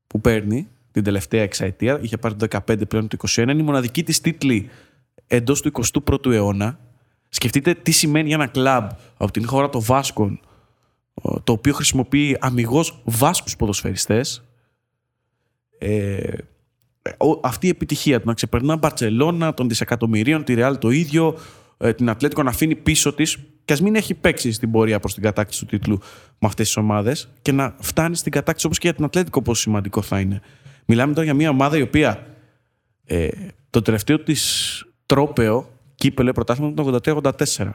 που 0.07 0.21
παίρνει 0.21 0.67
την 0.91 1.03
τελευταία 1.03 1.41
εξαετία. 1.41 1.99
Είχε 2.01 2.17
πάρει 2.17 2.35
το 2.35 2.47
15 2.67 2.87
πλέον 2.87 3.07
το 3.07 3.17
21. 3.27 3.37
Είναι 3.37 3.53
η 3.53 3.63
μοναδική 3.63 4.03
της 4.03 4.21
τίτλη 4.21 4.69
εντός 5.27 5.61
του 5.61 5.71
21ου 6.07 6.31
αιώνα. 6.31 6.79
Σκεφτείτε 7.29 7.73
τι 7.73 7.91
σημαίνει 7.91 8.27
για 8.27 8.35
ένα 8.35 8.47
κλαμπ 8.47 8.89
από 9.17 9.31
την 9.31 9.47
χώρα 9.47 9.69
των 9.69 9.81
Βάσκων, 9.81 10.39
το 11.43 11.51
οποίο 11.51 11.73
χρησιμοποιεί 11.73 12.37
αμυγός 12.39 13.01
Βάσκους 13.03 13.55
ποδοσφαιριστές. 13.55 14.43
Ε, 15.77 16.33
αυτή 17.41 17.67
η 17.67 17.69
επιτυχία 17.69 18.19
του 18.19 18.27
να 18.27 18.33
ξεπερνά 18.33 18.75
Μπαρσελόνα 18.77 19.53
των 19.53 19.67
δισεκατομμυρίων, 19.67 20.43
τη 20.43 20.53
Ρεάλ 20.53 20.77
το 20.77 20.89
ίδιο, 20.89 21.37
ε, 21.77 21.93
την 21.93 22.09
Ατλέτικο 22.09 22.43
να 22.43 22.49
αφήνει 22.49 22.75
πίσω 22.75 23.13
της 23.13 23.37
και 23.65 23.73
ας 23.73 23.81
μην 23.81 23.95
έχει 23.95 24.13
παίξει 24.13 24.51
στην 24.51 24.71
πορεία 24.71 24.99
προς 24.99 25.13
την 25.13 25.23
κατάκτηση 25.23 25.59
του 25.59 25.65
τίτλου 25.65 25.97
με 26.39 26.47
αυτές 26.47 26.65
τις 26.65 26.77
ομάδες 26.77 27.29
και 27.41 27.51
να 27.51 27.75
φτάνει 27.79 28.15
στην 28.15 28.31
κατάκτηση 28.31 28.65
όπως 28.65 28.77
και 28.77 28.87
για 28.87 28.95
την 28.95 29.05
Ατλέτικο, 29.05 29.41
πόσο 29.41 29.61
σημαντικό 29.61 30.01
θα 30.01 30.19
είναι. 30.19 30.41
Μιλάμε 30.91 31.13
τώρα 31.13 31.25
για 31.25 31.33
μια 31.33 31.49
ομάδα 31.49 31.77
η 31.77 31.81
οποία 31.81 32.25
ε, 33.05 33.29
το 33.69 33.81
τελευταίο 33.81 34.19
της 34.19 34.85
τρόπεο 35.05 35.69
κύπελε 35.95 36.31
πρωτάθλημα 36.31 36.73
το 36.73 36.99
83-84. 37.57 37.71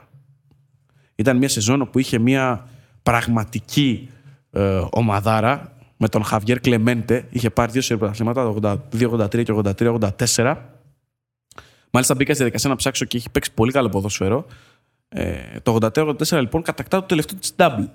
Ήταν 1.15 1.37
μια 1.37 1.49
σεζόν 1.49 1.91
που 1.91 1.99
είχε 1.99 2.19
μια 2.19 2.69
πραγματική 3.03 4.09
ε, 4.51 4.85
ομαδάρα 4.91 5.77
με 5.97 6.09
τον 6.09 6.25
Χαβιέρ 6.25 6.61
Κλεμέντε. 6.61 7.27
Είχε 7.31 7.51
πάρει 7.51 7.73
δύο 7.73 7.81
σερ 7.81 7.97
πρωταθλήματα, 7.97 8.53
το 8.53 8.81
82-83 8.91 9.45
και 9.45 9.53
83-84. 9.79 10.57
Μάλιστα 11.91 12.15
μπήκα 12.15 12.33
στη 12.33 12.37
διαδικασία 12.37 12.71
να 12.71 12.77
ψάξω 12.77 13.05
και 13.05 13.17
έχει 13.17 13.31
παίξει 13.31 13.53
πολύ 13.55 13.73
καλό 13.73 13.89
ποδόσφαιρο. 13.89 14.47
Ε, 15.09 15.61
το 15.63 15.79
84-84 15.81 16.39
λοιπόν 16.41 16.63
κατακτά 16.63 17.01
το 17.01 17.07
τελευταίο 17.07 17.39
της 17.39 17.55
double. 17.57 17.89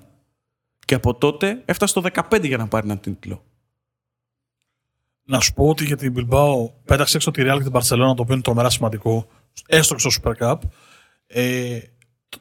Και 0.84 0.94
από 0.94 1.14
τότε 1.14 1.62
έφτασε 1.64 2.00
το 2.00 2.08
15 2.30 2.46
για 2.46 2.56
να 2.56 2.66
πάρει 2.66 2.86
ένα 2.86 2.98
τίτλο. 2.98 3.42
Να 5.30 5.40
σου 5.40 5.52
πω 5.52 5.68
ότι 5.68 5.84
για 5.84 5.96
την 5.96 6.14
Bilbao 6.16 6.70
πέταξε 6.84 7.16
έξω 7.16 7.30
τη 7.30 7.42
Real 7.44 7.56
και 7.56 7.70
την 7.70 7.72
Barcelona, 7.72 8.14
το 8.16 8.22
οποίο 8.22 8.34
είναι 8.34 8.42
τρομερά 8.42 8.70
σημαντικό, 8.70 9.26
έστω 9.66 9.94
και 9.94 10.00
στο 10.00 10.10
Super 10.22 10.32
Cup. 10.38 10.56
Ε, 11.26 11.78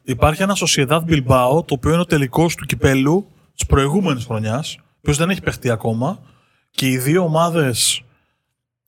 υπάρχει 0.04 0.42
ένας 0.42 0.64
Sociedad 0.66 1.02
Bilbao, 1.08 1.66
το 1.66 1.74
οποίο 1.74 1.92
είναι 1.92 2.00
ο 2.00 2.06
τελικός 2.06 2.56
του 2.56 2.66
κυπέλου 2.66 3.28
της 3.56 3.66
προηγούμενης 3.66 4.26
χρονιάς, 4.26 4.76
ο 4.80 4.82
οποίος 4.98 5.18
δεν 5.18 5.30
έχει 5.30 5.42
παιχτεί 5.42 5.70
ακόμα. 5.70 6.20
Και 6.72 6.88
οι 6.88 6.98
δύο 6.98 7.24
ομάδες, 7.24 8.04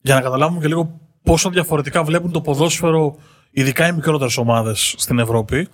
για 0.00 0.14
να 0.14 0.20
καταλάβουμε 0.20 0.60
και 0.60 0.68
λίγο 0.68 1.00
πόσο 1.22 1.50
διαφορετικά 1.50 2.04
βλέπουν 2.04 2.32
το 2.32 2.40
ποδόσφαιρο, 2.40 3.16
ειδικά 3.50 3.86
οι 3.86 3.92
μικρότερες 3.92 4.36
ομάδες 4.36 4.94
στην 4.98 5.18
Ευρώπη, 5.18 5.68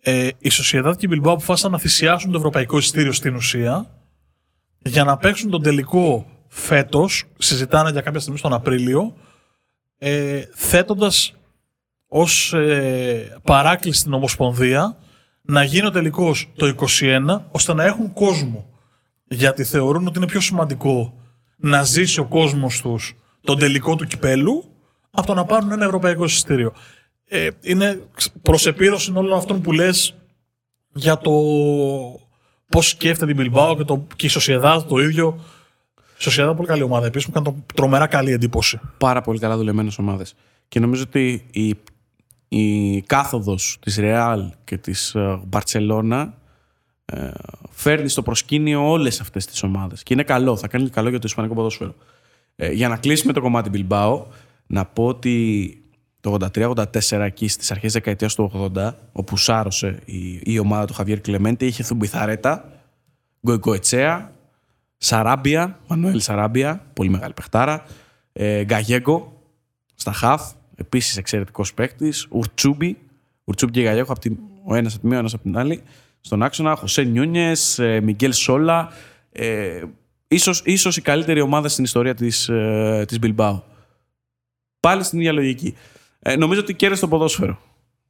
ε, 0.00 0.26
η 0.38 0.50
Sociedad 0.52 0.92
και 0.96 1.06
η 1.06 1.08
Bilbao 1.12 1.30
αποφάσισαν 1.30 1.70
να 1.70 1.78
θυσιάσουν 1.78 2.30
το 2.30 2.38
ευρωπαϊκό 2.38 2.78
εισιτήριο 2.78 3.12
στην 3.12 3.34
ουσία 3.34 3.90
για 4.78 5.04
να 5.04 5.16
παίξουν 5.16 5.50
τον 5.50 5.62
τελικό 5.62 6.26
φέτος, 6.48 7.24
συζητάνε 7.38 7.90
για 7.90 8.00
κάποια 8.00 8.20
στιγμή 8.20 8.38
στον 8.38 8.52
Απρίλιο, 8.52 9.14
ε, 9.98 10.42
θέτοντας 10.54 11.34
ως 12.06 12.52
ε, 12.52 13.40
παράκληση 13.42 13.98
στην 14.00 14.12
Ομοσπονδία 14.12 14.96
να 15.42 15.62
γίνει 15.62 15.86
ο 15.86 15.90
τελικό 15.90 16.34
το 16.56 16.74
2021, 17.00 17.40
ώστε 17.50 17.74
να 17.74 17.84
έχουν 17.84 18.12
κόσμο. 18.12 18.66
Γιατί 19.24 19.64
θεωρούν 19.64 20.06
ότι 20.06 20.18
είναι 20.18 20.26
πιο 20.26 20.40
σημαντικό 20.40 21.14
να 21.56 21.82
ζήσει 21.82 22.20
ο 22.20 22.24
κόσμος 22.24 22.80
τους 22.80 23.14
τον 23.40 23.58
τελικό 23.58 23.96
του 23.96 24.06
κυπέλου 24.06 24.64
από 25.10 25.26
το 25.26 25.34
να 25.34 25.44
πάρουν 25.44 25.72
ένα 25.72 25.84
ευρωπαϊκό 25.84 26.24
εισιτήριο. 26.24 26.72
Ε, 27.24 27.48
είναι 27.60 28.02
προς 28.42 28.66
επίδοση 28.66 29.12
όλων 29.14 29.38
αυτών 29.38 29.60
που 29.60 29.72
λες 29.72 30.14
για 30.94 31.18
το 31.18 31.32
πώς 32.68 32.88
σκέφτεται 32.88 33.32
την 33.34 33.52
Bilbao 33.52 33.74
και, 33.76 33.84
το, 33.84 34.06
και 34.16 34.26
η 34.26 34.28
Σοσιαδά 34.28 34.84
το 34.84 34.98
ίδιο 34.98 35.40
Σοσιαδά 36.18 36.54
πολύ 36.54 36.68
καλή 36.68 36.82
ομάδα 36.82 37.06
επίσης. 37.06 37.28
Μου 37.28 37.34
έκανε 37.36 37.64
τρομερά 37.74 38.06
καλή 38.06 38.32
εντύπωση. 38.32 38.80
Πάρα 38.98 39.20
πολύ 39.20 39.38
καλά 39.38 39.56
δουλεμένες 39.56 39.98
ομάδες. 39.98 40.34
Και 40.68 40.80
νομίζω 40.80 41.02
ότι 41.02 41.46
η, 41.50 41.74
η 42.48 43.02
κάθοδος 43.02 43.78
της 43.80 43.96
Ρεάλ 43.96 44.52
και 44.64 44.76
της 44.76 45.16
Μπαρσελόνα 45.46 46.34
ε, 47.04 47.30
φέρνει 47.70 48.08
στο 48.08 48.22
προσκήνιο 48.22 48.90
όλες 48.90 49.20
αυτές 49.20 49.46
τις 49.46 49.62
ομάδες. 49.62 50.02
Και 50.02 50.14
είναι 50.14 50.22
καλό, 50.22 50.56
θα 50.56 50.68
κάνει 50.68 50.88
καλό 50.88 51.08
για 51.08 51.18
το 51.18 51.26
Ισπανικό 51.28 51.54
ποδόσφαιρο. 51.54 51.94
Ε, 52.56 52.72
για 52.72 52.88
να 52.88 52.96
κλείσουμε 52.96 53.32
το 53.32 53.40
κομμάτι 53.40 53.68
Μπιλμπάο, 53.68 54.26
να 54.66 54.84
πω 54.84 55.06
ότι 55.06 55.76
το 56.20 56.36
83-84 56.54 56.84
εκεί 57.10 57.48
στις 57.48 57.70
αρχές 57.70 57.92
δεκαετίας 57.92 58.34
του 58.34 58.70
80, 58.76 58.92
όπου 59.12 59.36
σάρωσε 59.36 59.98
η, 60.04 60.40
η 60.42 60.58
ομάδα 60.58 60.84
του 60.84 60.94
Χαβιέρ 60.94 61.20
Κλεμέντε, 61.20 61.66
είχε 61.66 61.82
Θουμπιθαρέτα, 61.82 62.72
Γκοϊκοετσέα, 63.46 64.32
Σαράμπια, 64.98 65.78
Μανουέλ 65.86 66.20
Σαράμπια, 66.20 66.86
πολύ 66.92 67.08
μεγάλη 67.08 67.32
παιχτάρα. 67.32 67.84
Ε, 68.32 68.64
Γκαγέγκο 68.64 69.42
στα 69.94 70.12
χαφ, 70.12 70.52
επίσης 70.74 71.16
εξαιρετικός 71.16 71.74
παίκτης. 71.74 72.26
Ουρτσούμπι, 72.30 72.98
Ουρτσούμπι 73.44 73.72
και 73.72 73.82
Γκαγέγκο, 73.82 74.12
από 74.12 74.20
την, 74.20 74.38
ο 74.64 74.74
ένας 74.74 74.92
από 74.92 75.02
τη 75.02 75.06
μία, 75.06 75.16
ο 75.16 75.20
ένας 75.20 75.34
από 75.34 75.42
την 75.42 75.58
άλλη. 75.58 75.82
Στον 76.20 76.42
άξονα, 76.42 76.74
Χωσέ 76.74 77.02
Νιούνιε, 77.02 77.52
ε, 77.76 78.00
Μιγγέλ 78.00 78.32
Σόλα. 78.32 78.88
Ε, 79.32 79.82
ίσως, 80.28 80.62
ίσως 80.64 80.96
η 80.96 81.00
καλύτερη 81.00 81.40
ομάδα 81.40 81.68
στην 81.68 81.84
ιστορία 81.84 82.14
της, 82.14 82.48
ε, 82.48 83.04
της 83.08 83.18
Bilbao. 83.22 83.60
Πάλι 84.80 85.02
στην 85.02 85.18
ίδια 85.18 85.32
λογική. 85.32 85.76
Ε, 86.18 86.36
νομίζω 86.36 86.60
ότι 86.60 86.74
κέρδισε 86.74 87.00
το 87.00 87.08
ποδόσφαιρο. 87.08 87.58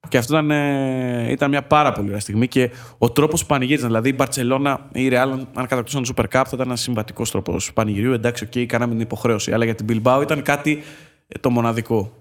Και 0.09 0.19
αυτό 0.19 0.37
ήταν, 0.37 0.51
ε, 0.51 1.31
ήταν 1.31 1.51
μια 1.51 1.63
πάρα 1.63 1.93
πολύ 1.93 2.07
ωραία 2.09 2.21
στιγμή 2.21 2.49
και 2.49 2.71
ο 2.99 3.11
τρόπος 3.11 3.41
που 3.41 3.47
πανηγύριζαν. 3.47 3.89
Δηλαδή 3.89 4.09
η 4.09 4.15
Μπαρσελόνα 4.17 4.89
ή 4.93 5.03
η 5.05 5.11
Real, 5.13 5.41
αν 5.55 5.67
κατακτούσαν 5.67 6.03
το 6.03 6.13
Super 6.17 6.23
Cup, 6.23 6.29
θα 6.31 6.51
ήταν 6.53 6.67
ένας 6.67 6.81
συμβατικός 6.81 7.31
τρόπος 7.31 7.73
πανηγυρίου. 7.73 8.13
Εντάξει, 8.13 8.45
OK, 8.45 8.51
okay, 8.55 8.65
κάναμε 8.67 8.93
την 8.93 9.01
υποχρέωση. 9.01 9.53
Αλλά 9.53 9.65
για 9.65 9.75
την 9.75 9.87
Bilbao 9.89 10.21
ήταν 10.23 10.43
κάτι 10.43 10.83
ε, 11.29 11.39
το 11.39 11.51
μοναδικό. 11.51 12.13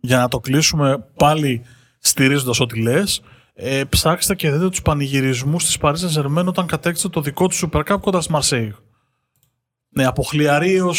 Για 0.00 0.18
να 0.18 0.28
το 0.28 0.40
κλείσουμε 0.40 1.04
πάλι 1.16 1.62
στηρίζοντας 1.98 2.60
ό,τι 2.60 2.82
λες, 2.82 3.22
ε, 3.54 3.84
ψάξτε 3.88 4.34
και 4.34 4.50
δείτε 4.50 4.68
τους 4.68 4.82
πανηγυρισμούς 4.82 5.64
της 5.64 5.78
Παρί 5.78 5.95
Σεν 5.95 6.08
Ζερμέν 6.08 6.48
όταν 6.48 6.66
κατέκτησε 6.66 7.08
το 7.08 7.20
δικό 7.20 7.48
του 7.48 7.56
Super 7.56 7.82
Cup 7.84 7.96
κοντά 8.00 8.20
στη 8.20 8.32
Μαρσέιγ. 8.32 8.74
Ναι, 9.88 10.04
από 10.04 10.22
χλιαρό, 10.22 10.94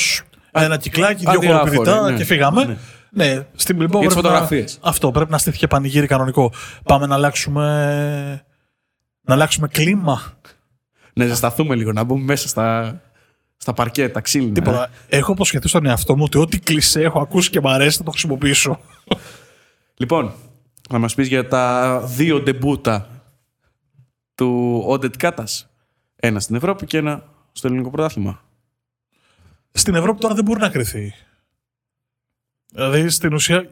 ένα 0.51 0.77
κυκλάκι, 0.77 1.25
δύο 1.29 1.41
χοροπηδητά 1.41 2.09
ναι. 2.09 2.17
και 2.17 2.23
φύγαμε. 2.23 2.65
Ναι. 2.65 2.77
Ναι, 3.11 3.45
στην 3.55 3.77
Bilbao 3.81 3.99
Για 3.99 4.09
φωτογραφίες. 4.09 4.79
Αυτό 4.81 5.11
πρέπει 5.11 5.31
να 5.31 5.37
στήθηκε 5.37 5.67
πανηγύρι 5.67 6.07
κανονικό. 6.07 6.53
Πάμε 6.83 7.05
να 7.05 7.15
αλλάξουμε. 7.15 8.45
Να 9.21 9.33
αλλάξουμε 9.33 9.67
κλίμα. 9.67 10.21
Να 11.13 11.25
ζεσταθούμε 11.25 11.75
λίγο, 11.75 11.91
να 11.91 12.03
μπούμε 12.03 12.23
μέσα 12.23 12.47
στα, 12.47 12.99
στα 13.57 13.73
παρκέ, 13.73 14.09
τα 14.09 14.21
ξύλινα. 14.21 14.53
Τίποτα. 14.53 14.89
Έχω 15.07 15.31
αποσχεθεί 15.31 15.67
στον 15.67 15.85
εαυτό 15.85 16.15
μου 16.15 16.23
ότι 16.23 16.37
ό,τι 16.37 16.59
κλεισέ 16.59 17.01
έχω 17.01 17.19
ακούσει 17.19 17.49
και 17.49 17.59
μου 17.59 17.69
αρέσει 17.69 17.97
θα 17.97 18.03
το 18.03 18.11
χρησιμοποιήσω. 18.11 18.79
Λοιπόν, 19.95 20.33
να 20.89 20.99
μας 20.99 21.15
πεις 21.15 21.27
για 21.27 21.47
τα 21.47 21.99
δύο 22.05 22.41
ντεμπούτα 22.41 23.07
του 24.35 24.83
Όντετ 24.87 25.15
Κάτας. 25.17 25.69
Ένα 26.15 26.39
στην 26.39 26.55
Ευρώπη 26.55 26.85
και 26.85 26.97
ένα 26.97 27.23
στο 27.51 27.67
ελληνικό 27.67 27.89
πρωτάθλημα. 27.89 28.41
Στην 29.71 29.95
Ευρώπη 29.95 30.19
τώρα 30.19 30.33
δεν 30.35 30.43
μπορεί 30.43 30.59
να 30.59 30.69
κρυθεί. 30.69 31.13
Δηλαδή 32.71 33.09
στην 33.09 33.33
ουσία 33.33 33.69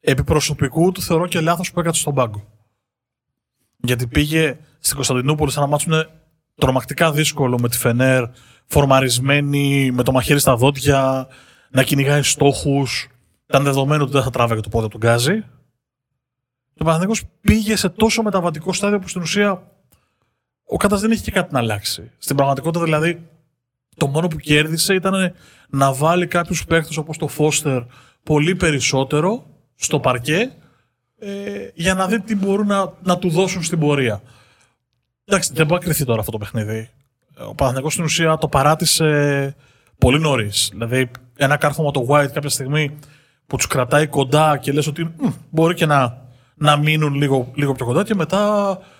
επί 0.00 0.24
προσωπικού 0.24 0.92
του 0.92 1.02
θεωρώ 1.02 1.26
και 1.26 1.40
λάθος 1.40 1.72
που 1.72 1.80
έκατσε 1.80 2.00
στον 2.00 2.14
πάγκο. 2.14 2.46
Γιατί 3.76 4.06
πήγε 4.06 4.58
στην 4.78 4.96
Κωνσταντινούπολη 4.96 5.50
σαν 5.50 5.62
να 5.62 5.68
μάτσουν 5.68 6.06
τρομακτικά 6.54 7.12
δύσκολο 7.12 7.58
με 7.58 7.68
τη 7.68 7.78
Φενέρ, 7.78 8.24
φορμαρισμένη, 8.66 9.90
με 9.92 10.02
το 10.02 10.12
μαχαίρι 10.12 10.38
στα 10.38 10.56
δόντια, 10.56 11.28
να 11.70 11.82
κυνηγάει 11.82 12.22
στόχους. 12.22 13.08
Ήταν 13.48 13.64
δεδομένο 13.64 14.02
ότι 14.02 14.12
δεν 14.12 14.22
θα 14.22 14.30
τράβεγε 14.30 14.60
το 14.60 14.68
πόδι 14.68 14.88
του 14.88 14.96
Γκάζι. 14.96 15.44
Το 16.74 16.84
Παναθηνικό 16.84 17.18
πήγε 17.40 17.76
σε 17.76 17.88
τόσο 17.88 18.22
μεταβατικό 18.22 18.72
στάδιο 18.72 18.98
που 18.98 19.08
στην 19.08 19.22
ουσία 19.22 19.62
ο 20.64 20.76
Κάτα 20.76 20.96
δεν 20.96 21.10
είχε 21.10 21.22
και 21.22 21.30
κάτι 21.30 21.52
να 21.52 21.58
αλλάξει. 21.58 22.10
Στην 22.18 22.36
πραγματικότητα 22.36 22.84
δηλαδή 22.84 23.28
το 23.98 24.06
μόνο 24.06 24.28
που 24.28 24.36
κέρδισε 24.36 24.94
ήταν 24.94 25.34
να 25.68 25.92
βάλει 25.92 26.26
κάποιους 26.26 26.64
παίχτες 26.64 26.96
όπως 26.96 27.18
το 27.18 27.28
Φώστερ 27.28 27.82
πολύ 28.22 28.54
περισσότερο 28.54 29.46
στο 29.74 30.00
παρκέ 30.00 30.52
ε, 31.18 31.68
για 31.74 31.94
να 31.94 32.06
δει 32.06 32.20
τι 32.20 32.36
μπορούν 32.36 32.66
να, 32.66 32.92
να 33.02 33.18
του 33.18 33.30
δώσουν 33.30 33.62
στην 33.62 33.78
πορεία. 33.78 34.22
Εντάξει, 35.24 35.52
δεν 35.54 35.66
μπορεί 35.66 35.80
να 35.80 35.86
κρυθεί 35.86 36.04
τώρα 36.04 36.20
αυτό 36.20 36.32
το 36.32 36.38
παιχνίδι. 36.38 36.90
Ο 37.48 37.54
Παναθηναϊκός 37.54 37.92
στην 37.92 38.04
ουσία 38.04 38.36
το 38.36 38.48
παράτησε 38.48 39.56
πολύ 39.98 40.20
νωρίς. 40.20 40.68
Δηλαδή, 40.72 41.10
ένα 41.36 41.56
κάρφωμα 41.56 41.90
το 41.90 42.06
White 42.08 42.30
κάποια 42.32 42.48
στιγμή 42.48 42.98
που 43.46 43.56
τους 43.56 43.66
κρατάει 43.66 44.06
κοντά 44.06 44.56
και 44.56 44.72
λες 44.72 44.86
ότι 44.86 45.04
«Μμ, 45.04 45.28
μπορεί 45.50 45.74
και 45.74 45.86
να, 45.86 46.26
να 46.54 46.76
μείνουν 46.76 47.14
λίγο, 47.14 47.50
λίγο 47.54 47.72
πιο 47.72 47.86
κοντά 47.86 48.04
και 48.04 48.14
μετά 48.14 48.70
ε, 48.70 48.82
ε, 48.82 48.97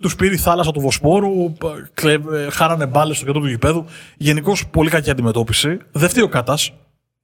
τους 0.00 0.16
πήρε 0.16 0.34
η 0.34 0.36
θάλασσα 0.38 0.72
του 0.72 0.80
Βοσπόρου, 0.80 1.52
π- 1.52 1.64
κλε- 1.94 2.32
ε, 2.32 2.50
χάρανε 2.50 2.86
μπάλες 2.86 3.16
στο 3.16 3.26
κέντρο 3.26 3.40
του 3.40 3.46
γηπέδου. 3.48 3.84
Γενικώς 4.16 4.66
πολύ 4.68 4.90
κακή 4.90 5.10
αντιμετώπιση. 5.10 5.78
Δεν 5.92 6.08
φταίει 6.08 6.24
ο 6.24 6.28
Κάτα. 6.28 6.58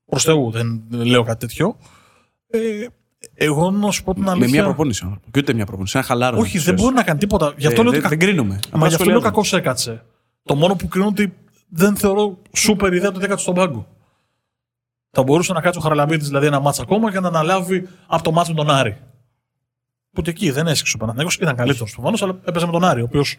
Προς 0.06 0.22
Θεού 0.24 0.50
δεν 0.50 0.82
λέω 0.90 1.22
κάτι 1.22 1.46
τέτοιο. 1.46 1.76
Ε, 2.50 2.58
εγώ 3.34 3.70
να 3.70 3.90
σου 3.90 4.02
πω 4.04 4.14
την 4.14 4.28
αλήθεια. 4.28 4.46
Με 4.46 4.52
μια 4.52 4.64
προπόνηση. 4.64 5.02
ο 5.04 5.06
άνθρωπος. 5.06 5.30
Και 5.32 5.40
ούτε 5.40 5.52
μια 5.52 5.66
προπόνηση. 5.66 5.96
Ένα 5.98 6.06
χαλάρωμα. 6.06 6.42
Όχι, 6.42 6.58
δεν 6.58 6.74
μπορεί 6.74 6.94
να 6.94 7.02
κάνει 7.02 7.18
τίποτα. 7.18 7.52
Γι' 7.56 7.66
αυτό 7.66 7.80
Ε, 7.80 7.84
λέω 7.84 7.92
δεν- 7.92 8.00
ότι. 8.04 8.08
δεν 8.08 8.18
κρίνουμε. 8.18 8.48
Μα 8.54 8.56
Απλά 8.56 8.86
γι' 8.88 8.94
αυτό 8.94 9.04
λέω 9.04 9.18
σχολιάζουμε. 9.18 9.28
κακός 9.28 9.52
έκατσε. 9.52 10.04
Το 10.42 10.54
μόνο 10.54 10.74
που 10.76 10.88
κρίνω 10.88 11.06
ότι 11.06 11.34
δεν 11.68 11.96
θεωρώ 11.96 12.38
σούπερ 12.56 12.92
ιδέα 12.92 13.10
το 13.10 13.16
ότι 13.16 13.24
έκατσε 13.24 13.42
στον 13.42 13.54
πάγκο. 13.54 13.86
Θα 15.10 15.22
μπορούσε 15.22 15.52
να 15.52 15.60
κάτσει 15.60 15.78
ο 15.78 15.82
Χαραλαμπίδης 15.82 16.26
δηλαδή 16.26 16.46
ένα 16.46 16.60
μάτσα 16.60 16.82
ακόμα 16.82 17.12
και 17.12 17.20
να 17.20 17.28
αναλάβει 17.28 17.88
από 18.06 18.22
το 18.22 18.30
μάτσο 18.32 18.52
με 18.52 18.64
τον 18.64 18.70
Άρη. 18.74 18.96
Που 20.20 20.26
και 20.26 20.32
εκεί 20.32 20.50
δεν 20.50 20.66
έσυξε 20.66 20.92
ο 20.94 20.98
Παναθηναϊκός, 20.98 21.34
ήταν 21.34 21.56
καλύτερος 21.56 21.92
προφανώς, 21.92 22.22
αλλά 22.22 22.38
έπαιζε 22.44 22.66
με 22.66 22.72
τον 22.72 22.84
Άρη. 22.84 23.00
Ο 23.00 23.04
οποίος, 23.04 23.38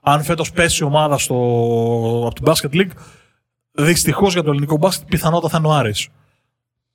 αν 0.00 0.22
φέτος 0.22 0.52
πέσει 0.52 0.82
η 0.82 0.86
ομάδα 0.86 1.18
στο, 1.18 1.34
από 2.26 2.34
την 2.34 2.44
Basket 2.46 2.76
League, 2.76 2.90
δυστυχώς 3.72 4.32
για 4.32 4.42
το 4.42 4.50
ελληνικό 4.50 4.76
μπάσκετ 4.76 5.08
πιθανότατα 5.08 5.48
θα 5.48 5.58
είναι 5.58 5.66
ο 5.66 5.72
Άρης. 5.72 6.08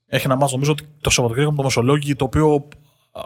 Έχει 0.07 0.25
ένα 0.25 0.35
μάτσο, 0.35 0.53
νομίζω 0.53 0.71
ότι 0.71 0.87
το 1.01 1.09
Σαββατοκύριακο 1.09 1.51
με 1.51 1.57
το 1.57 1.63
Μεσολόγγι, 1.63 2.15
το 2.15 2.25
οποίο 2.25 2.67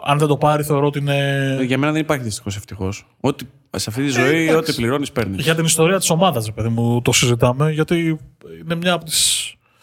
αν 0.04 0.18
δεν 0.18 0.28
το 0.28 0.36
πάρει 0.36 0.62
θεωρώ 0.62 0.86
ότι 0.86 0.98
είναι 0.98 1.16
Ε, 1.60 1.62
Για 1.62 1.78
μένα 1.78 1.92
δεν 1.92 2.00
υπάρχει 2.00 2.24
δυστυχώς 2.24 2.56
ευτυχώς. 2.56 3.06
Ότι 3.20 3.48
σε 3.76 3.90
αυτή 3.90 4.02
τη 4.02 4.08
ζωή, 4.08 4.42
εντάξει. 4.42 4.56
ό,τι 4.56 4.72
πληρώνεις, 4.72 5.12
παίρνεις. 5.12 5.44
για 5.44 5.54
την 5.54 5.64
ιστορία 5.64 5.98
της 5.98 6.10
ομάδας, 6.10 6.46
ρε 6.46 6.52
παιδί 6.52 6.68
μου, 6.68 7.02
το 7.02 7.12
συζητάμε, 7.12 7.72
γιατί 7.72 8.18
είναι 8.64 8.74
μια 8.74 8.92
από 8.92 9.04
τι 9.04 9.12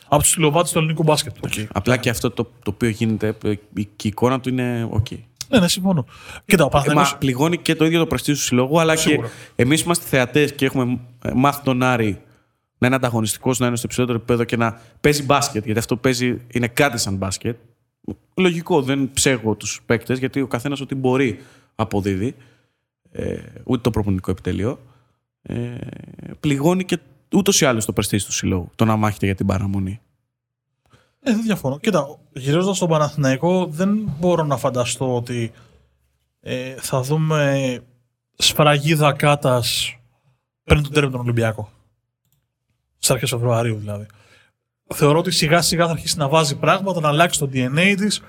από 0.08 0.22
τις 0.22 0.32
τηλεοβάτες 0.32 0.72
του 0.72 0.78
ελληνικού 0.78 1.04
μπάσκετ. 1.04 1.36
Απλά 1.74 1.98
και 1.98 2.10
αυτό 2.10 2.32
το, 2.32 2.44
το 2.44 2.72
οποίο 2.74 2.90
γίνεται, 2.90 3.36
ε, 3.44 3.50
η, 3.50 3.86
και 3.96 4.08
η 4.08 4.10
εικόνα 4.10 4.40
του 4.40 4.50
είναι 4.50 4.88
οκ. 4.92 5.08
Ναι, 5.54 5.60
ναι, 5.60 5.68
συμφωνώ. 5.68 6.06
Κοίτα, 6.46 6.64
ο 6.64 6.68
Ε, 6.68 6.70
Παναθηναϊκός... 6.70 7.12
Μα 7.12 7.18
πληγώνει 7.18 7.58
και 7.58 7.76
το 7.76 7.86
ίδιο 7.86 8.00
το 8.00 8.08
πρεστίζ 8.08 8.32
του 8.32 8.38
συλλόγου, 8.40 8.80
αλλά 8.80 8.96
Σίγουρα. 8.96 9.28
και 9.28 9.34
εμείς 9.62 9.82
είμαστε 9.82 10.06
θεατές 10.08 10.54
και 10.54 10.66
έχουμε 10.66 11.00
ε, 11.24 11.32
μάθει 11.36 11.64
τον 11.64 11.84
Άρη 11.84 12.22
να 12.78 12.88
είναι 12.88 12.96
ανταγωνιστικός, 12.96 13.60
να 13.60 13.68
είναι 13.68 13.76
στο 13.76 13.86
υψηλότερο 13.88 14.18
επίπεδο 14.18 14.44
και 14.44 14.58
να 14.58 14.80
παίζει 15.02 15.24
μπάσκετ. 15.24 15.64
Γιατί 15.66 15.80
αυτό 15.80 15.96
παίζει, 15.96 16.42
είναι 16.48 16.68
κάτι 16.68 16.98
σαν 16.98 17.16
μπάσκετ. 17.16 17.58
Λογικό, 18.36 18.82
δεν 18.82 19.10
ψέγω 19.14 19.56
τους 19.56 19.82
παίκτες, 19.86 20.20
γιατί 20.20 20.42
ο 20.42 20.48
καθένας 20.48 20.82
ό,τι 20.82 20.96
μπορεί 20.96 21.40
αποδίδει. 21.76 22.36
Ε, 23.12 23.38
ούτε 23.64 23.82
το 23.82 23.90
προπονητικό 23.90 24.32
επιτελείο. 24.32 24.80
Ε, 25.42 25.76
πληγώνει 26.40 26.86
και 26.86 27.00
ούτως 27.32 27.62
ή 27.62 27.66
άλλως 27.66 27.86
το 27.86 27.94
πρεστή 27.94 28.26
του 28.26 28.32
συλλόγου. 28.32 28.70
Το 28.76 28.86
να 28.86 28.96
μάχεται 28.96 29.26
για 29.26 29.36
την 29.36 29.46
παραμονή. 29.46 30.00
Ε, 31.24 31.32
δεν 31.32 31.42
διαφωνώ. 31.44 31.80
Κοίτα, 31.80 32.20
γυρίζοντας 32.34 32.76
στον 32.76 32.90
Παναθηναϊκό, 32.90 33.66
δεν 33.66 34.12
μπορώ 34.20 34.44
να 34.44 34.58
φανταστώ 34.58 35.16
ότι 35.16 35.52
ε, 36.40 36.76
θα 36.76 37.02
δούμε 37.02 37.80
σφραγίδα 38.36 39.14
κάτας 39.14 39.98
πριν 40.64 40.84
τον 40.84 40.92
τέρμινο 40.92 41.12
τον 41.16 41.22
Ολυμπιακό. 41.26 41.70
Στις 42.98 43.10
αρχές 43.12 43.30
Φεβρουαρίου 43.30 43.76
δηλαδή. 43.78 44.06
Θεωρώ 44.94 45.20
ότι 45.20 45.32
σιγά 45.32 45.62
σιγά 45.62 45.86
θα 45.86 45.92
αρχίσει 45.92 46.18
να 46.18 46.28
βάζει 46.28 46.56
πράγματα, 46.56 47.00
να 47.00 47.08
αλλάξει 47.08 47.40
το 47.40 47.50
DNA 47.54 47.94
της. 47.98 48.22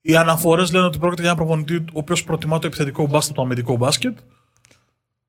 Οι 0.00 0.16
αναφορές 0.16 0.72
λένε 0.72 0.84
ότι 0.86 0.98
πρόκειται 0.98 1.20
για 1.22 1.30
ένα 1.30 1.38
προπονητή 1.40 1.74
ο 1.76 1.84
οποίος 1.92 2.24
προτιμά 2.24 2.58
το 2.58 2.66
επιθετικό 2.66 3.06
μπάσκετ 3.06 3.34
το 3.36 3.42
αμυντικό 3.42 3.76
μπάσκετ. 3.76 4.18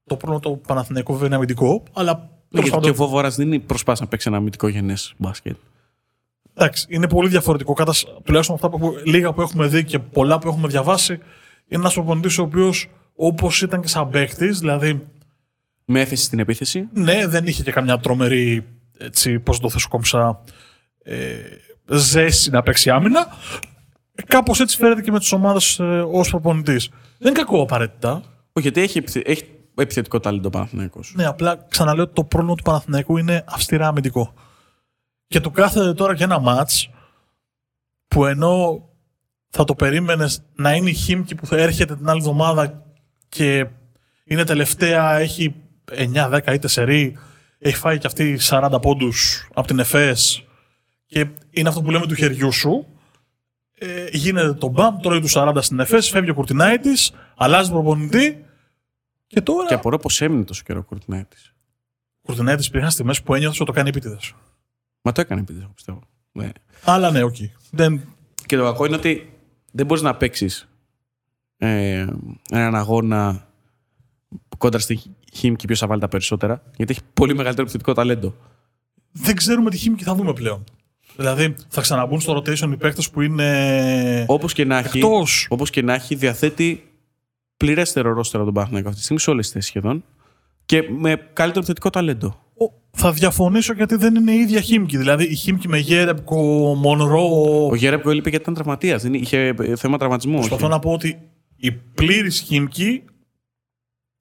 Το 0.04 0.16
πρόβλημα 0.16 0.40
το 0.40 0.52
Παναθηναϊκό 0.68 1.12
βέβαια 1.12 1.28
είναι 1.28 1.36
αμυντικό, 1.36 1.84
αλλά 1.94 2.14
τέλος 2.16 2.30
Γιατί 2.50 2.70
πάντων- 2.70 2.84
και 2.84 2.90
ο 2.90 2.94
Βόβορας 2.94 3.36
δεν 3.36 3.66
προσπάθησε 3.66 4.04
να 4.04 4.10
παίξει 4.10 4.28
ένα 4.28 4.38
αμυντικό 4.38 4.68
γενές 4.68 5.14
μπάσκετ. 5.18 5.58
Εντάξει, 6.62 6.86
είναι 6.90 7.08
πολύ 7.08 7.30
διαφορετικό. 7.30 7.74
Κατά, 7.74 7.94
τουλάχιστον 8.24 8.56
αυτά 8.56 8.70
που, 8.70 8.78
έχουμε- 8.78 9.02
λίγα 9.06 9.34
που 9.34 9.42
έχουμε 9.42 9.68
δει 9.68 9.84
και 9.84 10.00
πολλά 10.00 10.40
που 10.40 10.48
έχουμε 10.48 10.68
διαβάσει, 10.68 11.14
είναι 11.14 11.22
ένας 11.82 11.94
προπονητής 11.94 12.38
ο 12.38 12.42
οποίος 12.42 12.88
όπως 13.16 13.62
ήταν 13.62 13.82
και 13.82 13.88
σαν 13.88 14.10
παίκτης, 14.10 14.60
δηλαδή 14.60 15.08
Με 15.86 16.00
έφεση 16.02 16.24
στην 16.24 16.40
επίθεση. 16.40 16.88
ναι, 16.94 17.28
δεν 17.28 17.48
είχε 17.48 17.64
και 17.64 17.72
καμιά 17.72 17.98
τρομερή, 17.98 18.68
έτσι, 18.98 19.40
πώς 19.40 19.60
το 19.60 19.70
θέσω 19.70 19.88
κόμψα, 19.90 20.44
ε, 21.04 21.36
ζέση 21.92 22.50
να 22.50 22.62
παίξει 22.64 22.90
άμυνα. 22.90 23.28
Κάπως 24.28 24.60
έτσι 24.60 24.78
φέρεται 24.78 25.02
και 25.02 25.12
με 25.12 25.20
τις 25.20 25.32
ομάδες 25.32 25.80
ε, 25.80 25.84
ως 26.12 26.30
προπονητής. 26.30 26.90
Δεν 27.18 27.32
είναι 27.32 27.40
κακό 27.40 27.62
απαραίτητα. 27.62 28.12
Όχι, 28.54 28.68
γιατί 28.68 28.82
έχει, 28.82 28.98
επιθε- 28.98 29.28
έχει 29.30 29.44
επιθετικό 29.76 30.20
ταλέντο 30.20 30.48
ο 30.48 30.52
Παναθηναϊκός. 30.52 31.14
Ναι, 31.16 31.26
απλά 31.26 31.66
ξαναλέω 31.70 32.04
ότι 32.04 32.14
το 32.14 32.24
πρόβλημα 32.24 32.56
του 32.56 32.64
Παναθηναϊκού 32.64 33.18
είναι 33.18 33.44
αυστηρά 33.48 33.88
αμυντικό. 33.88 34.34
Και 35.30 35.40
του 35.40 35.52
κάθεται 35.52 35.94
τώρα 35.94 36.16
και 36.16 36.24
ένα 36.24 36.40
μάτς 36.40 36.90
που 38.08 38.26
ενώ 38.26 38.84
θα 39.50 39.64
το 39.64 39.76
περίμενες 39.76 40.44
να 40.56 40.74
είναι 40.74 40.90
η 40.90 40.94
Χίμκι 40.94 41.36
που 41.36 41.46
θα 41.46 41.58
έρχεται 41.58 41.96
την 41.96 42.10
άλλη 42.10 42.20
εβδομάδα 42.20 42.84
και 43.30 43.68
είναι 44.24 44.44
τελευταία, 44.44 45.18
έχει 45.18 45.56
9, 45.92 46.42
10 46.46 46.54
είτε 46.54 46.68
σερή, 46.68 47.18
έχει 47.60 47.76
φάει 47.76 47.98
και 47.98 48.08
αυτή 48.08 48.40
40 48.42 48.78
πόντους 48.82 49.48
από 49.54 49.68
την 49.68 49.80
ΕΦΕΣ 49.80 50.44
και 51.06 51.28
είναι 51.50 51.70
αυτό 51.70 51.82
που 51.82 51.92
λέμε 51.92 52.08
του 52.08 52.16
χεριού 52.16 52.52
σου. 52.52 52.86
Ε, 53.74 54.08
γίνεται 54.12 54.54
το 54.54 54.68
μπαμ, 54.68 55.00
τρώει 55.00 55.20
τους 55.20 55.34
40 55.36 55.58
στην 55.60 55.80
ΕΦΕΣ, 55.80 56.10
φεύγει 56.10 56.30
ο 56.30 56.34
Κουρτινάιτης, 56.34 57.12
αλλάζει 57.36 57.72
προπονητή 57.72 58.46
και 59.28 59.42
τώρα... 59.42 59.68
Και 59.68 59.74
απορώ 59.74 59.98
πώ 59.98 60.10
έμεινε 60.26 60.44
τόσο 60.44 60.64
καιρό 60.66 60.80
ο 60.80 60.84
Κουρτινάιτης. 60.84 61.54
Ο 62.18 62.22
Κουρτινάιτης 62.22 62.68
υπήρχαν 62.68 62.92
στιγμές 62.92 63.22
που 63.22 63.34
ένιωθε 63.34 63.56
ότι 63.56 63.66
το 63.66 63.72
κάνει 63.72 63.90
επίτηδες. 63.90 64.34
Μα 65.02 65.12
το 65.12 65.22
έκανε 65.22 65.42
επίτηδες, 65.42 65.68
πιστεύω. 65.76 66.02
Ναι. 66.32 66.50
Αλλά 66.84 67.12
ναι, 67.12 67.24
οκ. 67.24 67.36
Δεν... 67.72 68.02
Και 68.46 68.58
το 68.58 68.64
κακό 68.64 68.86
είναι 68.86 68.96
ότι 68.96 69.34
δεν 69.72 69.86
μπορείς 69.86 70.04
να 70.04 70.16
παίξεις 70.16 70.70
ε, 71.58 72.06
έναν 72.52 72.76
αγώνα 72.76 73.48
κόντρα 74.58 74.80
στη 74.80 75.00
Χίμκι 75.34 75.66
ποιος 75.66 75.80
θα 75.80 75.88
βάλει 75.88 76.02
τα 76.02 76.08
περισσότερα. 76.08 76.64
Γιατί 76.76 76.92
έχει 76.92 77.02
πολύ 77.14 77.32
μεγαλύτερο 77.34 77.62
επιθετικό 77.62 77.94
ταλέντο. 77.94 78.36
δεν 79.12 79.36
ξέρουμε 79.36 79.70
τι 79.70 79.78
χήμικη 79.78 80.04
θα 80.04 80.16
δούμε 80.16 80.34
πλέον. 80.34 80.64
Δηλαδή, 81.16 81.56
θα 81.68 81.82
ξαναμπούν 81.82 82.20
στο 82.20 82.38
rotation 82.38 82.72
οι 82.72 82.78
παίκτες 82.78 83.10
που 83.10 83.22
είναι. 83.22 84.26
Όπως 84.28 84.54
και 84.54 84.66
να 84.66 84.78
έχει, 84.78 84.98
Εκτός. 84.98 85.48
όπως 85.50 85.70
και 85.70 85.82
να 85.82 85.94
έχει 85.94 86.16
διαθέτει 86.16 86.84
πληρέστερο 87.58 88.14
ρόστερο 88.14 88.44
τον 88.44 88.54
Παναθηναϊκό 88.54 88.88
αυτή 88.88 89.00
τη 89.00 89.06
στιγμή 89.06 89.22
σε 89.24 89.30
όλες 89.30 89.46
τις 89.46 89.54
θέσεις 89.54 89.70
σχεδόν. 89.70 90.04
Και 90.70 90.90
με 90.90 91.16
καλύτερο 91.34 91.60
επιθετικό 91.60 91.90
ταλέντο. 91.90 92.40
Θα 92.92 93.12
διαφωνήσω 93.12 93.74
γιατί 93.74 93.96
δεν 93.96 94.16
είναι 94.16 94.32
η 94.32 94.40
ίδια 94.40 94.62
χήμικη. 94.62 94.98
Δηλαδή, 94.98 95.24
η 95.24 95.36
χήμικη 95.36 95.68
με 95.68 95.78
Γέρεπκο, 95.78 96.38
Μονρό. 96.76 97.68
Ο 97.72 97.76
Γέρεπκο 97.76 98.10
έλειπε 98.10 98.30
γιατί 98.30 98.44
ήταν 98.44 98.54
τραυματίας. 98.54 99.04
Είχε 99.04 99.56
ε, 99.60 99.76
θέμα 99.76 99.98
τραυματισμού. 99.98 100.36
Προσπαθώ 100.36 100.66
όχι. 100.66 100.74
να 100.74 100.80
πω 100.80 100.92
ότι 100.92 101.20
η 101.56 101.72
πλήρης 101.72 102.40
χήμικη 102.40 103.04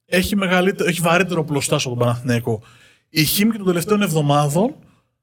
έχει, 0.04 0.36
μεγαλύτερο, 0.36 0.88
έχει 0.88 1.00
βαρύτερο 1.00 1.44
πλωστάσιο 1.44 1.90
από 1.90 1.98
τον 2.00 2.08
Παναθηναϊκό. 2.08 2.62
Η 3.08 3.24
χήμικη 3.24 3.56
των 3.56 3.66
τελευταίων 3.66 4.02
εβδομάδων 4.02 4.74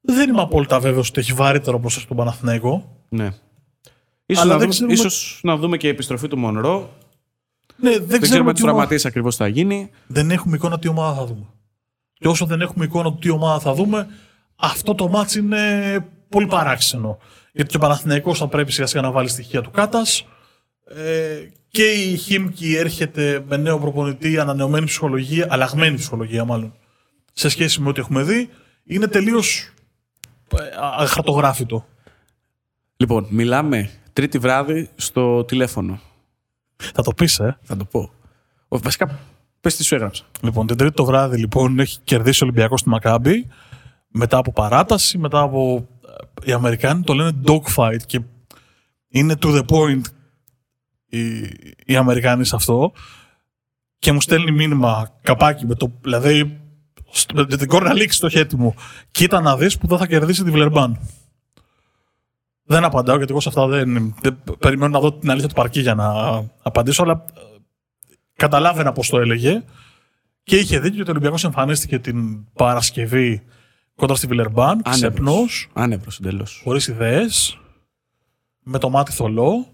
δεν 0.02 0.30
είμαι 0.30 0.42
απόλυτα 0.42 0.80
βέβαιος 0.80 1.10
ότι 1.10 1.20
έχει 1.20 1.34
βαρύτερο 1.34 1.80
πλωστάσιο 1.80 2.08
από 2.10 2.16
τον 2.16 2.26
Παναθηναϊκό. 2.26 3.00
Ναι. 3.10 3.30
Ίσως 4.26 4.44
Αλλά 4.44 4.54
να, 4.54 4.60
δεν 4.60 4.70
δούμε, 4.72 4.74
ξέρουμε- 4.74 4.98
ίσως 4.98 5.40
να 5.44 5.58
δούμε 5.58 5.78
και 5.78 5.88
η 5.88 5.90
επιστροφή 5.90 6.28
του 6.28 6.38
Μονρό. 6.38 6.90
Ναι, 7.78 7.90
δεν, 7.90 7.98
Δεν 8.00 8.08
ξέρουμε 8.08 8.26
ξέρουμε 8.28 8.54
τι 8.54 8.60
του 8.62 8.68
ομάδα- 8.70 8.78
τραυματίε 8.88 9.10
ακριβώς 9.10 9.36
τι 9.38 9.44
θα 9.44 9.48
γίνει. 9.50 9.90
δεν 10.08 10.32
έχουμε 10.32 10.56
εικόνα 10.56 10.80
τι 10.80 10.88
ομάδα 10.88 11.16
θα 11.16 11.26
δούμε. 11.26 11.46
Και 12.14 12.28
όσο 12.28 12.46
δεν 12.46 12.62
έχουμε 12.62 12.86
εικόνα 12.86 13.12
του 13.12 13.18
τι 13.20 13.30
ομάδα 13.30 13.60
θα 13.60 13.74
δούμε, 13.74 14.08
αυτό 14.56 14.96
το 14.96 15.08
μάτς 15.08 15.36
είναι 15.36 15.60
πολύ 16.30 16.48
παράξενο. 16.48 17.18
Γιατί 17.52 17.70
και 17.70 17.78
ο 17.78 17.80
Παναθηναϊκός 17.80 18.38
θα 18.38 18.48
πρέπει 18.48 18.72
σιγά 18.72 18.88
σιγά 18.88 19.02
να 19.02 19.12
βάλει 19.12 19.28
στοιχεία 19.30 19.62
του 19.62 19.72
Κάτας. 19.72 20.26
Ε, 20.88 21.50
και 21.70 21.84
η 21.92 22.16
Χίμκι 22.18 22.76
έρχεται 22.76 23.44
με 23.48 23.58
νέο 23.58 23.80
προπονητή, 23.80 24.40
ανανεωμένη 24.40 24.86
ψυχολογία, 24.86 25.48
αλλαγμένη 25.50 25.96
ψυχολογία 25.96 26.46
μάλλον, 26.46 26.74
σε 27.34 27.50
σχέση 27.50 27.82
με 27.82 27.90
ό,τι 27.90 28.00
έχουμε 28.00 28.24
δει. 28.24 28.50
Είναι 28.84 29.08
τελείως 29.08 29.70
ε, 30.58 30.58
αχαρτογράφητο. 30.98 31.86
Λοιπόν, 32.98 33.28
μιλάμε 33.30 33.90
τρίτη 34.14 34.38
βράδυ 34.38 34.90
στο 34.96 35.44
τηλέφωνο. 35.46 36.00
Θα 36.78 37.02
το 37.04 37.14
πεις, 37.14 37.40
ε. 37.40 37.58
Θα 37.62 37.78
το 37.78 37.86
πω. 37.86 38.12
Ο, 38.68 38.78
βασικά, 38.80 39.20
πες 39.62 39.76
τι 39.76 39.84
σου 39.84 39.96
έγραψα. 39.96 40.24
Λοιπόν, 40.42 40.68
την 40.68 40.78
τρίτη 40.78 40.94
το 40.94 41.06
βράδυ 41.06 41.38
λοιπόν 41.38 41.80
έχει 41.80 42.00
κερδίσει 42.04 42.44
ο 42.44 42.48
Ολυμπιακός 42.48 42.80
στη 42.80 42.90
Μακάμπη 42.90 43.48
μετά 44.08 44.38
από 44.38 44.52
παράταση, 44.52 45.18
μετά 45.18 45.40
από... 45.40 45.88
ε, 46.44 46.50
Οι 46.50 46.54
Αμερικάνοι 46.54 47.02
το 47.04 47.14
λένε 47.14 47.32
dogfight 47.48 48.00
και 48.06 48.22
είναι 49.08 49.36
to 49.42 49.56
the 49.58 49.66
point 49.66 50.02
οι, 51.06 51.38
οι 51.86 51.96
Αμερικάνοι 51.96 52.46
σε 52.46 52.56
αυτό 52.56 52.92
και 54.00 54.12
μου 54.12 54.22
στέλνει 54.22 54.52
μήνυμα 54.52 55.10
καπάκι 55.22 55.66
με 55.66 55.76
το, 55.76 55.92
δηλαδή 56.02 56.60
στο- 57.12 57.46
με 57.50 57.58
την 57.58 57.68
κόρνα 57.68 57.94
λήξη 57.94 58.18
στο 58.18 58.30
χέρι 58.30 58.56
μου 58.58 58.74
κοίτα 59.12 59.42
να 59.42 59.58
δεις 59.58 59.78
που 59.78 59.88
δεν 59.88 59.98
θα 59.98 60.08
κερδίσει 60.08 60.44
τη 60.44 60.52
Βλερμπάν. 60.52 61.00
Δεν 62.68 62.84
απαντάω 62.84 63.16
γιατί 63.18 63.32
εγώ 63.32 63.42
σε 63.42 63.50
αυτά 63.50 63.68
δεν, 63.68 64.16
δεν 64.22 64.38
περιμένω 64.60 64.92
να 64.92 65.00
δω 65.00 65.14
την 65.14 65.30
αλήθεια 65.32 65.48
του 65.48 65.56
παρκή 65.56 65.80
για 65.80 65.96
να 65.96 66.08
απαντήσω 66.62 67.04
αλλά 67.04 67.26
ε, 67.34 67.40
καταλάβαινα 68.36 68.92
πώς 68.92 69.10
το 69.10 69.20
έλεγε 69.20 69.64
και 70.44 70.58
είχε 70.58 70.80
δίκιο 70.80 71.00
ότι 71.02 71.10
ο 71.10 71.12
Ολυμπιακός 71.12 71.44
εμφανίστηκε 71.44 72.00
την 72.00 72.52
Παρασκευή 72.54 73.42
κοντά 73.96 74.16
στη 74.16 74.28
Βιλερμπάν, 74.28 74.82
ξεπνός, 74.82 75.70
Άνευρος 75.74 76.20
εντελώς. 76.20 76.62
χωρίς 76.64 76.88
ιδέες. 76.88 77.60
με 78.60 78.80
το 78.80 78.90
μάτι 78.90 79.12
θολό 79.12 79.68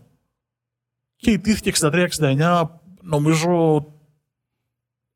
και 1.16 1.32
ιτήθηκε 1.32 1.72
63-69 2.20 2.64
νομίζω 3.02 3.86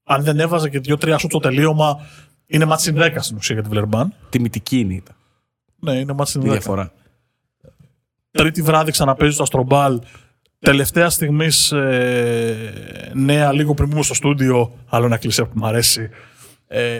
αν 0.03 0.23
δεν 0.23 0.39
έβαζε 0.39 0.69
και 0.69 0.79
δύο-τρία 0.79 1.17
σου 1.17 1.27
το 1.27 1.39
τελείωμα 1.39 1.99
είναι 2.45 2.65
μάτι 2.65 2.81
συν 2.81 2.95
10 2.97 3.15
στην 3.19 3.37
ουσία 3.37 3.55
για 3.55 3.63
τη 3.63 3.69
Βλερμπάν. 3.69 4.13
Τιμητική 4.29 4.79
είναι 4.79 4.93
ήταν. 4.93 5.15
Ναι, 5.79 5.93
είναι 5.99 6.13
μάτι 6.13 6.29
συν 6.29 6.41
Η 6.41 6.45
10. 6.47 6.51
διαφορά. 6.51 6.91
Τρίτη 8.37 8.61
βράδυ 8.61 8.91
ξαναπέζει 8.91 9.33
στο 9.33 9.43
Αστρομπάλ. 9.43 10.01
Τελευταία 10.59 11.09
στιγμή 11.09 11.47
νέα, 13.13 13.51
λίγο 13.51 13.73
πριν 13.73 13.89
μπούμε 13.89 14.03
στο 14.03 14.13
στούντιο, 14.13 14.71
άλλο 14.89 15.05
ένα 15.05 15.17
κλεισέ 15.17 15.43
που 15.43 15.51
μου 15.53 15.65
αρέσει. 15.65 16.09
Ε, 16.67 16.99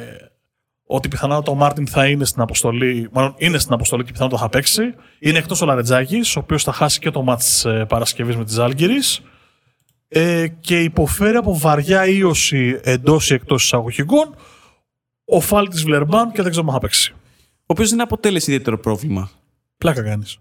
ότι 0.86 1.08
πιθανότατα 1.08 1.52
ο 1.52 1.56
Μάρτιν 1.56 1.88
θα 1.88 2.08
είναι 2.08 2.26
στην 2.26 2.42
αποστολή, 2.42 3.10
μάλλον 3.12 3.34
είναι 3.38 3.58
στην 3.58 3.74
αποστολή 3.74 4.04
και 4.04 4.12
πιθανότατα 4.12 4.42
θα 4.42 4.50
παίξει. 4.50 4.94
Είναι 5.20 5.38
εκτός 5.38 5.62
ο 5.62 5.66
Λαρετζάκης, 5.66 6.36
ο 6.36 6.40
οποίος 6.40 6.64
θα 6.64 6.72
χάσει 6.74 7.00
και 7.00 7.12
το 7.12 7.22
μάτς 7.22 7.62
τη 7.62 7.86
Παρασκευής 7.86 8.36
με 8.36 8.46
τη 8.46 8.52
Ζάλγκηρη. 8.52 8.98
Ε, 10.08 10.48
και 10.48 10.82
υποφέρει 10.82 11.36
από 11.36 11.58
βαριά 11.58 12.08
ίωση 12.08 12.80
εντός 12.84 13.30
ή 13.30 13.34
εκτός 13.34 13.64
εισαγωγικών 13.64 14.36
ο 15.26 15.40
Φάλ 15.40 15.70
τη 15.70 15.82
Βλερμπάν 15.82 16.32
και 16.32 16.42
δεν 16.42 16.52
ξέρω 16.52 16.68
αν 16.68 16.74
θα 16.74 16.80
παίξει. 16.80 17.14
Ο 17.60 17.66
οποίος 17.66 17.90
δεν 17.90 18.02
αποτέλεσε 18.02 18.52
ιδιαίτερο 18.52 18.80
πρόβλημα. 18.80 19.30
Πλάκα 19.78 20.04
κάνεις. 20.04 20.38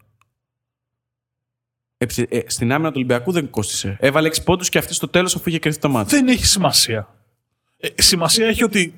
Ε, 2.16 2.36
ε, 2.36 2.42
στην 2.46 2.72
άμυνα 2.72 2.88
του 2.88 2.94
Ολυμπιακού 2.96 3.32
δεν 3.32 3.50
κόστησε. 3.50 3.96
Έβαλε 4.00 4.28
6 4.28 4.42
πόντους 4.44 4.68
και 4.68 4.78
αυτή 4.78 4.94
στο 4.94 5.09
τέλος 5.09 5.34
αφού 5.34 5.48
είχε 5.48 5.59
κρυφτεί 5.59 5.80
το 5.80 5.88
μάτι. 5.88 6.14
δεν 6.14 6.28
έχει 6.28 6.46
σημασία. 6.46 7.09
Ε, 7.76 7.88
σημασία 8.02 8.46
έχει 8.46 8.64
ότι 8.64 8.94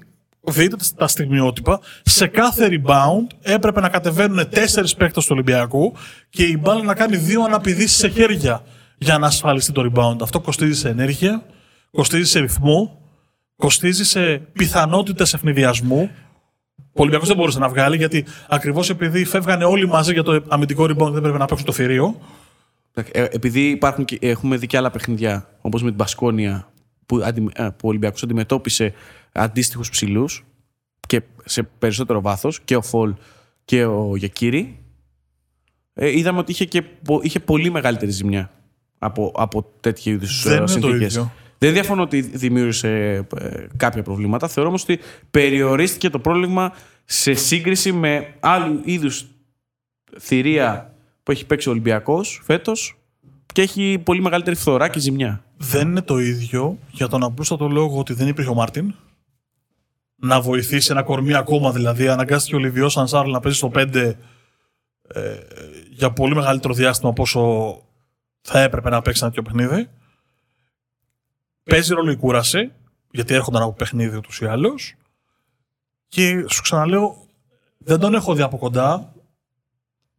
δείτε 0.47 0.77
τα 0.97 1.09
στιγμιότυπα, 1.09 1.81
σε 2.03 2.27
κάθε 2.27 2.69
rebound 2.71 3.37
έπρεπε 3.43 3.81
να 3.81 3.89
κατεβαίνουν 3.89 4.49
τέσσερις 4.49 4.95
παίκτες 4.95 5.25
του 5.25 5.31
Ολυμπιακού 5.33 5.93
και 6.31 6.45
η 6.45 6.59
μπάλα 6.61 6.83
να 6.83 6.95
κάνει 6.95 7.17
δύο 7.17 7.43
αναπηδήσεις 7.43 7.97
σε 7.97 8.09
χέρια 8.09 8.63
για 8.99 9.19
να 9.19 9.27
ασφαλιστεί 9.27 9.73
το 9.73 9.91
rebound. 9.93 10.17
Αυτό 10.23 10.41
κοστίζει 10.41 10.79
σε 10.79 10.89
ενέργεια, 10.89 11.43
κοστίζει 11.91 12.31
σε 12.31 12.41
ρυθμό, 12.41 13.01
κοστίζει 13.57 14.05
σε 14.05 14.37
πιθανότητες 14.37 15.35
ευνηδιασμού. 15.35 16.11
Ο 16.77 17.03
Ολυμπιακός 17.03 17.29
δεν 17.29 17.37
μπορούσε 17.37 17.59
να 17.59 17.69
βγάλει 17.69 17.97
γιατί 17.97 18.25
ακριβώς 18.49 18.91
επειδή 18.91 19.25
φεύγανε 19.25 19.65
όλοι 19.65 19.89
μαζί 19.89 20.13
για 20.13 20.23
το 20.23 20.43
αμυντικό 20.49 20.85
rebound 20.85 21.11
δεν 21.13 21.23
πρέπει 21.23 21.39
να 21.39 21.45
παίξουν 21.45 21.67
το 21.67 21.73
θηρίο. 21.73 22.21
Ε, 22.97 23.25
επειδή 23.31 23.69
υπάρχουν 23.69 24.05
και, 24.05 24.19
έχουμε 24.21 24.57
δει 24.57 24.67
και 24.67 24.77
άλλα 24.77 24.91
παιχνίδια, 24.91 25.49
όπως 25.61 25.83
με 25.83 25.89
την 25.89 25.99
Πασκόνια, 25.99 26.73
που, 27.07 27.21
αντι, 27.25 27.49
ε, 27.55 27.63
που 27.63 27.85
ο 27.85 27.89
Ολυμπιακός 27.89 28.23
αντιμετώπισε 28.23 28.93
αντίστοιχους 29.33 29.91
ψηλούς 29.91 30.45
και 31.07 31.23
σε 31.45 31.63
περισσότερο 31.63 32.21
βάθος, 32.21 32.61
και 32.61 32.77
ο 32.77 32.83
Φολ 32.83 33.15
και 33.65 33.85
ο 33.85 34.17
Γιακύρη, 34.17 34.79
ε, 35.95 36.19
είδαμε 36.19 36.39
ότι 36.39 36.53
είχε, 36.53 36.65
και, 36.65 36.83
είχε 37.23 37.41
πολύ 37.41 37.71
μεγαλύτερη 37.71 38.11
ζημιά 38.11 38.51
από, 38.99 39.33
από 39.37 39.71
τέτοιου 39.81 40.13
είδους 40.13 40.43
Δεν 40.43 40.57
είναι 40.57 40.65
το 40.65 40.71
συνθήκες. 40.71 41.15
ίδιο. 41.15 41.33
Δεν 41.59 41.73
διαφωνώ 41.73 42.03
ότι 42.03 42.21
δημιούργησε 42.21 43.15
ε, 43.39 43.67
κάποια 43.77 44.03
προβλήματα. 44.03 44.49
Θεωρώ 44.49 44.69
όμως 44.69 44.83
ότι 44.83 44.99
περιορίστηκε 45.31 46.11
το 46.11 46.19
πρόβλημα 46.19 46.73
σε 47.05 47.35
σύγκριση 47.35 47.93
με 47.93 48.35
άλλου 48.41 48.81
είδους 48.85 49.27
θηρία 50.19 50.96
που 51.27 51.33
έχει 51.33 51.47
παίξει 51.47 51.69
ο 51.69 51.71
Ολυμπιακός 51.71 52.41
φέτος 52.45 52.99
και 53.47 53.63
έχει 53.63 54.01
πολύ 54.05 54.21
μεγαλύτερη 54.21 54.57
φθορά 54.57 54.89
και 54.89 54.99
ζημιά. 54.99 55.45
Δεν 55.57 55.89
είναι 55.89 56.03
το 56.03 56.19
ίδιο 56.19 56.79
για 56.91 57.09
τον 57.09 57.23
απλούστατο 57.23 57.69
λόγο 57.69 57.99
ότι 57.99 58.13
δεν 58.13 58.29
υπήρχε 58.29 58.51
ο 58.51 58.55
Μάρτιν. 58.55 58.95
Να 60.17 60.41
βοηθήσει 60.41 60.91
ένα 60.91 61.03
κορμί 61.03 61.35
ακόμα 61.35 61.73
δηλαδή. 61.73 62.09
Αναγκάστηκε 62.09 62.57
ο 62.57 62.59
Λιβιός 62.59 62.93
Σανσάρλ 62.93 63.31
να 63.31 63.41
παίζει 63.41 63.59
στο 63.59 63.71
5 63.75 63.95
ε, 63.95 65.39
για 65.91 66.13
πολύ 66.13 66.35
μεγαλύτερο 66.35 66.75
διάστημα 66.75 67.11
από 67.11 67.23
όσο 67.23 67.83
θα 68.41 68.61
έπρεπε 68.61 68.91
να 68.91 69.03
παίξει 69.03 69.25
ένα 69.25 69.33
τέτοιο 69.33 69.51
παιχνίδι. 69.51 69.89
Παίζει 71.63 71.95
ρόλο 71.95 72.11
η 72.11 72.17
κούραση, 72.17 72.73
γιατί 73.11 73.35
έρχονταν 73.35 73.63
από 73.63 73.73
παιχνίδι 73.73 74.17
ούτως 74.17 74.41
ή 74.41 74.47
άλλως. 74.47 74.95
Και 76.09 76.45
σου 76.49 76.63
ξαναλέω, 76.63 77.27
δεν 77.79 77.99
τον 77.99 78.15
έχω 78.15 78.35
δει 78.35 78.43
από 78.43 78.59
κοντά. 78.59 79.15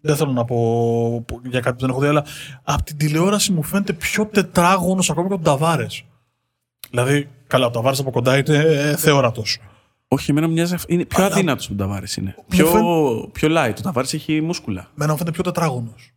Δεν 0.07 0.15
θέλω 0.15 0.31
να 0.31 0.45
πω 0.45 1.25
για 1.49 1.59
κάτι 1.59 1.75
που 1.75 1.81
δεν 1.81 1.89
έχω 1.89 1.99
δει, 1.99 2.07
αλλά 2.07 2.23
από 2.63 2.83
την 2.83 2.97
τηλεόραση 2.97 3.51
μου 3.51 3.63
φαίνεται 3.63 3.93
πιο 3.93 4.25
τετράγωνος 4.25 5.09
ακόμα 5.09 5.27
και 5.27 5.33
από 5.33 5.43
τον 5.43 5.53
Ταβάρε. 5.53 5.85
Δηλαδή, 6.89 7.29
καλά, 7.47 7.65
ο 7.65 7.69
Ταβάρε 7.69 7.95
από 7.99 8.11
κοντά 8.11 8.37
είναι 8.37 8.55
ε, 8.57 8.95
θεόρατος. 8.95 9.59
Όχι, 10.07 10.31
εμένα 10.31 10.47
μοιάζει. 10.47 10.73
αυ- 10.73 10.89
Είναι 10.91 11.05
πιο 11.05 11.23
Αλλά- 11.23 11.33
αδύνατος 11.35 11.65
από 11.67 11.75
τον 11.77 11.87
Ταβάρη 11.87 12.07
είναι. 12.17 12.35
Πιο, 12.47 12.65
φαίν- 12.65 13.31
πιο 13.31 13.47
light. 13.51 13.73
Ο 13.77 13.81
Ταβάρη 13.81 14.07
έχει 14.11 14.41
μούσκουλα. 14.41 14.87
Μένα 14.95 15.11
μου 15.11 15.17
φαίνεται 15.17 15.35
πιο 15.35 15.43
τετράγωνος. 15.51 16.11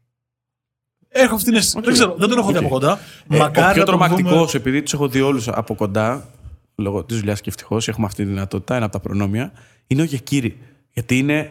Έχω 1.09 1.35
αυτή 1.35 1.47
την 1.47 1.55
αίσθηση. 1.55 1.81
Δεν 1.81 1.93
ξέρω, 1.93 2.15
δεν 2.19 2.29
τον 2.29 2.39
έχω 2.39 2.51
δει 2.51 2.57
Οκ. 2.59 2.65
από 2.65 2.69
κοντά. 2.73 2.99
Ε, 3.31 3.37
Μακάρι 3.37 3.51
ο 3.51 3.53
πιο 3.53 3.67
να 3.69 3.75
τον 3.75 3.85
τρομακτικός, 3.85 4.33
δούμε- 4.33 4.55
επειδή 4.55 4.83
τους 4.83 4.93
έχω 4.93 5.09
δει 5.09 5.21
όλους 5.21 5.49
από 5.49 5.75
κοντά, 5.75 6.27
λόγω 6.75 7.05
της 7.05 7.19
δουλειάς 7.19 7.41
και 7.41 7.49
ευτυχώς 7.49 7.89
έχουμε 7.89 8.07
αυτή 8.07 8.23
τη 8.25 8.29
δυνατότητα, 8.29 8.75
ένα 8.77 8.85
από 8.85 8.93
τα 8.93 9.01
προνόμια, 9.01 9.53
είναι 9.87 10.03
ο 10.03 10.05
Γεκύρη. 10.05 10.59
Γιατί 10.93 11.19
είναι 11.19 11.39
ε, 11.39 11.51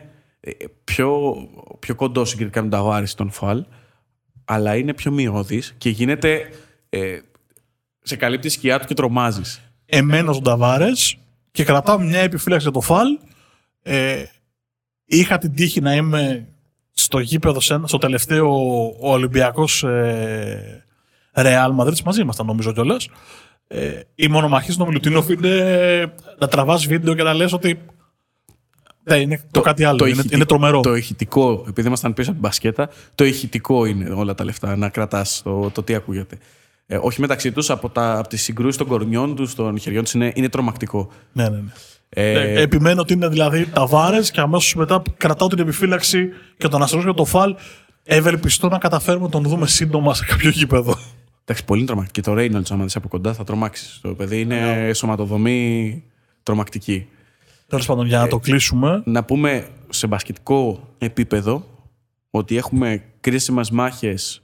πιο, 0.83 1.35
πιο 1.79 1.95
κοντό 1.95 2.25
συγκριτικά 2.25 2.61
με 2.63 2.69
τον 2.69 2.79
Ταβάρη 2.79 3.07
στον 3.07 3.29
Φαλ, 3.31 3.65
αλλά 4.45 4.75
είναι 4.75 4.93
πιο 4.93 5.11
μειώδη 5.11 5.63
και 5.77 5.89
γίνεται. 5.89 6.49
Ε, 6.89 7.19
σε 8.01 8.15
καλύπτει 8.15 8.47
η 8.47 8.49
σκιά 8.49 8.79
του 8.79 8.87
και 8.87 8.93
τρομάζεις. 8.93 9.61
εμένα 9.85 10.31
τον 10.31 10.43
Ταβάρε 10.43 10.89
και 11.51 11.63
κρατάω 11.63 11.99
μια 11.99 12.19
επιφύλαξη 12.19 12.63
για 12.63 12.73
το 12.79 12.81
φαλ. 12.81 13.07
Ε, 13.81 14.23
είχα 15.05 15.37
την 15.37 15.53
τύχη 15.55 15.81
να 15.81 15.95
είμαι 15.95 16.47
στο 16.93 17.19
γήπεδο 17.19 17.59
σε 17.59 17.73
ένα- 17.73 17.87
στο 17.87 17.97
τελευταίο 17.97 18.49
Ολυμπιακός 18.99 19.83
ε, 19.83 20.85
Ρεάλ 21.35 21.71
Μαδρίτης. 21.71 22.03
Μαζί 22.03 22.21
ήμασταν 22.21 22.45
νομίζω 22.45 22.73
κιόλας. 22.73 23.09
Ε, 23.67 23.99
η 24.15 24.27
μονομαχή 24.27 24.71
στον 24.71 24.87
Μιλουτίνοφ 24.87 25.29
είναι 25.29 26.13
να 26.39 26.47
τραβάς 26.47 26.85
βίντεο 26.87 27.13
και 27.15 27.23
να 27.23 27.33
λες 27.33 27.53
ότι. 27.53 27.79
Ναι, 29.09 29.21
είναι 29.21 29.41
το, 29.51 29.61
κάτι 29.61 29.83
άλλο. 29.83 29.97
είναι, 30.05 30.09
ηχητικό- 30.11 30.35
είναι 30.35 30.45
τρομερό. 30.45 30.79
Το 30.79 30.95
ηχητικό, 30.95 31.65
επειδή 31.67 31.87
ήμασταν 31.87 32.13
πίσω 32.13 32.29
από 32.29 32.39
την 32.39 32.47
μπασκέτα, 32.49 32.89
το 33.15 33.23
ηχητικό 33.25 33.85
είναι 33.85 34.09
όλα 34.09 34.35
τα 34.35 34.43
λεφτά. 34.43 34.75
Να 34.75 34.89
κρατάς 34.89 35.41
το, 35.43 35.69
το 35.73 35.83
τι 35.83 35.95
ακούγεται. 35.95 36.37
Ε, 36.87 36.97
όχι 37.01 37.21
μεταξύ 37.21 37.51
τους, 37.51 37.69
από, 37.69 37.89
τα, 37.89 38.17
από 38.17 38.27
τις 38.27 38.41
συγκρούσεις 38.43 38.77
των 38.77 38.87
κορμιών 38.87 39.35
τους, 39.35 39.55
των 39.55 39.79
χεριών 39.79 40.03
τους, 40.03 40.13
είναι, 40.13 40.31
είναι 40.35 40.49
τρομακτικό. 40.49 41.09
Ναι, 41.31 41.43
ναι, 41.43 41.49
ναι. 41.57 41.71
Ε, 42.09 42.31
Ε, 42.31 42.61
επιμένω 42.61 43.01
ότι 43.01 43.13
είναι 43.13 43.27
δηλαδή 43.27 43.65
ταβάρε 43.65 44.19
και 44.21 44.39
αμέσως 44.41 44.75
μετά 44.75 45.01
κρατάω 45.17 45.47
την 45.47 45.59
επιφύλαξη 45.59 46.29
και 46.57 46.67
τον 46.67 46.81
αστρό 46.81 47.01
για 47.01 47.13
το 47.13 47.25
φαλ. 47.25 47.55
Ευελπιστώ 48.03 48.67
να 48.69 48.77
καταφέρουμε 48.77 49.23
να 49.25 49.31
τον 49.31 49.43
δούμε 49.43 49.67
σύντομα 49.67 50.13
σε 50.13 50.25
κάποιο 50.25 50.49
γήπεδο. 50.49 50.97
εντάξει, 51.45 51.65
πολύ 51.65 51.83
τρομακτικό. 51.85 52.21
Και 52.21 52.29
το 52.29 52.41
Reynolds, 52.59 52.71
άμα 52.71 52.83
δεις 52.83 52.95
από 52.95 53.07
κοντά, 53.07 53.33
θα 53.33 53.43
τρομάξεις. 53.43 53.99
Το 54.01 54.09
παιδί 54.13 54.39
είναι 54.41 54.59
Ναι. 54.85 54.93
σωματοδομή 54.93 56.03
τρομακτική. 56.43 57.07
Τέλος 57.69 57.85
πάντων, 57.85 58.05
για 58.05 58.19
να 58.19 58.27
το 58.27 58.39
κλείσουμε. 58.39 59.01
Να 59.05 59.23
πούμε 59.23 59.67
σε 59.89 60.07
μπασκετικό 60.07 60.89
επίπεδο 60.97 61.65
ότι 62.29 62.57
έχουμε 62.57 63.03
κρίσιμες 63.19 63.71
μάχες 63.71 64.41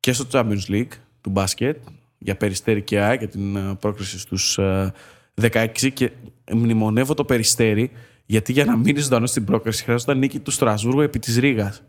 και 0.00 0.12
στο 0.12 0.26
Champions 0.32 0.68
League 0.68 0.92
του 1.20 1.30
μπάσκετ 1.30 1.76
για 2.18 2.36
Περιστέρι 2.36 2.82
και 2.82 3.00
ΑΕΚ 3.00 3.18
για 3.18 3.28
την 3.28 3.56
ε, 3.56 3.74
πρόκριση 3.80 4.18
στους 4.18 4.58
ε, 4.58 4.92
16 5.40 5.92
και 5.94 6.10
μνημονεύω 6.52 7.14
το 7.14 7.24
Περιστέρι 7.24 7.90
γιατί 8.26 8.52
για 8.52 8.64
να 8.64 8.76
μείνει 8.76 9.00
ζωντανό 9.00 9.26
στην 9.26 9.44
πρόκριση 9.44 9.82
χρειάζονταν 9.82 10.18
νίκη 10.18 10.38
του 10.38 10.50
Στρασβούργου 10.50 11.00
επί 11.00 11.18
της 11.18 11.38
Ρήγας 11.38 11.82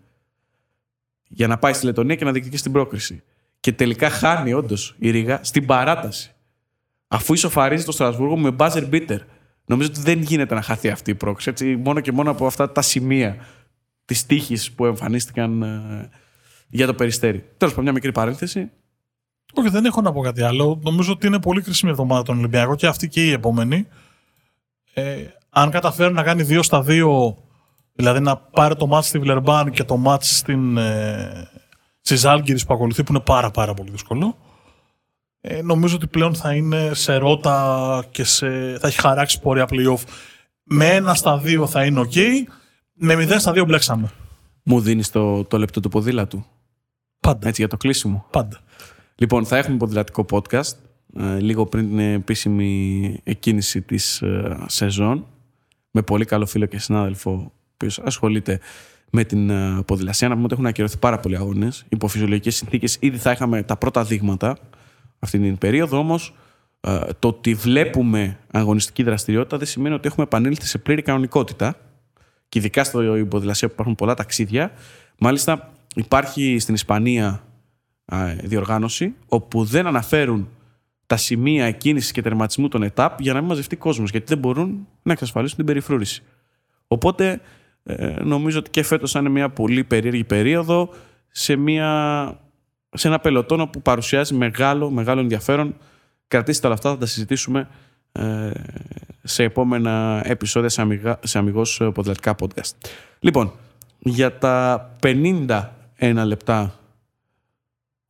για 1.34 1.48
να 1.48 1.58
πάει 1.58 1.74
στη 1.74 1.86
Λετωνία 1.86 2.16
και 2.16 2.26
να 2.26 2.32
διεκδικήσει 2.32 2.64
την 2.64 2.72
πρόκριση. 2.72 3.24
Και 3.60 3.72
τελικά 3.72 4.10
χάνει 4.10 4.54
όντως 4.54 4.96
η 5.00 5.10
Ρήγα 5.10 5.40
στην 5.44 5.66
παράταση. 5.66 6.34
Αφού 7.08 7.34
ισοφαρίζει 7.34 7.86
το 7.86 7.92
Στρασβούργο 7.92 8.38
με 8.38 8.56
buzzer 8.58 8.90
beater. 8.90 9.20
Νομίζω 9.72 9.90
ότι 9.90 10.02
δεν 10.02 10.22
γίνεται 10.22 10.56
να 10.56 10.62
χαθεί 10.62 10.90
αυτή 10.90 11.12
η 11.12 11.16
πρόκληση. 11.16 11.50
Έτσι, 11.50 11.76
μόνο 11.76 12.00
και 12.00 12.12
μόνο 12.12 12.32
από 12.32 12.46
αυτά 12.46 12.72
τα 12.72 12.82
σημεία 12.82 13.36
της 14.06 14.26
τύχης 14.26 14.72
που 14.72 14.86
εμφανίστηκαν 14.86 15.62
ε, 15.62 16.10
για 16.68 16.86
το 16.86 16.94
περιστέρι. 16.94 17.40
Τέλος 17.40 17.74
πάντων, 17.74 17.84
μια 17.84 17.94
μικρή 17.94 18.12
παρένθεση. 18.12 18.72
Όχι, 19.54 19.70
δεν 19.70 19.86
έχω 19.86 20.02
να 20.02 20.12
πω 20.12 20.22
κάτι 20.22 20.42
άλλο. 20.42 20.80
Νομίζω 20.84 21.12
ότι 21.12 21.28
είναι 21.28 21.40
πολύ 21.40 21.62
κρίσιμη 21.62 21.92
εβδομάδα 21.92 22.24
τον 22.24 22.38
Ολυμπιακό 22.38 22.76
και 22.76 22.88
αυτή 22.88 23.08
και 23.08 23.26
η 23.26 23.32
επόμενη. 23.32 23.88
Ε, 24.94 25.16
αν 25.50 25.70
καταφέρει 25.70 26.14
να 26.14 26.24
κάνει 26.24 26.44
δύο 26.44 26.64
στα 26.64 26.82
δύο, 26.82 27.38
δηλαδή 27.94 28.20
να 28.20 28.38
πάρει 28.38 28.76
το 28.76 28.88
μάτς 28.88 29.08
στη 29.08 29.20
Βλερμπάν 29.20 29.72
και 29.72 29.84
το 29.84 29.98
μάτς 29.98 30.38
στην, 30.38 30.78
ε, 30.78 31.50
στις 32.02 32.26
Άλγηρες 32.26 32.66
που 32.66 32.74
ακολουθεί, 32.74 33.04
που 33.04 33.12
είναι 33.12 33.24
πάρα 33.26 33.52
πάρα 33.52 33.74
πολύ 33.74 33.92
δύσκολο, 33.92 34.38
ε, 35.42 35.62
νομίζω 35.62 35.96
ότι 35.96 36.08
πλέον 36.08 36.36
θα 36.36 36.54
είναι 36.54 36.94
σε 36.94 37.16
ρότα 37.16 38.06
και 38.12 38.24
σε, 38.24 38.78
θα 38.80 38.88
έχει 38.88 39.00
χαράξει 39.00 39.40
πορεία 39.40 39.66
playoff. 39.70 40.04
Με 40.64 40.88
ένα 40.88 41.14
στα 41.14 41.38
δύο 41.38 41.68
θα 41.68 41.86
είναι 41.86 42.02
ok, 42.02 42.18
με 42.94 43.16
μηδέν 43.16 43.40
στα 43.40 43.52
δύο 43.52 43.66
μπλέξαμε. 43.66 44.12
Μου 44.64 44.82
δίνεις 44.82 45.12
το, 45.12 45.44
το 45.44 45.58
λεπτό 45.58 45.80
του 45.80 45.90
ποδήλατου; 45.90 46.46
Πάντα. 47.20 47.48
Έτσι, 47.48 47.62
για 47.62 47.70
το 47.70 47.78
κλείσιμο; 47.78 48.26
Πάντα. 48.32 48.60
Λοιπόν, 49.16 49.46
θα 49.46 49.58
έχουμε 49.58 49.78
ποδηλατικό 49.78 50.26
podcast 50.32 50.74
ε, 51.18 51.40
λίγο 51.40 51.66
πριν 51.66 51.88
την 51.88 52.00
επίσημη 52.00 53.20
εκκίνηση 53.24 53.82
της 53.82 54.22
ε, 54.22 54.58
σεζόν 54.66 55.26
με 55.92 56.02
πολύ 56.02 56.26
καλό 56.26 56.46
φίλο 56.46 56.66
και 56.66 56.80
συνάδελφο 56.80 57.52
που 57.78 57.88
ασχολείται 58.04 58.60
με 59.10 59.24
την 59.24 59.50
ε, 59.50 59.82
ποδηλασία. 59.86 60.28
Να 60.28 60.34
πούμε 60.34 60.46
ότι 60.46 60.54
έχουν 60.54 60.66
ακυρωθεί 60.66 60.98
πάρα 60.98 61.20
πολλοί 61.20 61.36
αγώνες. 61.36 61.86
Υπό 61.90 62.08
φυσιολογικέ 62.08 62.50
συνθήκες 62.50 62.98
ήδη 63.00 63.18
θα 63.18 63.32
είχαμε 63.32 63.64
τα 63.64 63.78
πρώτα 63.78 64.04
δείγματα 64.04 64.58
αυτή 65.22 65.40
την 65.40 65.58
περίοδο. 65.58 65.98
Όμως 65.98 66.36
ε, 66.82 67.00
το 67.20 67.28
ότι 67.28 67.54
βλέπουμε 67.54 68.40
αγωνιστική 68.52 69.04
δραστηριότητα 69.04 69.58
δεν 69.58 69.68
σημαίνει 69.68 69.96
ότι 69.96 70.08
έχουμε 70.08 70.26
επανέλθει 70.26 70.66
σε 70.66 70.78
πλήρη 70.78 71.02
κανονικότητα. 71.02 71.76
Και 72.50 72.60
ειδικά 72.60 72.84
στο 72.84 73.26
ποδηλασία 73.30 73.68
που 73.68 73.74
υπάρχουν 73.74 73.96
πολλά 73.96 74.14
ταξίδια. 74.14 74.72
Μάλιστα, 75.18 75.72
υπάρχει 75.96 76.60
στην 76.60 76.74
Ισπανία 76.74 77.44
ε, 78.06 78.36
διοργάνωση 78.44 79.14
όπου 79.28 79.64
δεν 79.64 79.88
αναφέρουν 79.88 80.50
τα 81.06 81.18
σημεία 81.18 81.72
κίνηση 81.72 82.14
και 82.14 82.22
τερματισμού 82.22 82.68
των 82.68 82.84
ΕΤΑΠ 82.84 83.22
για 83.22 83.34
να 83.34 83.40
μην 83.40 83.48
μαζευτεί 83.50 83.76
κόσμος, 83.76 84.12
γιατί 84.12 84.26
δεν 84.28 84.38
μπορούν 84.38 84.88
να 85.04 85.12
εξασφαλίσουν 85.12 85.58
την 85.58 85.66
περιφρούρηση. 85.66 86.24
Οπότε 86.88 87.42
ε, 87.84 88.16
νομίζω 88.24 88.60
ότι 88.60 88.70
και 88.70 88.84
φέτος 88.84 89.14
είναι 89.14 89.30
μια 89.30 89.50
πολύ 89.50 89.84
περίεργη 89.84 90.24
περίοδο 90.24 90.90
σε, 91.32 91.56
μια, 91.56 92.40
σε 92.94 93.08
ένα 93.08 93.20
πελωτόνο 93.20 93.68
που 93.68 93.82
παρουσιάζει 93.82 94.34
μεγάλο, 94.34 94.90
μεγάλο 94.90 95.20
ενδιαφέρον. 95.20 95.76
Κρατήστε 96.28 96.66
όλα 96.66 96.76
αυτά, 96.76 96.90
θα 96.90 96.98
τα 96.98 97.06
συζητήσουμε 97.06 97.68
ε, 98.12 98.52
σε 99.24 99.44
επόμενα 99.44 100.22
επεισόδια 100.26 100.70
σε, 100.70 100.82
αμυγά, 100.82 101.20
σε 101.24 101.38
αμυγός 101.38 101.82
ποδηλατικά 101.94 102.36
podcast. 102.40 102.72
Λοιπόν, 103.20 103.54
για 104.00 104.38
τα 104.38 104.90
51 105.02 105.62
λεπτά 106.26 106.76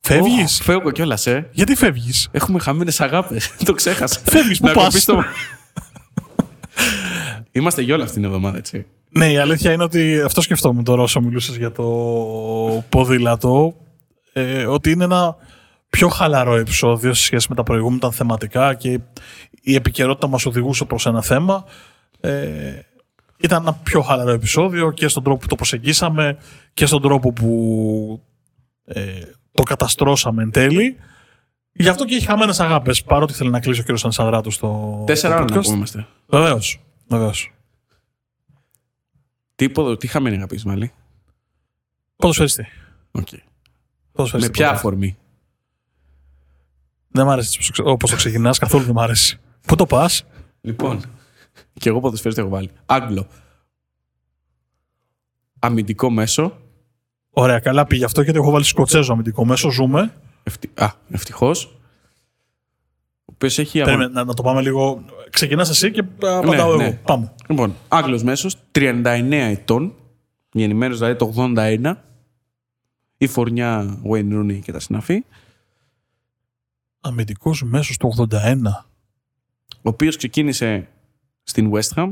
Φεύγεις; 0.01 0.59
Oh, 0.61 0.63
φεύγω 0.63 0.91
κιόλας, 0.91 1.27
ε. 1.27 1.49
Γιατί 1.51 1.75
φεύγεις; 1.75 2.27
Έχουμε 2.31 2.59
χαμένες 2.59 3.01
αγάπες. 3.01 3.55
το 3.65 3.73
ξέχασα. 3.73 4.19
Φεύγεις, 4.25 4.59
πού 4.59 4.71
πα. 4.73 4.87
Το... 5.05 5.23
Είμαστε 7.51 7.81
γιόλα 7.81 8.03
αυτήν 8.03 8.21
την 8.21 8.31
εβδομάδα, 8.31 8.57
έτσι. 8.57 8.85
Ναι, 9.09 9.31
η 9.31 9.37
αλήθεια 9.37 9.71
είναι 9.71 9.83
ότι 9.83 10.21
αυτό 10.21 10.41
σκεφτόμουν 10.41 10.83
τώρα 10.83 11.01
όσο 11.01 11.21
μιλούσες 11.21 11.57
για 11.57 11.71
το 11.71 11.83
ποδήλατο. 12.89 13.75
Ε, 14.33 14.65
ότι 14.65 14.91
είναι 14.91 15.03
ένα 15.03 15.35
πιο 15.89 16.07
χαλαρό 16.07 16.55
επεισόδιο 16.55 17.13
σε 17.13 17.23
σχέση 17.23 17.47
με 17.49 17.55
τα 17.55 17.63
προηγούμενα 17.63 18.11
θεματικά 18.11 18.73
και 18.73 18.99
η 19.61 19.75
επικαιρότητα 19.75 20.27
μας 20.27 20.45
οδηγούσε 20.45 20.85
προς 20.85 21.05
ένα 21.05 21.21
θέμα. 21.21 21.65
Ε, 22.19 22.79
ήταν 23.37 23.61
ένα 23.61 23.73
πιο 23.73 24.01
χαλαρό 24.01 24.31
επεισόδιο 24.31 24.91
και 24.91 25.07
στον 25.07 25.23
τρόπο 25.23 25.39
που 25.39 25.47
το 25.47 25.55
προσεγγίσαμε 25.55 26.37
και 26.73 26.85
στον 26.85 27.01
τρόπο 27.01 27.33
που 27.33 28.23
ε, 28.85 29.21
το 29.51 29.63
καταστρώσαμε 29.63 30.43
εν 30.43 30.51
τέλει. 30.51 30.97
Γι' 31.71 31.89
αυτό 31.89 32.05
και 32.05 32.15
έχει 32.15 32.25
χαμένες 32.25 32.59
αγάπες. 32.59 33.03
Παρότι 33.03 33.33
θέλει 33.33 33.49
να 33.49 33.59
κλείσει 33.59 33.79
ο 33.79 33.83
κύριος 33.83 34.05
Ανσαδράτου 34.05 34.51
στο. 34.51 35.03
Τέσσερα 35.07 35.35
ώρα 35.35 35.45
να 35.45 35.61
είμαστε. 35.65 36.07
Βεβαίως. 36.27 36.81
Βεβαίως. 37.07 37.53
Τι, 39.55 39.69
ποδο, 39.69 39.97
τι 39.97 40.07
χαμένη 40.07 40.35
αγάπη, 40.35 40.61
Μαλή; 40.65 40.91
Ποδοσφαιριστή. 42.15 42.67
Okay. 43.11 43.50
Με 44.33 44.49
ποια 44.49 44.69
αφορμή. 44.69 45.17
Δεν 47.07 47.25
μ' 47.25 47.29
αρέσει 47.29 47.59
όπως 47.83 48.09
το 48.09 48.15
ξεκινάς, 48.15 48.57
καθόλου 48.57 48.83
δεν 48.83 48.93
μ' 48.93 48.99
αρέσει. 48.99 49.39
Πού 49.67 49.75
το 49.75 49.85
πας; 49.85 50.25
Λοιπόν, 50.61 51.01
και 51.73 51.89
εγώ 51.89 51.99
ποδοσφαιριστή 51.99 52.41
έχω 52.41 52.49
βάλει. 52.49 52.69
Άγγλο. 52.85 53.27
Αμυντικό 55.59 56.09
μέσο. 56.09 56.57
Ωραία, 57.29 57.59
καλά 57.59 57.85
πήγε 57.85 58.05
αυτό 58.05 58.21
γιατί 58.21 58.39
έχω 58.39 58.51
βάλει 58.51 58.63
Σκοτσέζο 58.63 59.13
αμυντικό 59.13 59.45
μέσο. 59.45 59.69
Ζούμε. 59.69 60.13
Ευτι... 60.43 60.69
Α, 60.73 60.87
ευτυχώς. 61.09 61.65
Ο 63.25 63.33
οποίος 63.33 63.59
έχει. 63.59 63.81
Περίμε, 63.81 64.07
να, 64.07 64.23
να, 64.23 64.33
το 64.33 64.43
πάμε 64.43 64.61
λίγο. 64.61 65.03
Ξεκινάς 65.29 65.69
εσύ 65.69 65.91
και 65.91 65.99
απαντάω 65.99 66.51
ναι, 66.51 66.55
εγώ. 66.55 66.75
Ναι. 66.75 66.91
Πάμε. 66.91 67.33
Λοιπόν, 67.47 67.75
Άγγλος 67.87 68.23
μέσος, 68.23 68.55
39 68.71 69.27
ετών. 69.31 69.93
Γεννημένο 70.51 70.95
δηλαδή 70.95 71.15
το 71.15 71.33
81. 71.57 71.93
Η 73.21 73.27
φορνιά 73.27 73.99
Wayne 74.03 74.33
Rooney 74.33 74.59
και 74.63 74.71
τα 74.71 74.79
συναφή. 74.79 75.25
Αμυντικός 77.01 77.63
μέσος 77.63 77.97
του 77.97 78.07
81. 78.07 78.85
Ο 79.71 79.89
οποίος 79.89 80.17
ξεκίνησε 80.17 80.89
στην 81.43 81.71
West 81.73 81.93
Ham. 81.95 82.09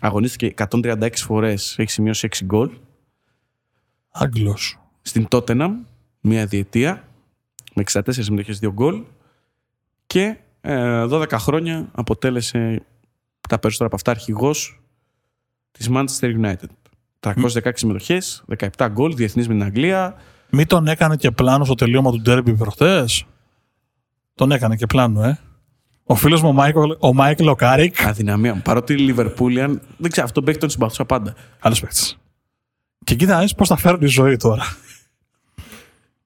Αγωνίστηκε 0.00 0.46
136 0.46 1.10
φορές. 1.14 1.78
Έχει 1.78 1.90
σημειώσει 1.90 2.26
6 2.26 2.44
γκολ. 2.44 2.70
Άγγλος. 4.10 4.78
Στην 5.02 5.28
Τότεναμ, 5.28 5.84
μία 6.20 6.46
διετία, 6.46 7.08
με 7.74 7.82
64 7.82 8.00
συμμετοχές, 8.08 8.58
2 8.58 8.72
γκολ 8.72 9.02
και 10.06 10.36
ε, 10.60 11.06
12 11.10 11.26
χρόνια 11.32 11.88
αποτέλεσε 11.92 12.82
τα 13.48 13.58
περισσότερα 13.58 13.86
από 13.86 13.96
αυτά 13.96 14.10
αρχηγός 14.10 14.80
της 15.70 15.88
Manchester 15.90 16.40
United. 16.42 16.68
316 17.22 17.70
συμμετοχές, 17.74 18.44
17 18.46 18.88
γκολ, 18.90 19.14
διεθνής 19.14 19.48
με 19.48 19.54
την 19.54 19.62
Αγγλία. 19.62 20.14
Μην 20.50 20.66
τον 20.66 20.86
έκανε 20.86 21.16
και 21.16 21.30
πλάνο 21.30 21.64
στο 21.64 21.74
τελείωμα 21.74 22.10
του 22.10 22.20
Ντέρμπι 22.20 22.54
προχτές. 22.54 23.24
Τον 24.34 24.52
έκανε 24.52 24.76
και 24.76 24.86
πλάνο, 24.86 25.22
ε. 25.22 25.38
Ο 26.04 26.14
φίλος 26.14 26.42
μου 26.42 26.54
ο 26.98 27.12
Μάικλ 27.12 27.48
ο 27.48 27.54
Κάρικ. 27.54 28.04
Αδυναμία 28.04 28.54
μου. 28.54 28.62
Παρότι 28.62 28.96
Liverpoolian, 28.96 29.80
δεν 29.96 30.10
ξέρω, 30.10 30.26
αυτόν 30.26 30.42
παίχτη 30.42 30.60
τον 30.60 30.70
συμπαθούσα 30.70 31.04
πάντα. 31.04 31.34
Άλλος 31.58 31.80
παίχτης. 31.80 32.14
Και 33.04 33.14
κοίτα, 33.14 33.44
πώς 33.56 33.68
τα 33.68 33.76
φέρνει 33.76 34.02
η 34.02 34.06
ζωή 34.06 34.36
τώρα. 34.36 34.62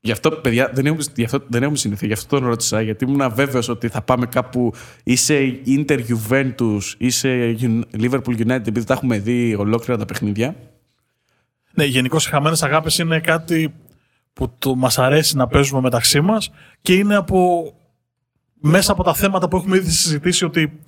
Γι' 0.00 0.12
αυτό, 0.12 0.30
παιδιά, 0.30 0.70
δεν 0.74 0.86
έχουμε, 0.86 1.02
γι 1.14 1.24
αυτό, 1.24 1.38
δεν 1.48 1.62
έχουμε 1.62 1.78
συνηθίσει. 1.78 2.06
Γι' 2.06 2.12
αυτό 2.12 2.38
τον 2.38 2.48
ρώτησα, 2.48 2.80
γιατί 2.80 3.04
ήμουν 3.04 3.34
βέβαιος 3.34 3.62
ότι 3.68 3.88
θα 3.88 4.02
πάμε 4.02 4.26
κάπου 4.26 4.72
είσαι 5.04 5.60
Inter 5.66 5.98
Juventus, 5.98 6.80
είσαι 6.98 7.56
Liverpool 7.92 8.46
United, 8.46 8.66
επειδή 8.66 8.84
τα 8.84 8.94
έχουμε 8.94 9.18
δει 9.18 9.54
ολόκληρα 9.54 9.98
τα 9.98 10.04
παιχνίδια. 10.04 10.56
Ναι, 11.76 11.84
γενικώς 11.84 12.26
οι 12.26 12.30
χαμένες 12.30 12.62
αγάπες 12.62 12.98
είναι 12.98 13.20
κάτι 13.20 13.74
που 14.32 14.52
μας 14.76 14.98
αρέσει 14.98 15.36
να 15.36 15.46
παίζουμε 15.46 15.80
μεταξύ 15.80 16.20
μας 16.20 16.50
και 16.80 16.94
είναι 16.94 17.14
από, 17.14 17.72
μέσα 18.60 18.92
από 18.92 19.02
τα 19.02 19.14
θέματα 19.14 19.48
που 19.48 19.56
έχουμε 19.56 19.76
ήδη 19.76 19.90
συζητήσει 19.90 20.44
ότι 20.44 20.80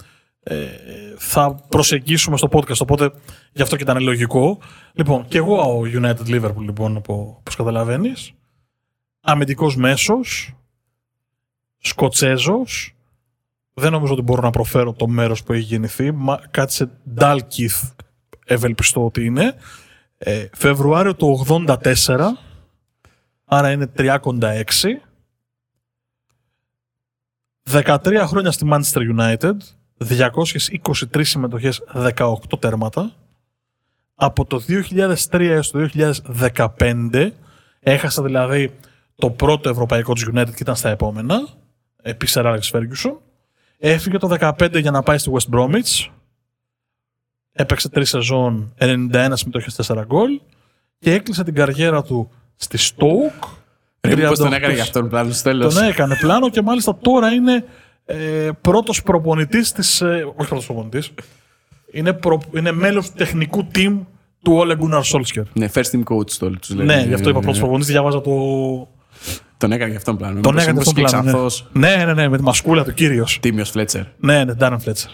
ε, 0.42 0.66
θα 1.16 1.54
προσεγγίσουμε 1.68 2.36
στο 2.36 2.48
podcast. 2.52 2.76
Οπότε 2.78 3.10
γι' 3.52 3.62
αυτό 3.62 3.76
και 3.76 3.82
ήταν 3.82 4.02
λογικό. 4.02 4.58
Λοιπόν, 4.92 5.26
και 5.28 5.38
εγώ 5.38 5.78
ο 5.78 5.82
United 5.94 6.26
Liverpool, 6.26 6.60
λοιπόν, 6.60 6.96
όπως 6.96 7.56
καταλαβαίνεις. 7.56 8.32
Αμυντικός 9.20 9.76
μέσος, 9.76 10.54
Σκοτσέζος, 11.78 12.96
δεν 13.74 13.92
νομίζω 13.92 14.12
ότι 14.12 14.22
μπορώ 14.22 14.42
να 14.42 14.50
προφέρω 14.50 14.92
το 14.92 15.06
μέρος 15.08 15.42
που 15.42 15.52
έχει 15.52 15.62
γεννηθεί. 15.62 16.12
Μα, 16.12 16.40
κάτι 16.50 16.72
σε 16.72 16.90
Ντάλκιθ 17.14 17.82
ευελπιστώ 18.44 19.04
ότι 19.04 19.24
είναι. 19.24 19.54
Ε, 20.18 20.46
Φεβρουάριο 20.52 21.14
του 21.14 21.46
84, 21.48 22.18
άρα 23.44 23.70
είναι 23.70 23.92
3,6. 23.96 24.62
13 27.70 28.24
χρόνια 28.26 28.50
στη 28.50 28.68
Manchester 28.72 29.00
United, 29.18 29.56
223 29.98 31.20
συμμετοχές, 31.20 31.82
18 31.92 32.58
τέρματα. 32.58 33.12
Από 34.14 34.44
το 34.44 34.60
2003 34.68 35.40
έως 35.40 35.70
το 35.70 35.88
2015 36.38 37.30
έχασα 37.80 38.22
δηλαδή 38.22 38.74
το 39.14 39.30
πρώτο 39.30 39.68
ευρωπαϊκό 39.68 40.12
της 40.12 40.28
United 40.32 40.50
και 40.50 40.60
ήταν 40.62 40.76
στα 40.76 40.88
επόμενα, 40.88 41.48
επί 42.02 42.26
Sir 42.30 42.44
Alex 42.44 42.60
Ferguson. 42.72 43.16
Έφυγε 43.78 44.18
το 44.18 44.36
2015 44.40 44.80
για 44.80 44.90
να 44.90 45.02
πάει 45.02 45.18
στη 45.18 45.30
West 45.34 45.54
Bromwich. 45.54 46.10
Έπαιξε 47.60 47.88
τρεις 47.88 48.08
σεζόν, 48.08 48.72
91 48.78 49.30
συμμετοχές, 49.32 49.74
4 49.74 50.04
γκολ. 50.06 50.40
Και 50.98 51.12
έκλεισε 51.12 51.44
την 51.44 51.54
καριέρα 51.54 52.02
του 52.02 52.30
στη 52.56 52.78
Stoke. 52.80 53.48
Ρε, 54.00 54.30
τον 54.30 54.52
έκανε 54.52 54.74
για 54.74 54.82
αυτόν 54.82 55.08
πλάνο 55.08 55.32
στο 55.32 55.50
τέλος. 55.50 55.74
Τον 55.74 55.84
έκανε 55.84 56.16
πλάνο 56.20 56.50
και 56.50 56.62
μάλιστα 56.62 56.96
τώρα 56.96 57.32
είναι 57.32 57.64
ε, 58.04 58.48
πρώτος 58.60 59.02
προπονητής 59.02 59.72
της. 59.72 60.00
Ε, 60.00 60.32
όχι 60.36 60.48
πρώτος 60.48 60.66
προπονητής. 60.66 61.10
Είναι, 61.92 62.12
προ, 62.12 62.40
είναι 62.54 62.72
μέλος 62.72 63.10
του 63.10 63.12
τεχνικού 63.16 63.66
team 63.74 63.98
του 64.42 64.62
Ole 64.62 64.72
Gunnar 64.72 65.02
Solskjaer. 65.02 65.46
Ναι, 65.52 65.68
first 65.74 65.90
team 65.90 66.02
coach 66.14 66.30
το 66.30 66.50
τους 66.50 66.74
λένε. 66.74 66.94
Ναι, 66.94 67.02
γι' 67.02 67.14
αυτό 67.14 67.28
είπα 67.28 67.40
πρώτος 67.40 67.58
προπονητής. 67.58 67.88
Διάβαζα 67.88 68.20
το. 68.20 68.32
Τον 69.56 69.72
έκανε 69.72 69.88
για 69.88 69.98
αυτόν 69.98 70.16
πλάνο. 70.16 70.40
Τον 70.40 70.58
έκανε 70.58 70.80
για 70.80 70.90
αυτόν 70.90 71.04
πλάνο. 71.04 71.50
Ναι. 71.72 71.96
ναι, 71.96 72.04
ναι, 72.04 72.12
ναι, 72.12 72.28
με 72.28 72.36
τη 72.36 72.42
μασκούλα 72.42 72.84
του 72.84 72.94
κύριος. 72.94 73.38
Τίμιος 73.40 73.70
Φλέτσερ. 73.70 74.02
Ναι, 74.18 74.44
ναι, 74.44 74.54
Ντάρεν 74.54 74.80
Φλέτσερ. 74.80 75.10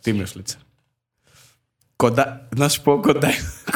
Τίμιος 0.00 0.30
Φλέτσερ. 0.30 0.60
Κοντά, 2.00 2.48
να 2.56 2.68
σου 2.68 2.82
πω 2.82 3.00
κοντά. 3.00 3.28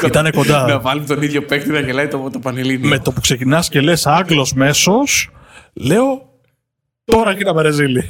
Ήτανε 0.06 0.30
κοντά. 0.30 0.66
να 0.66 0.80
βάλουμε 0.80 1.06
τον 1.06 1.22
ίδιο 1.22 1.44
παίκτη 1.44 1.70
να 1.70 1.80
γελάει 1.80 2.08
το, 2.08 2.30
το 2.32 2.38
πανελίνιο. 2.38 2.88
Με 2.88 2.98
το 2.98 3.12
που 3.12 3.20
ξεκινάς 3.20 3.68
και 3.68 3.80
λες 3.80 4.06
Άγγλος 4.06 4.52
μέσος, 4.52 5.30
λέω 5.72 6.32
τώρα 7.04 7.34
κοίτα 7.34 7.62
Ρεζίλη. 7.62 8.04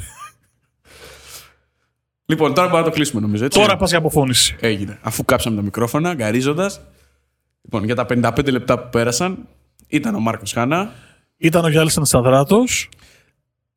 Λοιπόν, 2.25 2.53
τώρα 2.53 2.67
μπορούμε 2.67 2.83
να 2.83 2.89
το 2.89 2.95
κλείσουμε 2.95 3.21
νομίζω. 3.21 3.45
Έτσι. 3.45 3.59
Τώρα 3.59 3.77
πας 3.77 3.89
για 3.89 3.97
αποφώνηση. 3.97 4.55
Έγινε. 4.59 4.99
Αφού 5.01 5.25
κάψαμε 5.25 5.55
τα 5.55 5.61
μικρόφωνα, 5.61 6.13
γκαρίζοντα. 6.13 6.71
Λοιπόν, 7.61 7.83
για 7.83 7.95
τα 7.95 8.05
55 8.09 8.51
λεπτά 8.51 8.79
που 8.79 8.89
πέρασαν, 8.89 9.47
ήταν 9.87 10.15
ο 10.15 10.19
Μάρκος 10.19 10.51
Χάνα. 10.51 10.91
Ήταν 11.37 11.65
ο 11.65 11.67
Γιάννη 11.69 11.91
Ανασταδράτο. 11.95 12.63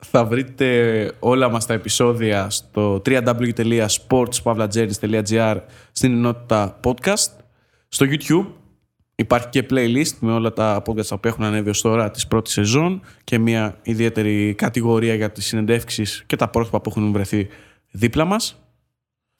Θα 0.05 0.24
βρείτε 0.24 1.11
όλα 1.18 1.51
μας 1.51 1.66
τα 1.66 1.74
επεισόδια 1.74 2.51
στο 2.51 3.03
www.sportspavlageris.gr 3.05 5.57
στην 5.92 6.12
ενότητα 6.12 6.80
podcast, 6.84 7.30
στο 7.88 8.07
YouTube, 8.09 8.46
Υπάρχει 9.20 9.49
και 9.49 9.66
playlist 9.70 10.16
με 10.20 10.32
όλα 10.32 10.53
τα 10.53 10.82
podcast 10.86 11.20
που 11.20 11.28
έχουν 11.28 11.44
ανέβει 11.44 11.70
ως 11.70 11.80
τώρα 11.80 12.11
της 12.11 12.26
πρώτης 12.26 12.53
σεζόν 12.53 13.01
και 13.24 13.38
μια 13.38 13.78
ιδιαίτερη 13.82 14.55
κατηγορία 14.55 15.14
για 15.14 15.30
τις 15.30 15.46
συνεντεύξεις 15.46 16.22
και 16.26 16.36
τα 16.36 16.49
πρόσωπα 16.49 16.80
που 16.80 16.90
έχουν 16.90 17.12
βρεθεί 17.12 17.49
δίπλα 17.90 18.24
μας. 18.24 18.62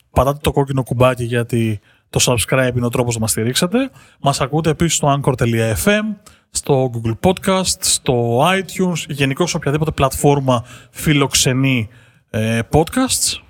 Πατάτε 0.09 0.39
το 0.41 0.51
κόκκινο 0.51 0.83
κουμπάκι 0.83 1.23
γιατί 1.23 1.79
το 2.09 2.19
subscribe 2.23 2.71
είναι 2.75 2.85
ο 2.85 2.89
τρόπος 2.89 3.13
να 3.13 3.21
μας 3.21 3.31
στηρίξετε. 3.31 3.89
Μας 4.21 4.41
ακούτε 4.41 4.69
επίσης 4.69 4.97
στο 4.97 5.21
anchor.fm, 5.21 6.03
στο 6.51 6.91
Google 6.93 7.13
Podcast, 7.19 7.77
στο 7.79 8.39
iTunes, 8.41 9.05
γενικώ 9.07 9.47
σε 9.47 9.57
οποιαδήποτε 9.57 9.91
πλατφόρμα 9.91 10.65
φιλοξενεί 10.91 11.89
ε, 12.29 12.59
podcasts. 12.71 13.41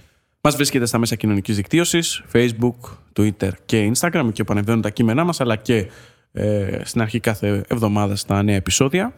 Μας 0.41 0.55
βρίσκεται 0.55 0.85
στα 0.85 0.97
μέσα 0.97 1.15
κοινωνικής 1.15 1.55
δικτύωσης, 1.55 2.23
Facebook, 2.33 2.97
Twitter 3.15 3.51
και 3.65 3.91
Instagram 3.93 4.29
και 4.33 4.41
επανεβαίνουν 4.41 4.81
τα 4.81 4.89
κείμενά 4.89 5.23
μας 5.23 5.41
αλλά 5.41 5.55
και 5.55 5.87
ε, 6.31 6.81
στην 6.83 7.01
αρχή 7.01 7.19
κάθε 7.19 7.63
εβδομάδα 7.67 8.15
στα 8.15 8.43
νέα 8.43 8.55
επεισόδια. 8.55 9.13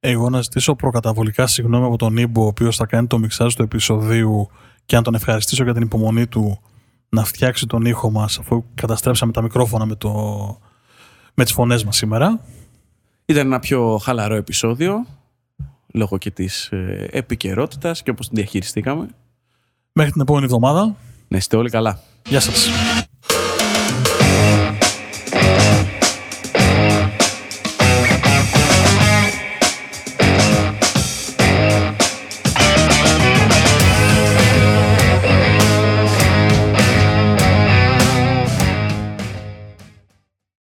Εγώ 0.00 0.30
να 0.30 0.40
ζητήσω 0.40 0.74
προκαταβολικά 0.74 1.46
συγγνώμη 1.46 1.86
από 1.86 1.96
τον 1.96 2.16
Ήμπο, 2.16 2.42
ο 2.42 2.46
οποίος 2.46 2.76
θα 2.76 2.86
κάνει 2.86 3.06
το 3.06 3.18
μιξάζ 3.18 3.54
του 3.54 3.62
επεισοδίου 3.62 4.48
και 4.84 4.96
να 4.96 5.02
τον 5.02 5.14
ευχαριστήσω 5.14 5.64
για 5.64 5.72
την 5.72 5.82
υπομονή 5.82 6.26
του 6.26 6.60
να 7.08 7.24
φτιάξει 7.24 7.66
τον 7.66 7.84
ήχο 7.84 8.10
μας 8.10 8.38
αφού 8.38 8.64
καταστρέψαμε 8.74 9.32
τα 9.32 9.42
μικρόφωνα 9.42 9.86
με, 9.86 9.94
το, 9.94 10.10
με 11.34 11.44
τις 11.44 11.52
φωνές 11.52 11.84
μας 11.84 11.96
σήμερα. 11.96 12.40
Ήταν 13.26 13.46
ένα 13.46 13.58
πιο 13.58 13.98
χαλαρό 13.98 14.34
επεισόδιο 14.34 15.06
λόγω 15.92 16.18
και 16.18 16.30
της 16.30 16.66
ε, 16.66 17.08
επικαιρότητας 17.10 18.02
και 18.02 18.10
όπως 18.10 18.26
την 18.26 18.36
διαχειριστήκαμε. 18.36 19.08
Μέχρι 19.92 20.12
την 20.12 20.20
επόμενη 20.20 20.44
εβδομάδα. 20.44 20.96
Να 21.28 21.36
είστε 21.36 21.56
όλοι 21.56 21.70
καλά. 21.70 22.00
Γεια 22.28 22.40
σας. 22.40 22.68